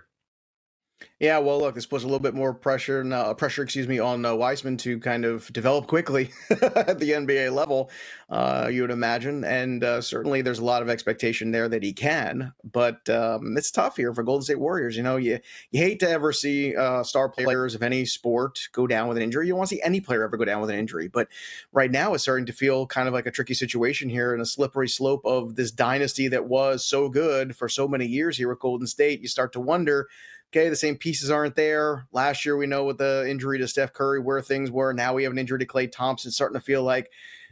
Yeah, 1.20 1.38
well, 1.38 1.60
look, 1.60 1.76
this 1.76 1.86
puts 1.86 2.04
a 2.04 2.08
little 2.08 2.20
bit 2.20 2.34
more 2.34 2.54
pressure, 2.54 3.02
uh, 3.13 3.34
pressure, 3.34 3.63
excuse 3.63 3.88
me, 3.88 3.98
on 3.98 4.26
uh, 4.26 4.36
Wiseman 4.36 4.76
to 4.78 5.00
kind 5.00 5.24
of 5.24 5.52
develop 5.54 5.88
quickly 5.88 6.32
at 6.50 7.00
the 7.00 7.12
NBA 7.12 7.54
level. 7.54 7.89
Uh, 8.30 8.68
you 8.70 8.82
would 8.82 8.92
imagine, 8.92 9.44
and 9.44 9.84
uh, 9.84 10.02
certainly 10.02 10.42
there's 10.42 10.60
a 10.60 10.66
lot 10.66 10.82
of 10.82 10.89
expectation 10.89 11.52
there 11.52 11.70
that 11.70 11.84
he 11.84 11.94
can. 11.94 12.52
But 12.63 13.08
um, 13.10 13.56
it's 13.56 13.72
tough 13.72 13.96
here 13.96 14.13
for 14.13 14.24
Golden 14.24 14.44
State 14.44 14.60
Warriors. 14.60 14.98
You 14.98 15.04
know, 15.04 15.18
you 15.18 15.39
you 15.72 15.80
hate 15.80 16.00
to 16.02 16.10
ever 16.10 16.34
see 16.34 16.76
uh, 16.76 17.04
star 17.04 17.30
players 17.30 17.76
of 17.76 17.84
any 17.84 18.06
sport 18.06 18.60
go 18.72 18.86
down 18.86 19.08
with 19.08 19.18
an 19.18 19.24
injury. 19.24 19.46
You 19.48 19.54
don't 19.54 19.60
want 19.60 19.70
to 19.70 19.76
see 19.76 19.82
any 19.82 20.02
player 20.02 20.24
ever 20.24 20.36
go 20.36 20.46
down 20.46 20.62
with 20.62 20.72
an 20.72 20.80
injury. 20.80 21.08
But 21.08 21.28
right 21.72 21.92
now, 21.92 22.13
it's 22.13 22.24
starting 22.24 22.48
to 22.48 22.54
feel 22.54 22.86
kind 22.88 23.08
of 23.08 23.13
like 23.13 23.28
a 23.28 23.32
tricky 23.32 23.54
situation 23.54 24.10
here 24.10 24.34
and 24.34 24.42
a 24.42 24.46
slippery 24.46 24.89
slope 24.89 25.26
of 25.26 25.56
this 25.56 25.72
dynasty 25.72 26.28
that 26.30 26.46
was 26.46 26.86
so 26.86 27.08
good 27.08 27.56
for 27.56 27.70
so 27.70 27.88
many 27.88 28.08
years 28.08 28.36
here 28.36 28.52
at 28.52 28.60
Golden 28.60 28.88
State. 28.88 29.22
You 29.22 29.28
start 29.28 29.54
to 29.54 29.60
wonder 29.60 30.10
okay, 30.56 30.70
the 30.70 30.76
same 30.76 30.96
pieces 30.96 31.32
aren't 31.32 31.56
there. 31.56 32.06
Last 32.12 32.46
year, 32.46 32.56
we 32.56 32.68
know 32.68 32.86
with 32.86 33.00
the 33.00 33.26
injury 33.28 33.58
to 33.58 33.68
Steph 33.68 33.92
Curry 33.92 34.20
where 34.20 34.39
things 34.39 34.70
were. 34.70 34.94
Now 34.94 35.13
we 35.13 35.24
have 35.24 35.32
an 35.32 35.39
injury 35.39 35.58
to 35.60 35.66
Klay 35.66 35.92
Thompson. 35.92 36.30
It's 36.30 36.36
starting 36.36 36.60
to 36.60 36.63
feel 36.63 36.84
like 36.84 37.10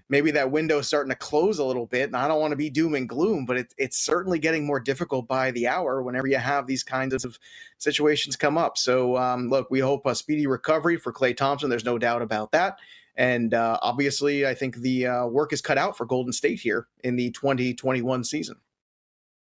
maybe 0.07 0.29
that 0.31 0.51
window 0.51 0.79
is 0.79 0.87
starting 0.87 1.09
to 1.09 1.15
close 1.15 1.57
a 1.57 1.65
little 1.65 1.87
bit. 1.87 2.03
And 2.05 2.15
I 2.15 2.27
don't 2.27 2.39
want 2.39 2.51
to 2.51 2.57
be 2.57 2.69
doom 2.69 2.93
and 2.93 3.09
gloom, 3.09 3.45
but 3.47 3.57
it, 3.57 3.73
it's 3.77 3.97
certainly 3.97 4.37
getting 4.37 4.67
more 4.67 4.79
difficult 4.79 5.27
by 5.27 5.49
the 5.49 5.67
hour 5.67 6.03
whenever 6.03 6.27
you 6.27 6.37
have 6.37 6.67
these 6.67 6.83
kinds 6.83 7.25
of 7.25 7.39
situations 7.79 8.35
come 8.35 8.55
up. 8.55 8.77
So, 8.77 9.17
um, 9.17 9.49
look, 9.49 9.71
we 9.71 9.79
hope 9.79 10.05
a 10.05 10.13
speedy 10.13 10.45
recovery 10.45 10.97
for 10.97 11.11
Klay 11.11 11.35
Thompson. 11.35 11.71
There's 11.71 11.85
no 11.85 11.97
doubt 11.97 12.21
about 12.21 12.51
that. 12.51 12.77
And 13.15 13.55
uh, 13.55 13.79
obviously, 13.81 14.45
I 14.45 14.53
think 14.53 14.75
the 14.75 15.07
uh, 15.07 15.25
work 15.25 15.53
is 15.53 15.61
cut 15.61 15.79
out 15.79 15.97
for 15.97 16.05
Golden 16.05 16.33
State 16.33 16.59
here 16.59 16.87
in 17.03 17.15
the 17.15 17.31
2021 17.31 18.23
season. 18.25 18.57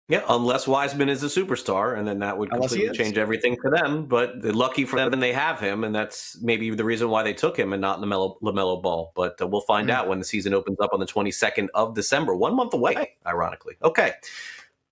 Yeah, 0.09 0.23
unless 0.29 0.69
Wiseman 0.69 1.09
is 1.09 1.25
a 1.25 1.27
superstar, 1.27 1.99
and 1.99 2.07
then 2.07 2.21
that 2.21 2.39
would 2.39 2.51
completely 2.51 2.97
change 2.97 3.19
everything 3.19 3.57
for 3.61 3.73
them. 3.73 4.07
But 4.07 4.37
lucky 4.45 4.85
for 4.85 4.97
them, 4.97 5.19
they 5.19 5.33
have 5.33 5.59
him, 5.59 5.83
and 5.83 5.93
that's 5.93 6.39
maybe 6.41 6.71
the 6.71 6.85
reason 6.85 7.11
why 7.11 7.25
they 7.25 7.33
took 7.33 7.59
him 7.59 7.73
and 7.73 7.81
not 7.81 8.01
LaMelo, 8.01 8.41
LaMelo 8.41 8.81
Ball. 8.81 9.11
But 9.17 9.43
uh, 9.43 9.49
we'll 9.49 9.63
find 9.63 9.89
mm-hmm. 9.89 9.99
out 9.99 10.09
when 10.09 10.21
the 10.21 10.25
season 10.25 10.55
opens 10.55 10.79
up 10.79 10.93
on 10.93 11.01
the 11.01 11.07
22nd 11.07 11.69
of 11.75 11.97
December, 11.97 12.37
one 12.37 12.55
month 12.55 12.73
away, 12.73 13.17
ironically. 13.27 13.75
Okay. 13.83 14.13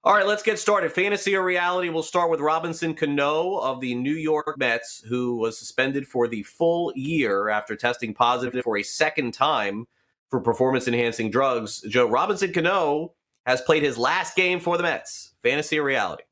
All 0.03 0.14
right, 0.14 0.27
let's 0.27 0.42
get 0.42 0.59
started. 0.59 0.92
Fantasy 0.92 1.37
or 1.37 1.44
reality? 1.44 1.90
We'll 1.90 2.03
start 2.03 2.29
with 2.29 2.40
Robinson 2.40 2.94
Cano 2.94 3.55
of 3.59 3.81
the 3.81 3.94
New 3.94 4.16
York 4.16 4.59
Mets, 4.59 5.03
who 5.09 5.37
was 5.37 5.57
suspended 5.57 6.09
for 6.09 6.27
the 6.27 6.42
full 6.42 6.92
year 6.96 7.48
after 7.50 7.77
testing 7.77 8.14
positive 8.14 8.64
for 8.64 8.77
a 8.79 8.83
second 8.83 9.33
time 9.33 9.87
for 10.29 10.40
performance 10.40 10.88
enhancing 10.88 11.31
drugs. 11.31 11.83
Joe 11.88 12.07
Robinson 12.07 12.53
Cano 12.53 13.12
has 13.46 13.61
played 13.61 13.83
his 13.83 13.98
last 13.98 14.37
game 14.37 14.61
for 14.61 14.76
the 14.76 14.83
Mets. 14.83 15.35
Fantasy 15.42 15.78
or 15.78 15.85
reality? 15.85 16.24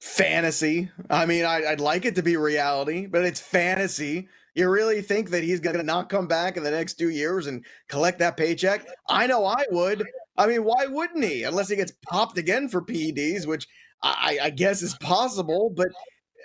Fantasy. 0.00 0.90
I 1.10 1.26
mean, 1.26 1.44
I, 1.44 1.62
would 1.70 1.80
like 1.80 2.04
it 2.04 2.14
to 2.16 2.22
be 2.22 2.36
reality, 2.36 3.06
but 3.06 3.24
it's 3.24 3.40
fantasy. 3.40 4.28
You 4.54 4.70
really 4.70 5.02
think 5.02 5.30
that 5.30 5.42
he's 5.42 5.60
going 5.60 5.76
to 5.76 5.82
not 5.82 6.08
come 6.08 6.28
back 6.28 6.56
in 6.56 6.62
the 6.62 6.70
next 6.70 6.94
two 6.94 7.10
years 7.10 7.46
and 7.46 7.64
collect 7.88 8.20
that 8.20 8.36
paycheck? 8.36 8.86
I 9.08 9.26
know 9.26 9.44
I 9.44 9.64
would. 9.70 10.04
I 10.38 10.46
mean, 10.46 10.64
why 10.64 10.86
wouldn't 10.86 11.24
he? 11.24 11.42
Unless 11.42 11.68
he 11.68 11.76
gets 11.76 11.92
popped 12.08 12.38
again 12.38 12.68
for 12.68 12.80
PEDs, 12.82 13.46
which 13.46 13.66
I, 14.02 14.38
I 14.44 14.50
guess 14.50 14.82
is 14.82 14.94
possible. 14.94 15.72
But 15.74 15.88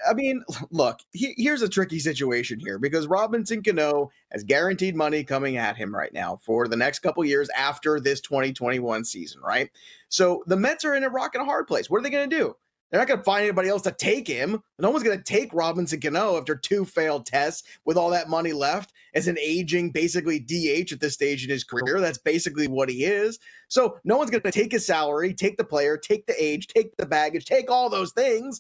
I 0.08 0.14
mean, 0.14 0.44
look, 0.72 1.00
he, 1.12 1.34
here's 1.38 1.62
a 1.62 1.70
tricky 1.70 2.00
situation 2.00 2.60
here 2.60 2.78
because 2.80 3.08
Robinson 3.08 3.64
Cano 3.64 4.12
has 4.32 4.44
guaranteed 4.44 4.96
money 4.96 5.24
coming 5.24 5.58
at 5.58 5.78
him 5.78 5.94
right 5.94 6.14
now 6.14 6.40
for 6.44 6.68
the 6.68 6.76
next 6.76 7.00
couple 7.00 7.24
years 7.26 7.50
after 7.56 8.00
this 8.00 8.22
2021 8.22 9.06
season, 9.06 9.42
right? 9.42 9.70
So 10.10 10.44
the 10.48 10.58
Mets 10.58 10.86
are 10.86 10.96
in 10.96 11.04
a 11.04 11.10
rock 11.10 11.36
and 11.36 11.42
a 11.42 11.46
hard 11.46 11.68
place. 11.68 11.90
What 11.90 12.00
are 12.00 12.04
they 12.04 12.10
going 12.10 12.30
to 12.30 12.36
do? 12.36 12.56
They're 12.90 13.00
not 13.00 13.08
going 13.08 13.20
to 13.20 13.24
find 13.24 13.44
anybody 13.44 13.70
else 13.70 13.84
to 13.84 13.92
take 13.92 14.28
him. 14.28 14.62
No 14.78 14.90
one's 14.90 15.04
going 15.04 15.18
to 15.18 15.24
take 15.24 15.54
Robinson 15.54 16.02
Cano 16.02 16.38
after 16.38 16.58
two 16.58 16.84
failed 16.84 17.26
tests 17.26 17.64
with 17.86 17.96
all 17.96 18.10
that 18.10 18.28
money 18.28 18.52
left 18.52 18.92
as 19.14 19.30
an 19.30 19.38
aging, 19.40 19.92
basically 19.92 20.40
DH 20.40 20.92
at 20.92 21.00
this 21.00 21.14
stage 21.14 21.46
in 21.46 21.50
his 21.50 21.64
career. 21.64 22.02
That's 22.02 22.18
basically 22.18 22.68
what 22.68 22.90
he 22.90 23.06
is. 23.06 23.40
So 23.70 23.98
no 24.04 24.18
one's 24.18 24.30
going 24.30 24.44
to 24.44 24.52
take 24.52 24.74
his 24.74 24.86
salary, 24.86 25.34
take 25.34 25.56
the 25.56 25.64
player, 25.64 25.98
take 25.98 26.26
the 26.26 26.44
age, 26.44 26.68
take 26.68 26.98
the 26.98 27.06
baggage, 27.06 27.46
take 27.46 27.72
all 27.72 27.90
those 27.90 28.12
things 28.12 28.60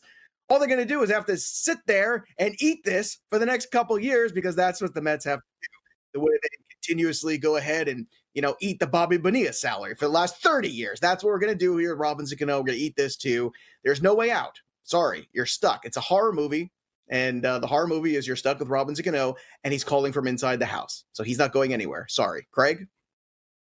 all 0.51 0.59
they're 0.59 0.67
going 0.67 0.79
to 0.79 0.85
do 0.85 1.01
is 1.01 1.09
have 1.09 1.25
to 1.25 1.37
sit 1.37 1.77
there 1.87 2.25
and 2.37 2.53
eat 2.59 2.83
this 2.83 3.19
for 3.29 3.39
the 3.39 3.45
next 3.45 3.71
couple 3.71 3.97
years 3.97 4.33
because 4.33 4.53
that's 4.53 4.81
what 4.81 4.93
the 4.93 5.01
Mets 5.01 5.23
have 5.23 5.39
to 5.39 5.45
do. 5.61 5.67
The 6.13 6.19
way 6.19 6.33
they 6.33 6.49
continuously 6.69 7.37
go 7.37 7.55
ahead 7.55 7.87
and 7.87 8.05
you 8.33 8.41
know 8.41 8.57
eat 8.59 8.79
the 8.79 8.87
Bobby 8.87 9.17
Bonilla 9.17 9.53
salary 9.53 9.95
for 9.95 10.05
the 10.05 10.11
last 10.11 10.43
30 10.43 10.67
years. 10.67 10.99
That's 10.99 11.23
what 11.23 11.29
we're 11.29 11.39
going 11.39 11.53
to 11.53 11.57
do 11.57 11.77
here. 11.77 11.95
Robinson 11.95 12.37
Cano, 12.37 12.57
we're 12.57 12.65
going 12.65 12.77
to 12.77 12.83
eat 12.83 12.97
this 12.97 13.15
too. 13.15 13.53
There's 13.85 14.01
no 14.01 14.13
way 14.13 14.29
out. 14.29 14.59
Sorry, 14.83 15.29
you're 15.31 15.45
stuck. 15.45 15.85
It's 15.85 15.97
a 15.97 16.01
horror 16.01 16.33
movie. 16.33 16.71
And 17.07 17.45
uh, 17.45 17.59
the 17.59 17.67
horror 17.67 17.87
movie 17.87 18.17
is 18.17 18.27
you're 18.27 18.35
stuck 18.35 18.59
with 18.59 18.69
Robinson 18.69 19.03
Cano, 19.05 19.35
and 19.63 19.71
he's 19.71 19.83
calling 19.83 20.13
from 20.13 20.27
inside 20.27 20.59
the 20.59 20.65
house. 20.65 21.05
So 21.13 21.23
he's 21.23 21.37
not 21.37 21.51
going 21.51 21.73
anywhere. 21.73 22.07
Sorry. 22.09 22.47
Craig? 22.51 22.87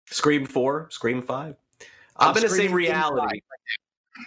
Scream 0.06 0.46
4, 0.46 0.88
Scream 0.90 1.22
5. 1.22 1.54
I'm, 2.16 2.28
I'm 2.28 2.34
going 2.34 2.46
to 2.46 2.50
say 2.50 2.68
reality. 2.68 3.40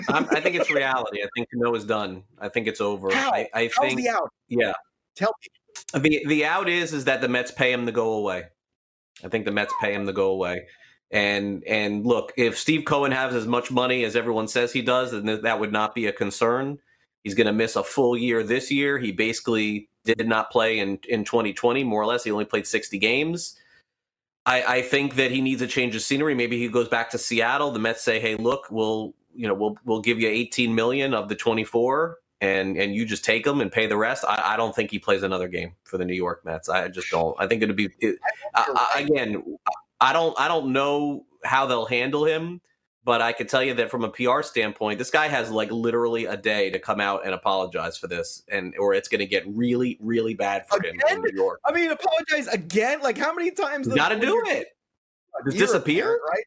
I 0.09 0.41
think 0.41 0.55
it's 0.55 0.69
reality. 0.69 1.23
I 1.23 1.27
think 1.35 1.49
Cano 1.51 1.73
is 1.75 1.85
done. 1.85 2.23
I 2.39 2.49
think 2.49 2.67
it's 2.67 2.81
over. 2.81 3.13
How? 3.13 3.31
I, 3.31 3.49
I 3.53 3.69
How's 3.75 3.87
think 3.87 3.99
the 3.99 4.09
out? 4.09 4.31
Yeah. 4.47 4.73
Tell 5.15 5.33
me. 5.41 5.99
The 5.99 6.25
the 6.27 6.45
out 6.45 6.67
is 6.67 6.93
is 6.93 7.05
that 7.05 7.21
the 7.21 7.29
Mets 7.29 7.51
pay 7.51 7.71
him 7.71 7.85
to 7.85 7.91
go 7.91 8.13
away. 8.13 8.45
I 9.23 9.29
think 9.29 9.45
the 9.45 9.51
Mets 9.51 9.73
pay 9.81 9.93
him 9.93 10.05
to 10.05 10.13
go 10.13 10.31
away. 10.31 10.67
And 11.09 11.63
and 11.65 12.05
look, 12.05 12.33
if 12.35 12.57
Steve 12.57 12.85
Cohen 12.85 13.11
has 13.11 13.33
as 13.33 13.47
much 13.47 13.71
money 13.71 14.03
as 14.03 14.15
everyone 14.15 14.47
says 14.47 14.73
he 14.73 14.81
does, 14.81 15.11
then 15.11 15.41
that 15.41 15.59
would 15.59 15.71
not 15.71 15.95
be 15.95 16.07
a 16.07 16.11
concern. 16.11 16.79
He's 17.23 17.33
going 17.33 17.47
to 17.47 17.53
miss 17.53 17.75
a 17.75 17.83
full 17.83 18.17
year 18.17 18.43
this 18.43 18.71
year. 18.71 18.97
He 18.97 19.11
basically 19.11 19.89
did 20.03 20.27
not 20.27 20.51
play 20.51 20.79
in 20.79 20.99
in 21.07 21.23
2020, 21.23 21.83
more 21.83 22.01
or 22.01 22.05
less. 22.05 22.23
He 22.23 22.31
only 22.31 22.45
played 22.45 22.67
60 22.67 22.97
games. 22.99 23.55
I, 24.45 24.77
I 24.77 24.81
think 24.81 25.15
that 25.15 25.31
he 25.31 25.41
needs 25.41 25.61
a 25.61 25.67
change 25.67 25.93
of 25.95 26.01
scenery. 26.01 26.33
Maybe 26.33 26.57
he 26.57 26.69
goes 26.69 26.87
back 26.87 27.09
to 27.11 27.17
Seattle. 27.17 27.71
The 27.71 27.79
Mets 27.79 28.01
say, 28.01 28.19
"Hey, 28.19 28.35
look, 28.35 28.67
we'll 28.69 29.13
you 29.37 29.47
know 29.47 29.53
we'll 29.53 29.77
we'll 29.85 30.01
give 30.01 30.19
you 30.19 30.27
18 30.27 30.73
million 30.73 31.13
of 31.13 31.29
the 31.29 31.35
24 31.35 32.17
and 32.41 32.77
and 32.77 32.95
you 32.95 33.05
just 33.05 33.23
take 33.23 33.45
them 33.45 33.61
and 33.61 33.71
pay 33.71 33.87
the 33.87 33.97
rest. 33.97 34.25
I, 34.27 34.53
I 34.53 34.57
don't 34.57 34.75
think 34.75 34.91
he 34.91 34.99
plays 34.99 35.23
another 35.23 35.47
game 35.47 35.73
for 35.83 35.97
the 35.97 36.05
new 36.05 36.15
york 36.15 36.43
mets. 36.43 36.69
I 36.69 36.87
just 36.87 37.09
don't. 37.09 37.35
I 37.39 37.47
think 37.47 37.61
it'd 37.61 37.75
be 37.75 37.89
it, 37.99 38.17
I, 38.55 38.89
I, 38.95 38.99
again 39.01 39.57
i 39.99 40.13
don't 40.13 40.39
i 40.39 40.47
don't 40.47 40.71
know 40.71 41.25
how 41.43 41.65
they'll 41.65 41.85
handle 41.85 42.25
him 42.25 42.61
but 43.03 43.21
i 43.21 43.31
could 43.31 43.49
tell 43.49 43.63
you 43.63 43.73
that 43.73 43.89
from 43.89 44.03
a 44.03 44.09
pr 44.09 44.41
standpoint 44.41 44.99
this 44.99 45.09
guy 45.09 45.27
has 45.27 45.49
like 45.49 45.71
literally 45.71 46.25
a 46.25 46.37
day 46.37 46.69
to 46.69 46.79
come 46.79 46.99
out 46.99 47.25
and 47.25 47.33
apologize 47.33 47.97
for 47.97 48.07
this 48.07 48.43
and 48.51 48.73
or 48.77 48.93
it's 48.93 49.07
going 49.07 49.19
to 49.19 49.25
get 49.25 49.43
really 49.47 49.97
really 50.01 50.33
bad 50.33 50.67
for 50.67 50.77
again? 50.77 50.95
him 51.07 51.17
in 51.17 51.21
new 51.21 51.41
york. 51.41 51.59
I 51.65 51.71
mean 51.71 51.91
apologize 51.91 52.47
again? 52.47 53.01
Like 53.01 53.17
how 53.17 53.33
many 53.33 53.51
times 53.51 53.87
you 53.87 53.95
gotta 53.95 54.19
do 54.19 54.43
it. 54.47 54.67
Just 55.45 55.57
disappear 55.57 56.19
right 56.29 56.45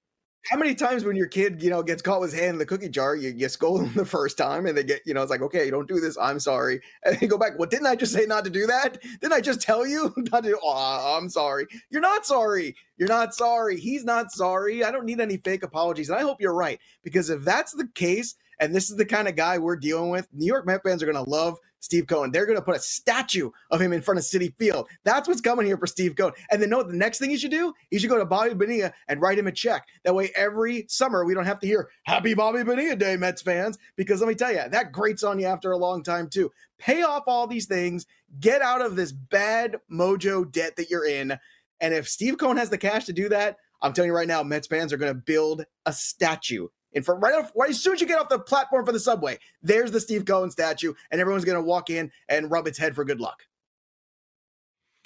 how 0.48 0.56
many 0.56 0.74
times 0.74 1.04
when 1.04 1.16
your 1.16 1.26
kid, 1.26 1.62
you 1.62 1.70
know, 1.70 1.82
gets 1.82 2.00
caught 2.00 2.20
with 2.20 2.32
his 2.32 2.40
hand 2.40 2.54
in 2.54 2.58
the 2.58 2.66
cookie 2.66 2.88
jar, 2.88 3.14
you, 3.14 3.30
you 3.30 3.48
scold 3.48 3.82
them 3.82 3.92
the 3.96 4.04
first 4.04 4.38
time 4.38 4.66
and 4.66 4.76
they 4.76 4.82
get, 4.82 5.00
you 5.04 5.14
know, 5.14 5.22
it's 5.22 5.30
like, 5.30 5.42
okay, 5.42 5.70
don't 5.70 5.88
do 5.88 6.00
this. 6.00 6.16
I'm 6.18 6.40
sorry. 6.40 6.80
And 7.04 7.18
they 7.18 7.26
go 7.26 7.38
back. 7.38 7.58
Well, 7.58 7.68
didn't 7.68 7.86
I 7.86 7.96
just 7.96 8.12
say 8.12 8.24
not 8.26 8.44
to 8.44 8.50
do 8.50 8.66
that? 8.66 8.98
Didn't 9.20 9.32
I 9.32 9.40
just 9.40 9.60
tell 9.60 9.86
you 9.86 10.12
not 10.32 10.44
to? 10.44 10.58
Oh, 10.62 11.18
I'm 11.18 11.28
sorry. 11.28 11.66
You're 11.90 12.00
not 12.00 12.26
sorry. 12.26 12.74
You're 12.96 13.08
not 13.08 13.34
sorry. 13.34 13.78
He's 13.78 14.04
not 14.04 14.32
sorry. 14.32 14.82
I 14.84 14.90
don't 14.90 15.04
need 15.04 15.20
any 15.20 15.36
fake 15.36 15.62
apologies. 15.62 16.08
And 16.08 16.18
I 16.18 16.22
hope 16.22 16.40
you're 16.40 16.54
right 16.54 16.80
because 17.02 17.30
if 17.30 17.42
that's 17.44 17.72
the 17.72 17.88
case, 17.94 18.34
and 18.60 18.74
this 18.74 18.90
is 18.90 18.96
the 18.96 19.06
kind 19.06 19.26
of 19.26 19.36
guy 19.36 19.58
we're 19.58 19.76
dealing 19.76 20.10
with, 20.10 20.28
New 20.32 20.46
York 20.46 20.66
Met 20.66 20.82
fans 20.82 21.02
are 21.02 21.10
going 21.10 21.22
to 21.22 21.30
love 21.30 21.58
Steve 21.80 22.06
Cohen. 22.06 22.30
They're 22.30 22.46
going 22.46 22.58
to 22.58 22.64
put 22.64 22.76
a 22.76 22.80
statue 22.80 23.50
of 23.70 23.80
him 23.80 23.92
in 23.92 24.02
front 24.02 24.18
of 24.18 24.24
Citi 24.24 24.54
Field. 24.56 24.88
That's 25.04 25.28
what's 25.28 25.40
coming 25.40 25.66
here 25.66 25.76
for 25.76 25.86
Steve 25.86 26.14
Cohen. 26.14 26.34
And 26.50 26.62
then, 26.62 26.70
know 26.70 26.82
the 26.82 26.94
next 26.94 27.18
thing 27.18 27.30
you 27.30 27.38
should 27.38 27.50
do? 27.50 27.74
You 27.90 27.98
should 27.98 28.10
go 28.10 28.18
to 28.18 28.24
Bobby 28.24 28.54
Bonilla 28.54 28.92
and 29.08 29.20
write 29.20 29.38
him 29.38 29.46
a 29.46 29.52
check. 29.52 29.86
That 30.04 30.14
way, 30.14 30.30
every 30.36 30.86
summer 30.88 31.24
we 31.24 31.34
don't 31.34 31.46
have 31.46 31.60
to 31.60 31.66
hear 31.66 31.90
"Happy 32.04 32.34
Bobby 32.34 32.62
Bonilla 32.62 32.96
Day, 32.96 33.16
Mets 33.16 33.42
fans." 33.42 33.78
Because 33.96 34.20
let 34.20 34.28
me 34.28 34.34
tell 34.34 34.52
you, 34.52 34.62
that 34.70 34.92
grates 34.92 35.24
on 35.24 35.38
you 35.38 35.46
after 35.46 35.72
a 35.72 35.76
long 35.78 36.02
time 36.02 36.28
too. 36.28 36.50
Pay 36.78 37.02
off 37.02 37.24
all 37.26 37.46
these 37.46 37.66
things. 37.66 38.06
Get 38.38 38.62
out 38.62 38.80
of 38.80 38.96
this 38.96 39.12
bad 39.12 39.76
mojo 39.90 40.50
debt 40.50 40.76
that 40.76 40.90
you're 40.90 41.06
in. 41.06 41.38
And 41.80 41.94
if 41.94 42.08
Steve 42.08 42.38
Cohen 42.38 42.58
has 42.58 42.70
the 42.70 42.78
cash 42.78 43.06
to 43.06 43.12
do 43.12 43.28
that, 43.30 43.56
I'm 43.82 43.92
telling 43.92 44.10
you 44.10 44.14
right 44.14 44.28
now, 44.28 44.42
Mets 44.42 44.66
fans 44.66 44.92
are 44.92 44.98
going 44.98 45.12
to 45.12 45.20
build 45.20 45.64
a 45.86 45.92
statue 45.92 46.68
in 46.92 47.02
front 47.02 47.22
right 47.22 47.34
off 47.34 47.52
right 47.56 47.70
as 47.70 47.82
soon 47.82 47.94
as 47.94 48.00
you 48.00 48.06
get 48.06 48.18
off 48.18 48.28
the 48.28 48.38
platform 48.38 48.84
for 48.84 48.92
the 48.92 49.00
subway 49.00 49.38
there's 49.62 49.90
the 49.90 50.00
steve 50.00 50.24
cohen 50.24 50.50
statue 50.50 50.92
and 51.10 51.20
everyone's 51.20 51.44
going 51.44 51.56
to 51.56 51.62
walk 51.62 51.90
in 51.90 52.10
and 52.28 52.50
rub 52.50 52.66
its 52.66 52.78
head 52.78 52.94
for 52.94 53.04
good 53.04 53.20
luck. 53.20 53.46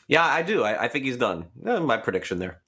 Yeah 0.06 0.24
i 0.24 0.42
do. 0.42 0.62
I, 0.62 0.84
I 0.84 0.88
think 0.88 1.04
he's 1.04 1.16
done. 1.16 1.46
My 1.62 1.96
prediction 1.96 2.38
there. 2.38 2.60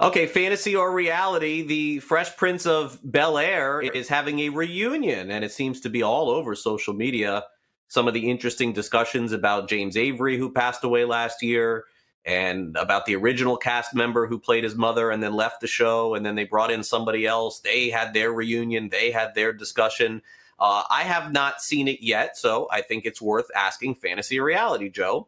Okay 0.00 0.26
fantasy 0.26 0.76
or 0.76 0.92
reality 0.92 1.66
the 1.66 1.98
fresh 2.00 2.36
prince 2.36 2.66
of 2.66 3.00
bel 3.02 3.38
air 3.38 3.80
is 3.80 4.08
having 4.08 4.40
a 4.40 4.48
reunion 4.50 5.30
and 5.30 5.44
it 5.44 5.52
seems 5.52 5.80
to 5.80 5.88
be 5.88 6.02
all 6.02 6.30
over 6.30 6.54
social 6.54 6.94
media. 6.94 7.44
Some 7.88 8.08
of 8.08 8.14
the 8.14 8.30
interesting 8.30 8.72
discussions 8.72 9.32
about 9.32 9.68
james 9.68 9.96
avery 9.96 10.38
who 10.38 10.52
passed 10.52 10.84
away 10.84 11.04
last 11.04 11.42
year 11.42 11.84
and 12.24 12.76
about 12.76 13.06
the 13.06 13.16
original 13.16 13.56
cast 13.56 13.94
member 13.94 14.26
who 14.26 14.38
played 14.38 14.64
his 14.64 14.74
mother 14.74 15.10
and 15.10 15.22
then 15.22 15.34
left 15.34 15.60
the 15.60 15.66
show 15.66 16.14
and 16.14 16.24
then 16.24 16.34
they 16.34 16.44
brought 16.44 16.70
in 16.70 16.82
somebody 16.82 17.26
else. 17.26 17.60
They 17.60 17.90
had 17.90 18.14
their 18.14 18.32
reunion. 18.32 18.88
They 18.88 19.10
had 19.10 19.34
their 19.34 19.52
discussion. 19.52 20.22
Uh, 20.58 20.84
i 20.88 21.02
have 21.02 21.32
not 21.32 21.60
seen 21.60 21.88
it 21.88 22.00
yet 22.00 22.36
so 22.36 22.68
i 22.70 22.80
think 22.80 23.04
it's 23.04 23.20
worth 23.20 23.50
asking 23.56 23.94
fantasy 23.96 24.38
or 24.38 24.44
reality 24.44 24.88
joe. 24.88 25.26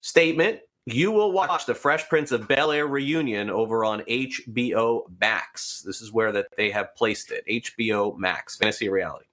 Statement 0.00 0.60
you 0.86 1.10
will 1.10 1.32
watch 1.32 1.66
the 1.66 1.74
fresh 1.74 2.08
prince 2.08 2.30
of 2.30 2.46
bel 2.46 2.70
air 2.70 2.86
reunion 2.86 3.50
over 3.50 3.84
on 3.84 4.02
hbo 4.02 5.02
max. 5.20 5.82
This 5.84 6.00
is 6.00 6.12
where 6.12 6.30
that 6.30 6.56
they 6.56 6.70
have 6.70 6.94
placed 6.94 7.32
it 7.32 7.44
hbo 7.48 8.16
max 8.16 8.56
fantasy 8.56 8.88
reality 8.88 9.26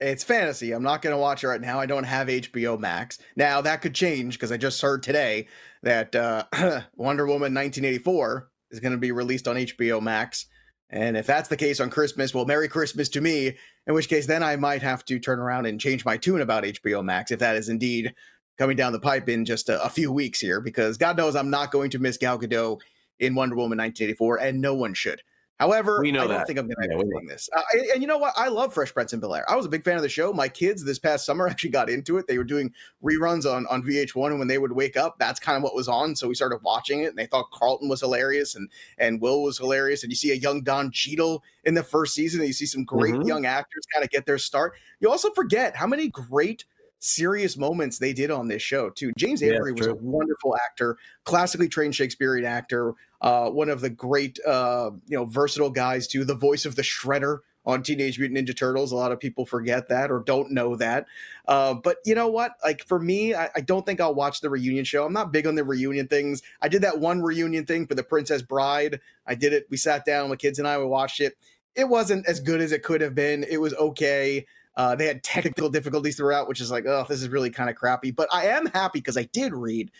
it's 0.00 0.24
fantasy. 0.24 0.72
I'm 0.72 0.82
not 0.82 1.02
going 1.02 1.14
to 1.14 1.20
watch 1.20 1.42
it 1.42 1.48
right 1.48 1.60
now. 1.60 1.80
I 1.80 1.86
don't 1.86 2.04
have 2.04 2.28
HBO 2.28 2.78
Max. 2.78 3.18
Now, 3.36 3.60
that 3.60 3.82
could 3.82 3.94
change 3.94 4.34
because 4.34 4.52
I 4.52 4.56
just 4.56 4.80
heard 4.80 5.02
today 5.02 5.48
that 5.82 6.14
uh, 6.14 6.44
Wonder 6.96 7.26
Woman 7.26 7.54
1984 7.54 8.48
is 8.70 8.80
going 8.80 8.92
to 8.92 8.98
be 8.98 9.12
released 9.12 9.48
on 9.48 9.56
HBO 9.56 10.00
Max. 10.00 10.46
And 10.90 11.16
if 11.16 11.26
that's 11.26 11.48
the 11.48 11.56
case 11.56 11.80
on 11.80 11.90
Christmas, 11.90 12.32
well, 12.32 12.46
Merry 12.46 12.68
Christmas 12.68 13.08
to 13.10 13.20
me. 13.20 13.56
In 13.86 13.94
which 13.94 14.08
case, 14.08 14.26
then 14.26 14.42
I 14.42 14.56
might 14.56 14.82
have 14.82 15.04
to 15.06 15.18
turn 15.18 15.38
around 15.38 15.66
and 15.66 15.80
change 15.80 16.04
my 16.04 16.16
tune 16.16 16.40
about 16.40 16.64
HBO 16.64 17.04
Max 17.04 17.30
if 17.30 17.40
that 17.40 17.56
is 17.56 17.68
indeed 17.68 18.14
coming 18.58 18.76
down 18.76 18.92
the 18.92 19.00
pipe 19.00 19.28
in 19.28 19.44
just 19.44 19.68
a, 19.68 19.82
a 19.82 19.88
few 19.88 20.12
weeks 20.12 20.40
here, 20.40 20.60
because 20.60 20.98
God 20.98 21.16
knows 21.16 21.36
I'm 21.36 21.50
not 21.50 21.70
going 21.70 21.90
to 21.90 21.98
miss 21.98 22.16
Gal 22.16 22.38
Gadot 22.38 22.80
in 23.18 23.34
Wonder 23.34 23.56
Woman 23.56 23.78
1984, 23.78 24.36
and 24.38 24.60
no 24.60 24.74
one 24.74 24.94
should. 24.94 25.22
However, 25.58 25.98
we 26.00 26.12
know 26.12 26.20
I 26.20 26.26
don't 26.28 26.36
that. 26.38 26.46
think 26.46 26.58
I'm 26.58 26.66
going 26.66 26.88
to 26.88 26.94
yeah, 26.94 27.02
be 27.02 27.10
doing 27.10 27.26
this. 27.26 27.50
Uh, 27.54 27.62
and 27.92 28.00
you 28.00 28.06
know 28.06 28.18
what? 28.18 28.32
I 28.36 28.46
love 28.46 28.72
Fresh 28.72 28.94
Prince 28.94 29.12
and 29.12 29.20
Bel 29.20 29.34
Air. 29.34 29.50
I 29.50 29.56
was 29.56 29.66
a 29.66 29.68
big 29.68 29.82
fan 29.82 29.96
of 29.96 30.02
the 30.02 30.08
show. 30.08 30.32
My 30.32 30.48
kids 30.48 30.84
this 30.84 31.00
past 31.00 31.26
summer 31.26 31.48
actually 31.50 31.70
got 31.70 31.90
into 31.90 32.16
it. 32.16 32.28
They 32.28 32.38
were 32.38 32.44
doing 32.44 32.72
reruns 33.02 33.44
on, 33.44 33.66
on 33.66 33.82
VH1, 33.82 34.30
and 34.30 34.38
when 34.38 34.46
they 34.46 34.58
would 34.58 34.72
wake 34.72 34.96
up, 34.96 35.18
that's 35.18 35.40
kind 35.40 35.56
of 35.56 35.64
what 35.64 35.74
was 35.74 35.88
on. 35.88 36.14
So 36.14 36.28
we 36.28 36.36
started 36.36 36.58
watching 36.62 37.02
it, 37.02 37.08
and 37.08 37.18
they 37.18 37.26
thought 37.26 37.50
Carlton 37.50 37.88
was 37.88 38.00
hilarious, 38.00 38.54
and 38.54 38.70
and 38.98 39.20
Will 39.20 39.42
was 39.42 39.58
hilarious. 39.58 40.04
And 40.04 40.12
you 40.12 40.16
see 40.16 40.30
a 40.30 40.36
young 40.36 40.62
Don 40.62 40.92
Cheadle 40.92 41.42
in 41.64 41.74
the 41.74 41.82
first 41.82 42.14
season, 42.14 42.40
and 42.40 42.46
you 42.46 42.54
see 42.54 42.66
some 42.66 42.84
great 42.84 43.14
mm-hmm. 43.14 43.26
young 43.26 43.44
actors 43.44 43.84
kind 43.92 44.04
of 44.04 44.10
get 44.10 44.26
their 44.26 44.38
start. 44.38 44.74
You 45.00 45.10
also 45.10 45.30
forget 45.30 45.74
how 45.74 45.86
many 45.86 46.08
great– 46.08 46.64
serious 47.00 47.56
moments 47.56 47.98
they 47.98 48.12
did 48.12 48.30
on 48.30 48.48
this 48.48 48.62
show 48.62 48.90
too. 48.90 49.12
James 49.16 49.42
Avery 49.42 49.72
yeah, 49.76 49.78
was 49.78 49.86
a 49.86 49.94
wonderful 49.94 50.56
actor, 50.56 50.96
classically 51.24 51.68
trained 51.68 51.94
Shakespearean 51.94 52.44
actor, 52.44 52.94
uh, 53.20 53.50
one 53.50 53.68
of 53.68 53.80
the 53.80 53.90
great 53.90 54.38
uh, 54.46 54.90
you 55.06 55.16
know 55.16 55.24
versatile 55.24 55.70
guys 55.70 56.06
too. 56.06 56.24
The 56.24 56.34
voice 56.34 56.66
of 56.66 56.76
the 56.76 56.82
Shredder 56.82 57.38
on 57.68 57.82
Teenage 57.82 58.18
Mutant 58.18 58.48
Ninja 58.48 58.56
Turtles. 58.56 58.92
A 58.92 58.96
lot 58.96 59.12
of 59.12 59.20
people 59.20 59.44
forget 59.44 59.90
that 59.90 60.10
or 60.10 60.20
don't 60.20 60.50
know 60.50 60.74
that. 60.76 61.06
Uh, 61.46 61.74
but 61.74 61.98
you 62.06 62.14
know 62.14 62.28
what? 62.28 62.52
Like 62.64 62.82
for 62.86 62.98
me, 62.98 63.34
I, 63.34 63.50
I, 63.54 63.60
don't 63.60 63.84
think 63.84 64.00
I'll 64.00 64.14
watch 64.14 64.40
the 64.40 64.48
reunion 64.48 64.86
show. 64.86 65.04
I'm 65.04 65.12
not 65.12 65.32
big 65.32 65.46
on 65.46 65.54
the 65.54 65.64
reunion 65.64 66.08
things. 66.08 66.42
I 66.62 66.68
did 66.68 66.82
that 66.82 66.98
one 66.98 67.20
reunion 67.20 67.66
thing 67.66 67.86
for 67.86 67.94
the 67.94 68.02
Princess 68.02 68.40
Bride. 68.40 69.00
I 69.26 69.34
did 69.34 69.52
it. 69.52 69.66
We 69.70 69.76
sat 69.76 70.06
down, 70.06 70.30
my 70.30 70.36
kids 70.36 70.58
and 70.58 70.66
I, 70.66 70.78
we 70.78 70.86
watched 70.86 71.20
it. 71.20 71.36
It 71.74 71.88
wasn't 71.88 72.26
as 72.26 72.40
good 72.40 72.62
as 72.62 72.72
it 72.72 72.82
could 72.82 73.02
have 73.02 73.14
been. 73.14 73.44
It 73.44 73.60
was 73.60 73.74
okay. 73.74 74.46
Uh, 74.78 74.94
they 74.94 75.06
had 75.06 75.24
technical 75.24 75.68
difficulties 75.68 76.16
throughout, 76.16 76.48
which 76.48 76.60
is 76.60 76.70
like, 76.70 76.86
oh, 76.86 77.04
this 77.08 77.20
is 77.20 77.28
really 77.28 77.50
kind 77.50 77.68
of 77.68 77.74
crappy. 77.74 78.12
But 78.12 78.28
I 78.32 78.46
am 78.46 78.66
happy 78.66 79.00
because 79.00 79.18
I 79.18 79.24
did 79.24 79.52
read 79.52 79.90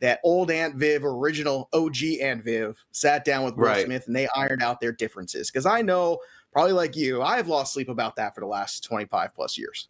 that 0.00 0.20
old 0.22 0.50
Aunt 0.50 0.76
Viv, 0.76 1.04
original 1.04 1.70
OG 1.72 1.96
Aunt 2.20 2.44
Viv, 2.44 2.76
sat 2.92 3.24
down 3.24 3.44
with 3.44 3.56
Will 3.56 3.64
right. 3.64 3.86
Smith 3.86 4.06
and 4.06 4.14
they 4.14 4.28
ironed 4.36 4.62
out 4.62 4.78
their 4.78 4.92
differences. 4.92 5.50
Because 5.50 5.64
I 5.64 5.80
know, 5.80 6.18
probably 6.52 6.72
like 6.72 6.94
you, 6.94 7.22
I've 7.22 7.48
lost 7.48 7.72
sleep 7.72 7.88
about 7.88 8.16
that 8.16 8.34
for 8.34 8.42
the 8.42 8.46
last 8.46 8.84
25 8.84 9.34
plus 9.34 9.56
years. 9.56 9.88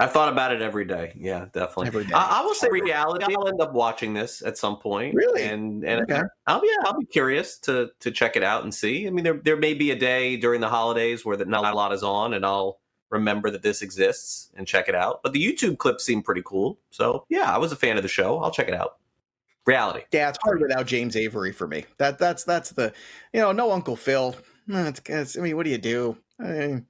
I've 0.00 0.12
thought 0.12 0.32
about 0.32 0.52
it 0.52 0.62
every 0.62 0.84
day. 0.84 1.12
Yeah, 1.18 1.46
definitely. 1.52 1.88
Every 1.88 2.04
day. 2.04 2.14
I, 2.14 2.40
I 2.40 2.44
will 2.44 2.54
say 2.54 2.68
reality. 2.70 3.34
I'll 3.36 3.48
end 3.48 3.60
up 3.60 3.74
watching 3.74 4.14
this 4.14 4.42
at 4.42 4.56
some 4.56 4.78
point. 4.78 5.14
Really? 5.14 5.42
And 5.42 5.84
and 5.84 6.02
okay. 6.02 6.22
I'll 6.46 6.64
yeah, 6.64 6.84
I'll 6.84 6.98
be 6.98 7.06
curious 7.06 7.58
to 7.60 7.90
to 8.00 8.12
check 8.12 8.36
it 8.36 8.44
out 8.44 8.62
and 8.62 8.72
see. 8.72 9.08
I 9.08 9.10
mean, 9.10 9.24
there 9.24 9.40
there 9.42 9.56
may 9.56 9.74
be 9.74 9.90
a 9.90 9.96
day 9.96 10.36
during 10.36 10.60
the 10.60 10.68
holidays 10.68 11.24
where 11.24 11.36
that 11.36 11.48
not 11.48 11.64
a 11.64 11.74
lot 11.74 11.92
is 11.92 12.04
on, 12.04 12.32
and 12.34 12.46
I'll 12.46 12.78
remember 13.10 13.50
that 13.50 13.62
this 13.62 13.82
exists 13.82 14.50
and 14.56 14.66
check 14.66 14.88
it 14.88 14.94
out. 14.94 15.22
But 15.22 15.32
the 15.32 15.44
YouTube 15.44 15.78
clips 15.78 16.04
seem 16.04 16.22
pretty 16.22 16.42
cool. 16.44 16.78
So 16.90 17.24
yeah, 17.28 17.52
I 17.52 17.58
was 17.58 17.72
a 17.72 17.76
fan 17.76 17.96
of 17.96 18.02
the 18.02 18.08
show. 18.08 18.38
I'll 18.38 18.50
check 18.50 18.68
it 18.68 18.74
out. 18.74 18.96
Reality. 19.66 20.04
Yeah, 20.12 20.30
it's 20.30 20.38
hard 20.42 20.60
without 20.60 20.86
James 20.86 21.14
Avery 21.14 21.52
for 21.52 21.66
me. 21.66 21.84
That 21.98 22.18
that's 22.18 22.44
that's 22.44 22.70
the 22.70 22.92
you 23.32 23.40
know 23.40 23.52
no 23.52 23.70
Uncle 23.70 23.96
Phil. 23.96 24.34
It's, 24.68 25.00
it's, 25.06 25.38
I 25.38 25.40
mean, 25.40 25.56
what 25.56 25.64
do 25.64 25.70
you 25.70 25.78
do? 25.78 26.16
I 26.40 26.44
mean, 26.44 26.86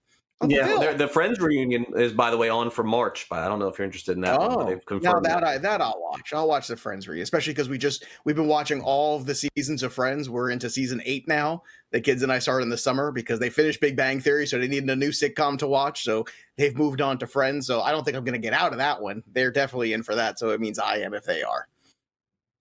yeah, 0.47 0.93
the 0.93 1.09
Friends 1.09 1.41
reunion 1.41 1.85
is, 1.97 2.13
by 2.13 2.31
the 2.31 2.37
way, 2.37 2.49
on 2.49 2.71
for 2.71 2.85
March. 2.85 3.27
But 3.29 3.41
I 3.41 3.49
don't 3.49 3.59
know 3.59 3.67
if 3.67 3.79
you're 3.79 3.87
interested 3.87 4.17
in 4.17 4.21
that. 4.23 4.39
Oh, 4.41 4.57
one, 4.57 4.67
they've 4.67 4.87
confirmed 4.87 5.25
that, 5.25 5.41
that. 5.41 5.45
I, 5.45 5.59
that 5.59 5.81
I'll 5.81 6.01
watch. 6.01 6.33
I'll 6.33 6.47
watch 6.47 6.69
the 6.69 6.77
Friends 6.77 7.09
reunion, 7.09 7.25
especially 7.25 7.55
because 7.55 7.69
we 7.69 7.77
just 7.77 8.05
we've 8.25 8.37
been 8.37 8.47
watching 8.47 8.81
all 8.81 9.17
of 9.17 9.27
the 9.27 9.35
seasons 9.35 9.83
of 9.83 9.93
Friends. 9.93 10.31
We're 10.31 10.51
into 10.51 10.71
season 10.71 11.03
eight 11.05 11.27
now. 11.27 11.65
The 11.91 12.01
kids 12.01 12.23
and 12.23 12.31
I 12.31 12.39
started 12.39 12.65
in 12.65 12.69
the 12.69 12.79
summer 12.79 13.11
because 13.11 13.41
they 13.41 13.51
finished 13.51 13.81
Big 13.81 13.97
Bang 13.97 14.21
Theory, 14.21 14.47
so 14.47 14.59
they 14.59 14.69
needed 14.69 14.89
a 14.91 14.97
new 14.97 15.11
sitcom 15.11 15.59
to 15.59 15.67
watch. 15.67 16.05
So 16.05 16.25
they've 16.57 16.77
moved 16.77 17.01
on 17.01 17.19
to 17.19 17.27
Friends. 17.27 17.67
So 17.67 17.81
I 17.81 17.91
don't 17.91 18.05
think 18.05 18.17
I'm 18.17 18.25
going 18.25 18.41
to 18.41 18.47
get 18.47 18.53
out 18.53 18.73
of 18.73 18.79
that 18.79 19.01
one. 19.01 19.25
They're 19.33 19.51
definitely 19.51 19.93
in 19.93 20.05
for 20.05 20.15
that. 20.15 20.39
So 20.39 20.51
it 20.51 20.61
means 20.61 20.79
I 20.79 20.99
am 20.99 21.15
if 21.15 21.25
they 21.25 21.43
are. 21.43 21.67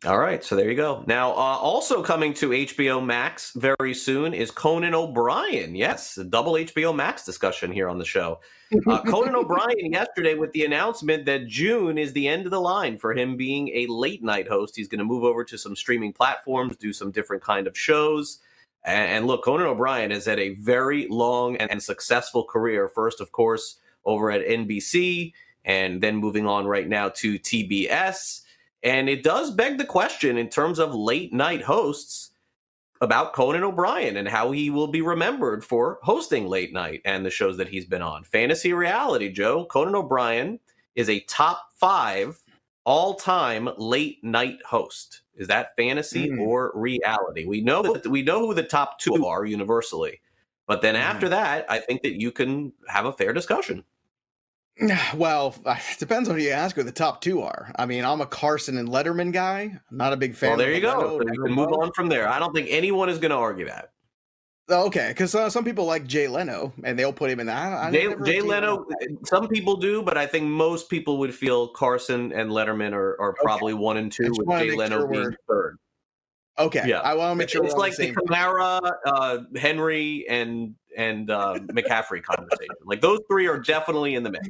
All 0.05 0.19
right, 0.19 0.43
so 0.43 0.55
there 0.55 0.69
you 0.69 0.75
go. 0.75 1.03
Now, 1.07 1.31
uh, 1.31 1.57
also 1.57 2.03
coming 2.03 2.31
to 2.35 2.49
HBO 2.49 3.03
Max 3.03 3.51
very 3.55 3.95
soon 3.95 4.31
is 4.31 4.51
Conan 4.51 4.93
O'Brien. 4.93 5.73
Yes, 5.73 6.19
a 6.19 6.23
double 6.23 6.53
HBO 6.53 6.95
Max 6.95 7.25
discussion 7.25 7.71
here 7.71 7.89
on 7.89 7.97
the 7.97 8.05
show. 8.05 8.39
Uh, 8.85 9.01
Conan 9.07 9.35
O'Brien 9.35 9.91
yesterday 9.91 10.35
with 10.35 10.51
the 10.51 10.65
announcement 10.65 11.25
that 11.25 11.47
June 11.47 11.97
is 11.97 12.13
the 12.13 12.27
end 12.27 12.45
of 12.45 12.51
the 12.51 12.61
line 12.61 12.99
for 12.99 13.15
him 13.15 13.37
being 13.37 13.69
a 13.69 13.87
late 13.87 14.23
night 14.23 14.47
host. 14.47 14.75
He's 14.75 14.87
going 14.87 14.99
to 14.99 15.05
move 15.05 15.23
over 15.23 15.43
to 15.43 15.57
some 15.57 15.75
streaming 15.75 16.13
platforms, 16.13 16.77
do 16.77 16.93
some 16.93 17.09
different 17.09 17.41
kind 17.41 17.65
of 17.65 17.75
shows. 17.75 18.37
And, 18.83 19.11
and 19.11 19.25
look, 19.25 19.43
Conan 19.43 19.65
O'Brien 19.65 20.11
has 20.11 20.25
had 20.25 20.37
a 20.37 20.53
very 20.55 21.07
long 21.09 21.57
and 21.57 21.81
successful 21.81 22.43
career. 22.43 22.87
First, 22.87 23.19
of 23.19 23.31
course, 23.31 23.77
over 24.05 24.29
at 24.29 24.45
NBC, 24.45 25.33
and 25.65 26.01
then 26.01 26.17
moving 26.17 26.45
on 26.45 26.67
right 26.67 26.87
now 26.87 27.09
to 27.09 27.39
TBS. 27.39 28.41
And 28.83 29.09
it 29.09 29.23
does 29.23 29.51
beg 29.51 29.77
the 29.77 29.85
question 29.85 30.37
in 30.37 30.49
terms 30.49 30.79
of 30.79 30.93
late 30.93 31.33
night 31.33 31.63
hosts 31.63 32.31
about 33.01 33.33
Conan 33.33 33.63
O'Brien 33.63 34.17
and 34.17 34.27
how 34.27 34.51
he 34.51 34.69
will 34.69 34.87
be 34.87 35.01
remembered 35.01 35.63
for 35.63 35.99
hosting 36.03 36.47
late 36.47 36.73
night 36.73 37.01
and 37.05 37.25
the 37.25 37.29
shows 37.29 37.57
that 37.57 37.69
he's 37.69 37.85
been 37.85 38.01
on. 38.01 38.23
Fantasy 38.23 38.73
reality, 38.73 39.31
Joe. 39.31 39.65
Conan 39.65 39.95
O'Brien 39.95 40.59
is 40.95 41.09
a 41.09 41.19
top 41.21 41.69
five 41.75 42.41
all 42.85 43.15
time 43.15 43.69
late 43.77 44.23
night 44.23 44.57
host. 44.65 45.21
Is 45.35 45.47
that 45.47 45.75
fantasy 45.75 46.29
mm. 46.29 46.39
or 46.39 46.71
reality? 46.73 47.45
We 47.45 47.61
know 47.61 47.83
that 47.83 48.07
we 48.07 48.23
know 48.23 48.47
who 48.47 48.53
the 48.53 48.63
top 48.63 48.99
two 48.99 49.25
are 49.25 49.45
universally. 49.45 50.21
But 50.65 50.81
then 50.81 50.95
mm. 50.95 51.01
after 51.01 51.29
that, 51.29 51.65
I 51.69 51.79
think 51.79 52.01
that 52.01 52.19
you 52.19 52.31
can 52.31 52.73
have 52.87 53.05
a 53.05 53.13
fair 53.13 53.33
discussion. 53.33 53.83
Well, 55.15 55.55
it 55.65 55.99
depends 55.99 56.29
on 56.29 56.35
who 56.35 56.41
you 56.41 56.51
ask 56.51 56.75
who 56.75 56.83
the 56.83 56.91
top 56.91 57.21
two 57.21 57.41
are. 57.41 57.71
I 57.75 57.85
mean, 57.85 58.05
I'm 58.05 58.21
a 58.21 58.25
Carson 58.25 58.77
and 58.77 58.89
Letterman 58.89 59.33
guy. 59.33 59.79
I'm 59.89 59.97
not 59.97 60.13
a 60.13 60.17
big 60.17 60.35
fan. 60.35 60.51
Well, 60.51 60.57
there 60.57 60.73
you 60.73 60.81
go. 60.81 61.19
So 61.19 61.31
you 61.31 61.43
can 61.43 61.53
move 61.53 61.71
on 61.73 61.91
from 61.93 62.09
there. 62.09 62.27
I 62.27 62.39
don't 62.39 62.53
think 62.53 62.67
anyone 62.69 63.09
is 63.09 63.19
going 63.19 63.31
to 63.31 63.37
argue 63.37 63.65
that. 63.65 63.91
Okay, 64.69 65.07
because 65.09 65.33
uh, 65.33 65.49
some 65.49 65.63
people 65.63 65.85
like 65.85 66.05
Jay 66.05 66.27
Leno, 66.27 66.73
and 66.83 66.99
they'll 66.99 67.13
put 67.13 67.31
him 67.31 67.39
in 67.39 67.47
that. 67.47 67.71
I, 67.71 67.87
I 67.87 67.91
Jay, 67.91 68.13
Jay 68.25 68.41
Leno, 68.41 68.85
some 69.23 69.47
people 69.47 69.77
do, 69.77 70.01
but 70.01 70.17
I 70.17 70.25
think 70.25 70.45
most 70.45 70.89
people 70.89 71.19
would 71.19 71.33
feel 71.33 71.69
Carson 71.69 72.33
and 72.33 72.51
Letterman 72.51 72.91
are, 72.91 73.15
are 73.21 73.33
probably 73.33 73.71
okay. 73.71 73.81
one 73.81 73.95
and 73.95 74.11
two, 74.11 74.29
with 74.35 74.49
Jay 74.59 74.75
Leno 74.75 74.99
sure 74.99 75.07
being 75.07 75.35
third. 75.47 75.77
Okay, 76.59 76.83
yeah, 76.85 76.99
I 76.99 77.13
want 77.13 77.31
to 77.31 77.35
make 77.35 77.47
sure 77.47 77.63
it's 77.63 77.75
like 77.75 77.95
the, 77.95 78.11
the 78.11 78.21
Kamara, 78.21 78.91
uh, 79.05 79.37
Henry, 79.55 80.25
and 80.27 80.75
and 80.97 81.29
uh, 81.29 81.59
McCaffrey 81.67 82.21
conversation. 82.21 82.75
Like 82.85 82.99
those 82.99 83.19
three 83.29 83.47
are 83.47 83.59
definitely 83.59 84.15
in 84.15 84.23
the 84.23 84.31
mix. 84.31 84.49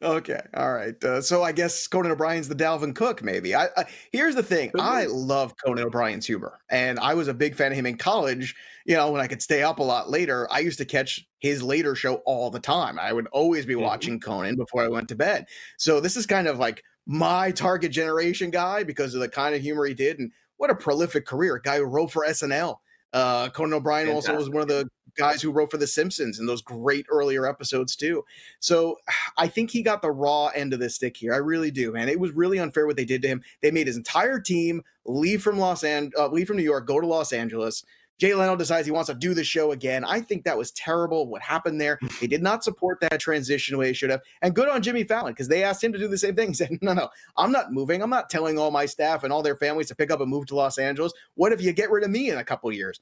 Okay, 0.00 0.40
all 0.54 0.72
right. 0.72 1.02
Uh, 1.02 1.20
so 1.20 1.42
I 1.42 1.50
guess 1.50 1.88
Conan 1.88 2.12
O'Brien's 2.12 2.48
the 2.48 2.54
Dalvin 2.54 2.94
Cook, 2.94 3.22
maybe. 3.22 3.56
I, 3.56 3.66
I 3.76 3.84
here's 4.12 4.36
the 4.36 4.44
thing: 4.44 4.70
I 4.78 5.06
love 5.06 5.54
Conan 5.64 5.84
O'Brien's 5.84 6.24
humor, 6.24 6.60
and 6.70 7.00
I 7.00 7.14
was 7.14 7.26
a 7.26 7.34
big 7.34 7.56
fan 7.56 7.72
of 7.72 7.78
him 7.78 7.86
in 7.86 7.96
college. 7.96 8.54
You 8.86 8.94
know, 8.94 9.10
when 9.10 9.20
I 9.20 9.26
could 9.26 9.42
stay 9.42 9.64
up 9.64 9.80
a 9.80 9.82
lot 9.82 10.08
later, 10.08 10.46
I 10.52 10.60
used 10.60 10.78
to 10.78 10.84
catch 10.84 11.26
his 11.40 11.64
later 11.64 11.96
show 11.96 12.16
all 12.26 12.48
the 12.48 12.60
time. 12.60 12.98
I 12.98 13.12
would 13.12 13.26
always 13.28 13.66
be 13.66 13.74
mm-hmm. 13.74 13.82
watching 13.82 14.20
Conan 14.20 14.54
before 14.54 14.84
I 14.84 14.88
went 14.88 15.08
to 15.08 15.16
bed. 15.16 15.46
So 15.78 16.00
this 16.00 16.16
is 16.16 16.26
kind 16.26 16.46
of 16.46 16.58
like 16.58 16.84
my 17.06 17.50
target 17.50 17.90
generation 17.90 18.50
guy 18.50 18.84
because 18.84 19.14
of 19.14 19.20
the 19.20 19.28
kind 19.28 19.56
of 19.56 19.60
humor 19.60 19.84
he 19.84 19.94
did, 19.94 20.20
and 20.20 20.30
what 20.58 20.70
a 20.70 20.76
prolific 20.76 21.26
career! 21.26 21.56
A 21.56 21.62
guy 21.62 21.78
who 21.78 21.84
wrote 21.84 22.12
for 22.12 22.24
SNL. 22.24 22.76
Uh, 23.12 23.48
Conan 23.48 23.74
O'Brien 23.74 24.06
Fantastic. 24.06 24.34
also 24.34 24.38
was 24.38 24.50
one 24.50 24.62
of 24.62 24.68
the 24.68 24.88
guys 25.18 25.42
who 25.42 25.50
wrote 25.50 25.70
for 25.70 25.76
The 25.76 25.86
Simpsons 25.86 26.38
and 26.38 26.48
those 26.48 26.62
great 26.62 27.06
earlier 27.10 27.46
episodes 27.46 27.96
too. 27.96 28.24
So 28.60 28.96
I 29.36 29.48
think 29.48 29.70
he 29.70 29.82
got 29.82 30.00
the 30.00 30.10
raw 30.10 30.46
end 30.48 30.72
of 30.72 30.80
the 30.80 30.88
stick 30.88 31.16
here. 31.16 31.34
I 31.34 31.38
really 31.38 31.70
do, 31.70 31.92
man. 31.92 32.08
It 32.08 32.20
was 32.20 32.32
really 32.32 32.58
unfair 32.58 32.86
what 32.86 32.96
they 32.96 33.04
did 33.04 33.22
to 33.22 33.28
him. 33.28 33.42
They 33.60 33.70
made 33.70 33.86
his 33.86 33.96
entire 33.96 34.40
team 34.40 34.82
leave 35.04 35.42
from 35.42 35.58
Los 35.58 35.84
An- 35.84 36.12
uh, 36.16 36.28
leave 36.28 36.46
from 36.46 36.56
New 36.56 36.62
York, 36.62 36.86
go 36.86 37.00
to 37.00 37.06
Los 37.06 37.32
Angeles. 37.32 37.84
Jay 38.18 38.34
Leno 38.34 38.56
decides 38.56 38.84
he 38.84 38.90
wants 38.90 39.08
to 39.08 39.14
do 39.14 39.32
the 39.32 39.44
show 39.44 39.70
again. 39.70 40.04
I 40.04 40.20
think 40.20 40.44
that 40.44 40.58
was 40.58 40.72
terrible 40.72 41.28
what 41.28 41.40
happened 41.40 41.80
there. 41.80 41.98
They 42.20 42.26
did 42.26 42.42
not 42.42 42.64
support 42.64 42.98
that 43.00 43.20
transition 43.20 43.74
the 43.74 43.78
way 43.78 43.86
they 43.86 43.92
should 43.92 44.10
have. 44.10 44.22
And 44.42 44.56
good 44.56 44.68
on 44.68 44.82
Jimmy 44.82 45.04
Fallon 45.04 45.32
because 45.32 45.46
they 45.46 45.62
asked 45.62 45.84
him 45.84 45.92
to 45.92 45.98
do 45.98 46.08
the 46.08 46.18
same 46.18 46.34
thing. 46.34 46.48
He 46.48 46.54
said, 46.54 46.78
No, 46.82 46.94
no, 46.94 47.08
I'm 47.36 47.52
not 47.52 47.72
moving. 47.72 48.02
I'm 48.02 48.10
not 48.10 48.28
telling 48.28 48.58
all 48.58 48.72
my 48.72 48.86
staff 48.86 49.22
and 49.22 49.32
all 49.32 49.42
their 49.42 49.56
families 49.56 49.86
to 49.88 49.94
pick 49.94 50.10
up 50.10 50.20
and 50.20 50.28
move 50.28 50.46
to 50.46 50.56
Los 50.56 50.78
Angeles. 50.78 51.12
What 51.34 51.52
if 51.52 51.62
you 51.62 51.72
get 51.72 51.90
rid 51.90 52.02
of 52.02 52.10
me 52.10 52.30
in 52.30 52.38
a 52.38 52.44
couple 52.44 52.72
years? 52.72 52.98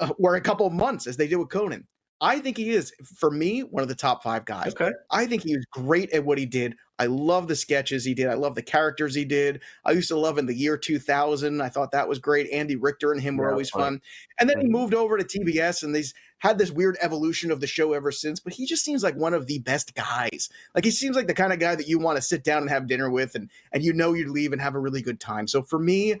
Uh, 0.00 0.12
or 0.18 0.34
a 0.34 0.40
couple 0.40 0.68
months 0.70 1.06
as 1.06 1.16
they 1.16 1.28
did 1.28 1.36
with 1.36 1.50
Conan. 1.50 1.86
I 2.22 2.38
think 2.38 2.58
he 2.58 2.70
is, 2.70 2.92
for 3.16 3.30
me, 3.30 3.60
one 3.60 3.82
of 3.82 3.88
the 3.88 3.94
top 3.94 4.22
five 4.22 4.44
guys. 4.44 4.72
Okay. 4.72 4.90
I 5.10 5.24
think 5.24 5.42
he 5.42 5.56
was 5.56 5.64
great 5.72 6.10
at 6.12 6.24
what 6.24 6.36
he 6.36 6.44
did. 6.44 6.74
I 6.98 7.06
love 7.06 7.48
the 7.48 7.56
sketches 7.56 8.04
he 8.04 8.12
did. 8.12 8.26
I 8.26 8.34
love 8.34 8.54
the 8.54 8.62
characters 8.62 9.14
he 9.14 9.24
did. 9.24 9.62
I 9.86 9.92
used 9.92 10.08
to 10.08 10.18
love 10.18 10.36
in 10.36 10.44
the 10.44 10.54
year 10.54 10.76
2000. 10.76 11.62
I 11.62 11.70
thought 11.70 11.92
that 11.92 12.10
was 12.10 12.18
great. 12.18 12.50
Andy 12.50 12.76
Richter 12.76 13.12
and 13.12 13.22
him 13.22 13.38
were 13.38 13.46
yeah, 13.46 13.52
always 13.52 13.70
fun. 13.70 13.80
fun. 13.80 14.00
And 14.38 14.50
then 14.50 14.58
he 14.58 14.64
mm-hmm. 14.64 14.72
moved 14.72 14.92
over 14.92 15.16
to 15.16 15.24
TBS 15.24 15.82
and 15.82 15.94
they's 15.94 16.12
had 16.40 16.58
this 16.58 16.70
weird 16.70 16.98
evolution 17.00 17.50
of 17.50 17.60
the 17.60 17.66
show 17.66 17.94
ever 17.94 18.12
since. 18.12 18.38
But 18.38 18.52
he 18.52 18.66
just 18.66 18.84
seems 18.84 19.02
like 19.02 19.16
one 19.16 19.32
of 19.32 19.46
the 19.46 19.60
best 19.60 19.94
guys. 19.94 20.50
Like 20.74 20.84
he 20.84 20.90
seems 20.90 21.16
like 21.16 21.26
the 21.26 21.32
kind 21.32 21.54
of 21.54 21.58
guy 21.58 21.74
that 21.74 21.88
you 21.88 21.98
want 21.98 22.16
to 22.16 22.22
sit 22.22 22.44
down 22.44 22.60
and 22.60 22.70
have 22.70 22.86
dinner 22.86 23.10
with 23.10 23.34
and, 23.34 23.48
and 23.72 23.82
you 23.82 23.94
know 23.94 24.12
you'd 24.12 24.28
leave 24.28 24.52
and 24.52 24.60
have 24.60 24.74
a 24.74 24.80
really 24.80 25.00
good 25.00 25.20
time. 25.20 25.46
So 25.46 25.62
for 25.62 25.78
me, 25.78 26.20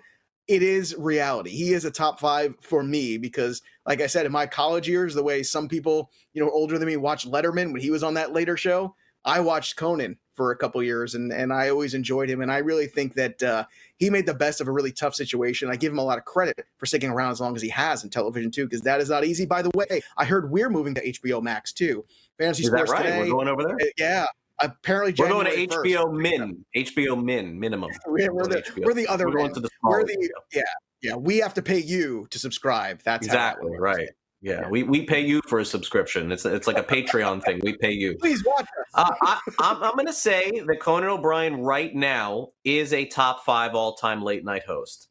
it 0.50 0.64
is 0.64 0.96
reality. 0.96 1.50
He 1.50 1.74
is 1.74 1.84
a 1.84 1.92
top 1.92 2.18
five 2.18 2.56
for 2.60 2.82
me 2.82 3.18
because, 3.18 3.62
like 3.86 4.00
I 4.00 4.08
said, 4.08 4.26
in 4.26 4.32
my 4.32 4.46
college 4.46 4.88
years, 4.88 5.14
the 5.14 5.22
way 5.22 5.44
some 5.44 5.68
people, 5.68 6.10
you 6.32 6.42
know, 6.42 6.50
older 6.50 6.76
than 6.76 6.88
me 6.88 6.96
watched 6.96 7.30
Letterman 7.30 7.72
when 7.72 7.80
he 7.80 7.92
was 7.92 8.02
on 8.02 8.14
that 8.14 8.32
later 8.32 8.56
show, 8.56 8.96
I 9.24 9.38
watched 9.38 9.76
Conan 9.76 10.18
for 10.34 10.50
a 10.50 10.56
couple 10.56 10.82
years 10.82 11.14
and 11.14 11.32
and 11.32 11.52
I 11.52 11.68
always 11.68 11.94
enjoyed 11.94 12.28
him. 12.28 12.40
And 12.40 12.50
I 12.50 12.58
really 12.58 12.88
think 12.88 13.14
that 13.14 13.40
uh, 13.44 13.64
he 13.98 14.10
made 14.10 14.26
the 14.26 14.34
best 14.34 14.60
of 14.60 14.66
a 14.66 14.72
really 14.72 14.90
tough 14.90 15.14
situation. 15.14 15.70
I 15.70 15.76
give 15.76 15.92
him 15.92 16.00
a 16.00 16.04
lot 16.04 16.18
of 16.18 16.24
credit 16.24 16.66
for 16.78 16.86
sticking 16.86 17.10
around 17.10 17.30
as 17.30 17.40
long 17.40 17.54
as 17.54 17.62
he 17.62 17.68
has 17.68 18.02
in 18.02 18.10
television 18.10 18.50
too, 18.50 18.64
because 18.64 18.80
that 18.80 19.00
is 19.00 19.08
not 19.08 19.24
easy. 19.24 19.46
By 19.46 19.62
the 19.62 19.70
way, 19.76 20.02
I 20.16 20.24
heard 20.24 20.50
we're 20.50 20.70
moving 20.70 20.96
to 20.96 21.12
HBO 21.12 21.40
Max 21.40 21.72
too. 21.72 22.04
Fantasy 22.38 22.64
is 22.64 22.70
Sports 22.70 22.90
right? 22.90 23.04
Today. 23.04 23.18
We're 23.20 23.30
going 23.30 23.46
over 23.46 23.62
there. 23.62 23.76
Uh, 23.80 23.90
yeah, 23.96 24.26
apparently 24.60 25.14
we're 25.18 25.28
going 25.28 25.46
to 25.46 25.66
HBO 25.66 26.12
Min, 26.12 26.64
HBO 26.76 27.22
Min 27.22 27.58
minimum. 27.58 27.90
We're, 28.06 28.32
we're 28.32 28.44
the, 28.44 28.82
we're 28.84 28.94
the 28.94 29.06
other 29.06 29.26
we're 29.26 29.36
going 29.36 29.54
to 29.54 29.60
the 29.60 29.68
we're 29.82 30.04
the 30.04 30.30
yeah 30.52 30.62
yeah. 31.02 31.14
We 31.14 31.38
have 31.38 31.54
to 31.54 31.62
pay 31.62 31.78
you 31.78 32.26
to 32.30 32.38
subscribe. 32.38 33.02
That's 33.04 33.26
exactly 33.26 33.76
right. 33.78 34.08
Yeah, 34.42 34.68
we, 34.70 34.84
we 34.84 35.04
pay 35.04 35.20
you 35.20 35.42
for 35.48 35.58
a 35.58 35.66
subscription. 35.66 36.32
It's 36.32 36.46
it's 36.46 36.66
like 36.66 36.78
a 36.78 36.82
Patreon 36.82 37.44
thing. 37.44 37.60
We 37.62 37.76
pay 37.76 37.92
you. 37.92 38.16
Please 38.16 38.42
watch 38.44 38.62
us. 38.62 38.86
uh, 38.94 39.10
I, 39.22 39.38
I'm, 39.58 39.82
I'm 39.82 39.92
going 39.92 40.06
to 40.06 40.14
say 40.14 40.62
that 40.66 40.80
Conan 40.80 41.10
O'Brien 41.10 41.60
right 41.60 41.94
now 41.94 42.48
is 42.64 42.94
a 42.94 43.04
top 43.04 43.44
five 43.44 43.74
all 43.74 43.94
time 43.94 44.22
late 44.22 44.42
night 44.42 44.64
host. 44.66 45.08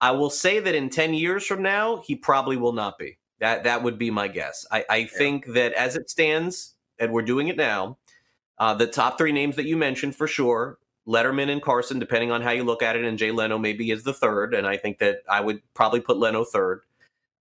I 0.00 0.12
will 0.12 0.30
say 0.30 0.60
that 0.60 0.74
in 0.74 0.88
ten 0.88 1.12
years 1.12 1.44
from 1.44 1.62
now, 1.62 2.02
he 2.06 2.16
probably 2.16 2.56
will 2.56 2.72
not 2.72 2.96
be. 2.98 3.18
That 3.40 3.64
that 3.64 3.82
would 3.82 3.98
be 3.98 4.10
my 4.10 4.28
guess. 4.28 4.66
I, 4.70 4.84
I 4.88 5.04
think 5.04 5.46
that 5.52 5.74
as 5.74 5.96
it 5.96 6.08
stands, 6.08 6.74
and 6.98 7.12
we're 7.12 7.20
doing 7.20 7.48
it 7.48 7.58
now, 7.58 7.98
uh, 8.60 8.74
the 8.74 8.86
top 8.86 9.16
three 9.16 9.32
names 9.32 9.56
that 9.56 9.64
you 9.64 9.76
mentioned 9.76 10.14
for 10.14 10.28
sure, 10.28 10.78
Letterman 11.08 11.50
and 11.50 11.62
Carson, 11.62 11.98
depending 11.98 12.30
on 12.30 12.42
how 12.42 12.50
you 12.50 12.62
look 12.62 12.82
at 12.82 12.94
it, 12.94 13.04
and 13.04 13.18
Jay 13.18 13.30
Leno 13.30 13.58
maybe 13.58 13.90
is 13.90 14.04
the 14.04 14.12
third, 14.12 14.54
and 14.54 14.66
I 14.66 14.76
think 14.76 14.98
that 14.98 15.22
I 15.28 15.40
would 15.40 15.62
probably 15.74 16.00
put 16.00 16.18
Leno 16.18 16.44
third. 16.44 16.82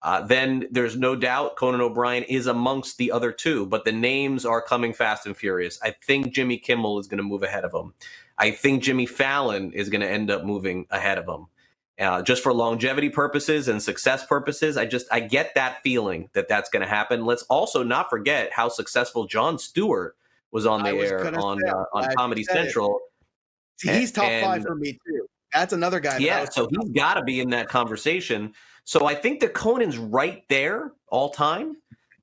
Uh, 0.01 0.21
then 0.21 0.65
there's 0.71 0.95
no 0.95 1.17
doubt 1.17 1.57
Conan 1.57 1.81
O'Brien 1.81 2.23
is 2.23 2.47
amongst 2.47 2.97
the 2.97 3.11
other 3.11 3.33
two, 3.33 3.65
but 3.65 3.83
the 3.83 3.91
names 3.91 4.45
are 4.45 4.61
coming 4.61 4.93
fast 4.93 5.25
and 5.25 5.35
furious. 5.35 5.77
I 5.83 5.91
think 5.91 6.33
Jimmy 6.33 6.57
Kimmel 6.57 6.99
is 6.99 7.07
going 7.07 7.17
to 7.17 7.23
move 7.23 7.43
ahead 7.43 7.65
of 7.65 7.73
him. 7.73 7.93
I 8.37 8.51
think 8.51 8.81
Jimmy 8.81 9.05
Fallon 9.05 9.73
is 9.73 9.89
going 9.89 9.99
to 9.99 10.09
end 10.09 10.31
up 10.31 10.45
moving 10.45 10.87
ahead 10.89 11.17
of 11.17 11.27
him. 11.27 11.47
Uh, 11.99 12.21
just 12.21 12.41
for 12.41 12.53
longevity 12.53 13.09
purposes 13.09 13.67
and 13.67 13.83
success 13.83 14.25
purposes, 14.25 14.77
I 14.77 14.85
just 14.85 15.05
I 15.11 15.19
get 15.19 15.53
that 15.55 15.83
feeling 15.83 16.29
that 16.31 16.47
that's 16.47 16.69
going 16.69 16.81
to 16.81 16.87
happen. 16.87 17.25
Let's 17.25 17.43
also 17.43 17.83
not 17.83 18.09
forget 18.09 18.53
how 18.53 18.69
successful 18.69 19.27
Jon 19.27 19.59
Stewart 19.59 20.15
was 20.51 20.65
on 20.65 20.83
the 20.83 20.89
air 20.89 21.25
on 21.39 21.59
uh, 21.67 21.83
on 21.93 22.15
Comedy 22.15 22.43
Central. 22.43 22.99
See, 23.77 23.91
he's 23.91 24.11
top 24.11 24.25
and, 24.25 24.45
five 24.45 24.63
for 24.63 24.75
me 24.75 24.99
too. 25.05 25.25
That's 25.53 25.73
another 25.73 25.99
guy. 25.99 26.17
yeah, 26.17 26.45
so 26.45 26.67
he's 26.69 26.91
got 26.91 27.15
to 27.15 27.23
be 27.23 27.39
in 27.39 27.49
that 27.49 27.69
conversation. 27.69 28.53
So 28.83 29.07
I 29.07 29.15
think 29.15 29.39
that 29.41 29.53
Conan's 29.53 29.97
right 29.97 30.43
there 30.49 30.93
all 31.07 31.29
time, 31.29 31.77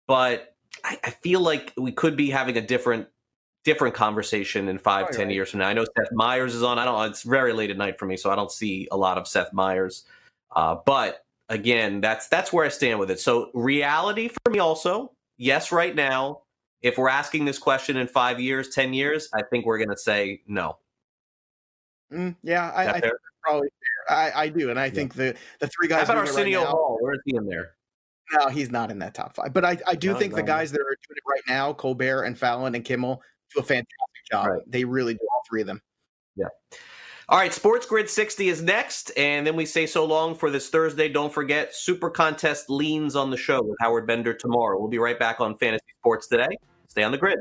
but 0.06 0.54
I, 0.84 0.98
I, 1.02 1.10
feel 1.10 1.40
like 1.40 1.72
we 1.76 1.92
could 1.92 2.16
be 2.16 2.30
having 2.30 2.56
a 2.56 2.60
different 2.60 3.08
different 3.64 3.94
conversation 3.94 4.68
in 4.68 4.78
five, 4.78 5.10
ten 5.10 5.26
right. 5.26 5.34
years 5.34 5.50
from 5.50 5.60
now. 5.60 5.68
I 5.68 5.72
know 5.72 5.84
Seth 5.84 6.12
Meyers 6.12 6.54
is 6.54 6.62
on. 6.62 6.78
I 6.78 6.84
don't. 6.84 7.10
It's 7.10 7.22
very 7.22 7.52
late 7.52 7.70
at 7.70 7.76
night 7.76 7.98
for 7.98 8.06
me, 8.06 8.16
so 8.16 8.30
I 8.30 8.36
don't 8.36 8.50
see 8.50 8.86
a 8.92 8.96
lot 8.96 9.18
of 9.18 9.26
Seth 9.26 9.52
Meyers. 9.52 10.04
Uh, 10.54 10.76
but 10.86 11.24
again, 11.48 12.00
that's 12.00 12.28
that's 12.28 12.52
where 12.52 12.64
I 12.64 12.68
stand 12.68 12.98
with 12.98 13.10
it. 13.10 13.20
So 13.20 13.50
reality 13.54 14.28
for 14.28 14.52
me 14.52 14.58
also. 14.58 15.12
Yes, 15.38 15.70
right 15.70 15.94
now, 15.94 16.42
if 16.86 16.96
we're 16.98 17.08
asking 17.08 17.44
this 17.44 17.58
question 17.58 17.96
in 17.96 18.06
five 18.06 18.38
years, 18.40 18.68
ten 18.68 18.94
years, 18.94 19.28
I 19.34 19.42
think 19.50 19.66
we're 19.66 19.78
going 19.78 19.90
to 19.90 19.96
say 19.96 20.42
no. 20.46 20.78
Mm, 22.12 22.36
yeah, 22.42 22.70
I, 22.70 22.88
I 22.88 23.00
probably 23.42 23.68
fair. 23.68 24.16
I, 24.16 24.42
I 24.42 24.48
do, 24.48 24.70
and 24.70 24.78
I 24.78 24.86
yeah. 24.86 24.92
think 24.92 25.14
the 25.14 25.34
the 25.58 25.66
three 25.66 25.88
guys. 25.88 26.06
How 26.06 26.12
about 26.14 26.28
Arsenio 26.28 26.60
right 26.60 26.68
Hall? 26.68 26.98
Where 27.00 27.14
is 27.14 27.20
he 27.26 27.36
in 27.36 27.46
there? 27.46 27.72
No, 28.32 28.48
he's 28.48 28.70
not 28.70 28.90
in 28.90 29.00
that 29.00 29.14
top 29.14 29.34
five. 29.34 29.52
But 29.52 29.64
I, 29.64 29.78
I 29.86 29.94
do 29.96 30.12
no, 30.12 30.18
think 30.18 30.32
no. 30.32 30.36
the 30.36 30.42
guys 30.44 30.70
that 30.72 30.80
are 30.80 30.84
doing 30.84 31.16
it 31.16 31.22
right 31.28 31.42
now, 31.48 31.72
Colbert 31.72 32.22
and 32.24 32.38
Fallon 32.38 32.74
and 32.74 32.84
Kimmel, 32.84 33.20
do 33.54 33.60
a 33.60 33.62
fantastic 33.62 33.88
job. 34.30 34.46
Right. 34.46 34.62
They 34.66 34.84
really 34.84 35.14
do, 35.14 35.20
all 35.32 35.42
three 35.48 35.60
of 35.60 35.66
them. 35.66 35.82
Yeah. 36.36 36.48
All 37.28 37.38
right, 37.38 37.52
Sports 37.52 37.86
Grid 37.86 38.08
60 38.08 38.48
is 38.48 38.62
next, 38.62 39.10
and 39.16 39.44
then 39.44 39.56
we 39.56 39.66
say 39.66 39.86
so 39.86 40.04
long 40.04 40.36
for 40.36 40.48
this 40.48 40.68
Thursday. 40.68 41.08
Don't 41.08 41.32
forget, 41.32 41.74
Super 41.74 42.08
Contest 42.08 42.70
leans 42.70 43.16
on 43.16 43.32
the 43.32 43.36
show 43.36 43.62
with 43.62 43.76
Howard 43.80 44.06
Bender 44.06 44.32
tomorrow. 44.32 44.78
We'll 44.78 44.86
be 44.86 45.00
right 45.00 45.18
back 45.18 45.40
on 45.40 45.58
Fantasy 45.58 45.84
Sports 45.98 46.28
today. 46.28 46.56
Stay 46.96 47.04
on 47.04 47.12
the 47.12 47.18
grid. 47.18 47.40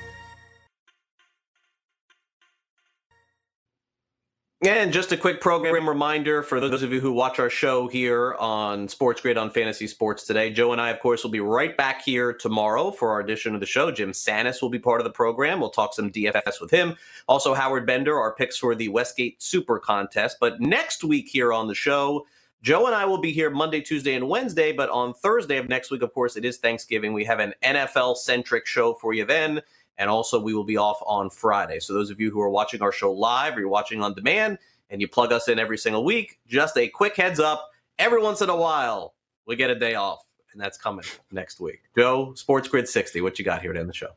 And 4.63 4.93
just 4.93 5.11
a 5.11 5.17
quick 5.17 5.41
program 5.41 5.89
reminder 5.89 6.43
for 6.43 6.59
those 6.59 6.83
of 6.83 6.93
you 6.93 6.99
who 6.99 7.11
watch 7.11 7.39
our 7.39 7.49
show 7.49 7.87
here 7.87 8.35
on 8.35 8.87
Sports 8.87 9.19
Grid 9.19 9.35
on 9.35 9.49
Fantasy 9.49 9.87
Sports 9.87 10.23
today. 10.23 10.51
Joe 10.51 10.71
and 10.71 10.79
I, 10.79 10.91
of 10.91 10.99
course, 10.99 11.23
will 11.23 11.31
be 11.31 11.39
right 11.39 11.75
back 11.75 12.03
here 12.03 12.31
tomorrow 12.31 12.91
for 12.91 13.09
our 13.09 13.21
edition 13.21 13.55
of 13.55 13.59
the 13.59 13.65
show. 13.65 13.89
Jim 13.89 14.11
Sannes 14.11 14.61
will 14.61 14.69
be 14.69 14.77
part 14.77 15.01
of 15.01 15.05
the 15.05 15.09
program. 15.09 15.59
We'll 15.59 15.71
talk 15.71 15.95
some 15.95 16.11
DFS 16.11 16.61
with 16.61 16.69
him. 16.69 16.95
Also, 17.27 17.55
Howard 17.55 17.87
Bender, 17.87 18.15
our 18.15 18.35
picks 18.35 18.55
for 18.55 18.75
the 18.75 18.87
Westgate 18.89 19.41
Super 19.41 19.79
Contest. 19.79 20.37
But 20.39 20.61
next 20.61 21.03
week 21.03 21.27
here 21.27 21.51
on 21.51 21.67
the 21.67 21.73
show, 21.73 22.27
Joe 22.61 22.85
and 22.85 22.93
I 22.93 23.05
will 23.05 23.17
be 23.17 23.31
here 23.31 23.49
Monday, 23.49 23.81
Tuesday, 23.81 24.13
and 24.13 24.29
Wednesday, 24.29 24.71
but 24.71 24.91
on 24.91 25.15
Thursday 25.15 25.57
of 25.57 25.69
next 25.69 25.89
week, 25.89 26.03
of 26.03 26.13
course, 26.13 26.37
it 26.37 26.45
is 26.45 26.57
Thanksgiving. 26.57 27.13
We 27.13 27.25
have 27.25 27.39
an 27.39 27.55
NFL 27.63 28.17
centric 28.17 28.67
show 28.67 28.93
for 28.93 29.11
you 29.11 29.25
then. 29.25 29.63
And 30.01 30.09
also, 30.09 30.41
we 30.41 30.55
will 30.55 30.63
be 30.63 30.77
off 30.77 30.99
on 31.05 31.29
Friday. 31.29 31.79
So, 31.79 31.93
those 31.93 32.09
of 32.09 32.19
you 32.19 32.31
who 32.31 32.41
are 32.41 32.49
watching 32.49 32.81
our 32.81 32.91
show 32.91 33.11
live 33.13 33.55
or 33.55 33.59
you're 33.59 33.69
watching 33.69 34.01
on 34.01 34.15
demand 34.15 34.57
and 34.89 34.99
you 34.99 35.07
plug 35.07 35.31
us 35.31 35.47
in 35.47 35.59
every 35.59 35.77
single 35.77 36.03
week, 36.03 36.39
just 36.47 36.75
a 36.75 36.87
quick 36.87 37.15
heads 37.15 37.39
up 37.39 37.69
every 37.99 38.19
once 38.19 38.41
in 38.41 38.49
a 38.49 38.55
while, 38.55 39.13
we 39.45 39.55
get 39.55 39.69
a 39.69 39.75
day 39.75 39.93
off. 39.93 40.23
And 40.53 40.59
that's 40.59 40.75
coming 40.75 41.05
next 41.31 41.59
week. 41.59 41.83
Joe, 41.95 42.33
Sports 42.33 42.67
Grid 42.67 42.89
60, 42.89 43.21
what 43.21 43.37
you 43.37 43.45
got 43.45 43.61
here 43.61 43.73
to 43.73 43.79
end 43.79 43.87
the 43.87 43.93
show? 43.93 44.09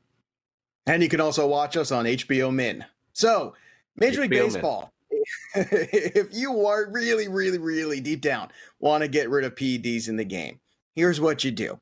And 0.86 1.02
you 1.02 1.10
can 1.10 1.20
also 1.20 1.46
watch 1.46 1.76
us 1.76 1.92
on 1.92 2.06
HBO 2.06 2.50
Min. 2.50 2.82
So, 3.12 3.54
Major 3.94 4.22
League 4.22 4.30
Baseball. 4.30 4.90
if 5.54 6.28
you 6.32 6.64
are 6.66 6.90
really, 6.90 7.28
really, 7.28 7.58
really 7.58 8.00
deep 8.00 8.22
down 8.22 8.50
want 8.80 9.02
to 9.02 9.08
get 9.08 9.28
rid 9.28 9.44
of 9.44 9.54
PEDs 9.54 10.08
in 10.08 10.16
the 10.16 10.24
game, 10.24 10.60
here's 10.94 11.20
what 11.20 11.44
you 11.44 11.50
do. 11.50 11.78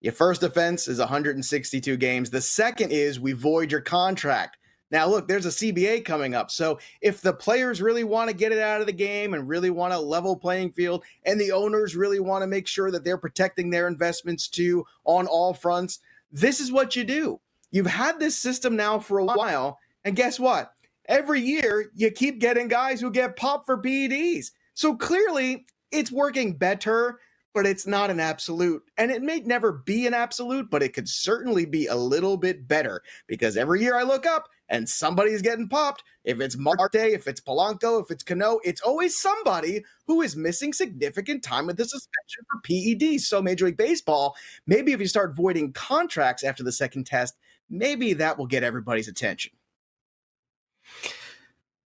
Your 0.00 0.12
first 0.12 0.42
offense 0.42 0.86
is 0.86 0.98
162 0.98 1.96
games. 1.96 2.30
The 2.30 2.40
second 2.40 2.92
is 2.92 3.18
we 3.18 3.32
void 3.32 3.72
your 3.72 3.80
contract. 3.80 4.56
Now, 4.90 5.06
look, 5.06 5.28
there's 5.28 5.44
a 5.44 5.50
CBA 5.50 6.04
coming 6.04 6.34
up. 6.34 6.50
So 6.50 6.78
if 7.02 7.20
the 7.20 7.32
players 7.32 7.82
really 7.82 8.04
want 8.04 8.30
to 8.30 8.36
get 8.36 8.52
it 8.52 8.58
out 8.58 8.80
of 8.80 8.86
the 8.86 8.92
game 8.92 9.34
and 9.34 9.48
really 9.48 9.70
want 9.70 9.92
a 9.92 9.98
level 9.98 10.34
playing 10.36 10.72
field, 10.72 11.04
and 11.26 11.38
the 11.38 11.52
owners 11.52 11.96
really 11.96 12.20
want 12.20 12.42
to 12.42 12.46
make 12.46 12.66
sure 12.66 12.90
that 12.90 13.04
they're 13.04 13.18
protecting 13.18 13.68
their 13.68 13.88
investments 13.88 14.48
too 14.48 14.86
on 15.04 15.26
all 15.26 15.52
fronts, 15.52 15.98
this 16.32 16.60
is 16.60 16.72
what 16.72 16.96
you 16.96 17.04
do. 17.04 17.40
You've 17.70 17.86
had 17.86 18.18
this 18.18 18.36
system 18.36 18.76
now 18.76 18.98
for 18.98 19.18
a 19.18 19.24
while. 19.24 19.78
And 20.04 20.16
guess 20.16 20.40
what? 20.40 20.72
Every 21.06 21.40
year, 21.40 21.90
you 21.94 22.10
keep 22.10 22.38
getting 22.38 22.68
guys 22.68 23.00
who 23.00 23.10
get 23.10 23.36
popped 23.36 23.66
for 23.66 23.82
PEDs. 23.82 24.52
So 24.74 24.94
clearly, 24.96 25.66
it's 25.90 26.12
working 26.12 26.54
better 26.54 27.18
but 27.54 27.66
it's 27.66 27.86
not 27.86 28.10
an 28.10 28.20
absolute. 28.20 28.82
And 28.96 29.10
it 29.10 29.22
may 29.22 29.40
never 29.40 29.72
be 29.72 30.06
an 30.06 30.14
absolute, 30.14 30.70
but 30.70 30.82
it 30.82 30.92
could 30.92 31.08
certainly 31.08 31.64
be 31.64 31.86
a 31.86 31.96
little 31.96 32.36
bit 32.36 32.68
better 32.68 33.02
because 33.26 33.56
every 33.56 33.82
year 33.82 33.96
I 33.96 34.02
look 34.02 34.26
up 34.26 34.48
and 34.68 34.88
somebody's 34.88 35.42
getting 35.42 35.68
popped. 35.68 36.04
If 36.24 36.40
it's 36.40 36.56
Marte, 36.56 36.94
if 36.94 37.26
it's 37.26 37.40
Polanco, 37.40 38.02
if 38.02 38.10
it's 38.10 38.22
Cano, 38.22 38.60
it's 38.64 38.82
always 38.82 39.18
somebody 39.18 39.84
who 40.06 40.20
is 40.20 40.36
missing 40.36 40.72
significant 40.72 41.42
time 41.42 41.66
with 41.66 41.78
the 41.78 41.84
suspension 41.84 42.44
for 42.50 42.60
PED. 42.62 43.20
So, 43.20 43.40
Major 43.40 43.66
League 43.66 43.76
Baseball, 43.76 44.36
maybe 44.66 44.92
if 44.92 45.00
you 45.00 45.06
start 45.06 45.34
voiding 45.34 45.72
contracts 45.72 46.44
after 46.44 46.62
the 46.62 46.72
second 46.72 47.06
test, 47.06 47.36
maybe 47.70 48.12
that 48.14 48.38
will 48.38 48.46
get 48.46 48.62
everybody's 48.62 49.08
attention. 49.08 49.52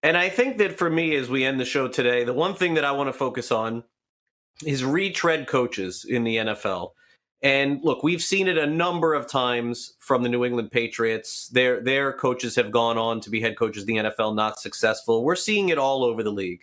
And 0.03 0.18
I 0.18 0.30
think 0.30 0.57
that 0.57 0.78
for 0.78 0.89
me, 0.89 1.16
as 1.16 1.30
we 1.30 1.45
end 1.45 1.59
the 1.59 1.66
show 1.66 1.88
today, 1.88 2.24
the 2.24 2.34
one 2.34 2.55
thing 2.55 2.74
that 2.74 2.86
I 2.86 2.91
want 2.91 3.09
to 3.09 3.14
focus 3.14 3.51
on 3.51 3.84
is 4.66 4.84
retread 4.84 5.47
coaches 5.47 6.06
in 6.08 6.24
the 6.24 6.38
NFL. 6.38 6.91
And 7.43 7.80
look, 7.84 8.04
we've 8.04 8.22
seen 8.22 8.47
it 8.47 8.58
a 8.58 8.68
number 8.68 9.14
of 9.16 9.28
times 9.28 9.93
from 9.99 10.22
the 10.22 10.30
New 10.30 10.45
England 10.45 10.72
Patriots. 10.72 11.47
Their 11.47 11.82
their 11.82 12.14
coaches 12.14 12.56
have 12.56 12.72
gone 12.72 12.97
on 12.97 13.20
to 13.22 13.32
be 13.32 13.41
head 13.41 13.58
coaches 13.58 13.84
in 13.84 13.95
the 13.95 14.10
NFL, 14.10 14.36
not 14.36 14.60
successful. 14.60 15.24
We're 15.24 15.36
seeing 15.36 15.70
it 15.70 15.80
all 15.80 16.04
over 16.04 16.22
the 16.22 16.32
league. 16.32 16.62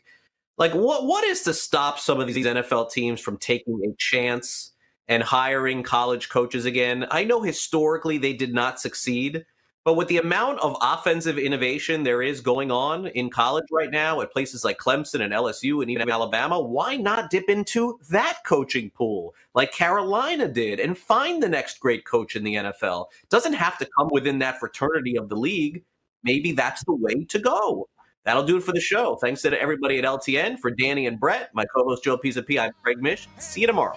Like 0.57 0.73
what 0.75 1.07
what 1.07 1.25
is 1.25 1.43
to 1.43 1.55
stop 1.55 1.99
some 1.99 2.21
of 2.21 2.29
these 2.29 2.47
NFL 2.47 2.93
teams 2.93 3.21
from 3.21 3.39
taking 3.39 3.81
a 3.85 3.95
chance 3.97 4.73
and 5.09 5.23
hiring 5.23 5.83
college 5.83 6.29
coaches 6.29 6.65
again? 6.65 7.07
I 7.11 7.25
know 7.25 7.43
historically 7.43 8.19
they 8.19 8.35
did 8.35 8.55
not 8.55 8.81
succeed, 8.81 9.45
but 9.89 9.95
with 9.95 10.09
the 10.09 10.19
amount 10.19 10.61
of 10.61 10.77
offensive 10.83 11.39
innovation 11.39 12.03
there 12.03 12.21
is 12.21 12.43
going 12.43 12.71
on 12.71 13.07
in 13.07 13.31
college 13.31 13.65
right 13.73 13.91
now 13.91 14.21
at 14.21 14.31
places 14.31 14.63
like 14.63 14.77
Clemson 14.77 15.23
and 15.23 15.33
LSU 15.33 15.81
and 15.81 15.91
even 15.91 16.11
Alabama, 16.11 16.61
why 16.61 16.97
not 16.97 17.31
dip 17.31 17.49
into 17.49 17.99
that 18.11 18.41
coaching 18.45 18.91
pool 18.91 19.35
like 19.55 19.73
Carolina 19.73 20.47
did 20.47 20.79
and 20.79 20.99
find 20.99 21.43
the 21.43 21.49
next 21.49 21.81
great 21.81 22.05
coach 22.05 22.37
in 22.37 22.45
the 22.45 22.57
NFL? 22.57 23.07
Doesn't 23.31 23.55
have 23.55 23.79
to 23.79 23.89
come 23.97 24.11
within 24.13 24.39
that 24.41 24.61
fraternity 24.61 25.17
of 25.17 25.31
the 25.31 25.37
league. 25.37 25.83
Maybe 26.23 26.53
that's 26.53 26.85
the 26.85 26.95
way 26.95 27.25
to 27.25 27.39
go. 27.39 27.89
That'll 28.27 28.45
do 28.45 28.59
it 28.59 28.65
for 28.65 28.73
the 28.73 28.83
show. 28.83 29.17
Thanks 29.17 29.41
to 29.41 29.59
everybody 29.59 29.97
at 29.99 30.05
LTN 30.05 30.59
for 30.59 30.71
Danny 30.71 31.07
and 31.07 31.19
Brett, 31.19 31.49
my 31.55 31.65
co-host 31.75 32.05
Joe 32.05 32.19
Pisapia. 32.19 32.61
I'm 32.61 32.73
Craig 32.83 33.01
Mish. 33.01 33.27
See 33.39 33.63
you 33.63 33.67
tomorrow. 33.67 33.97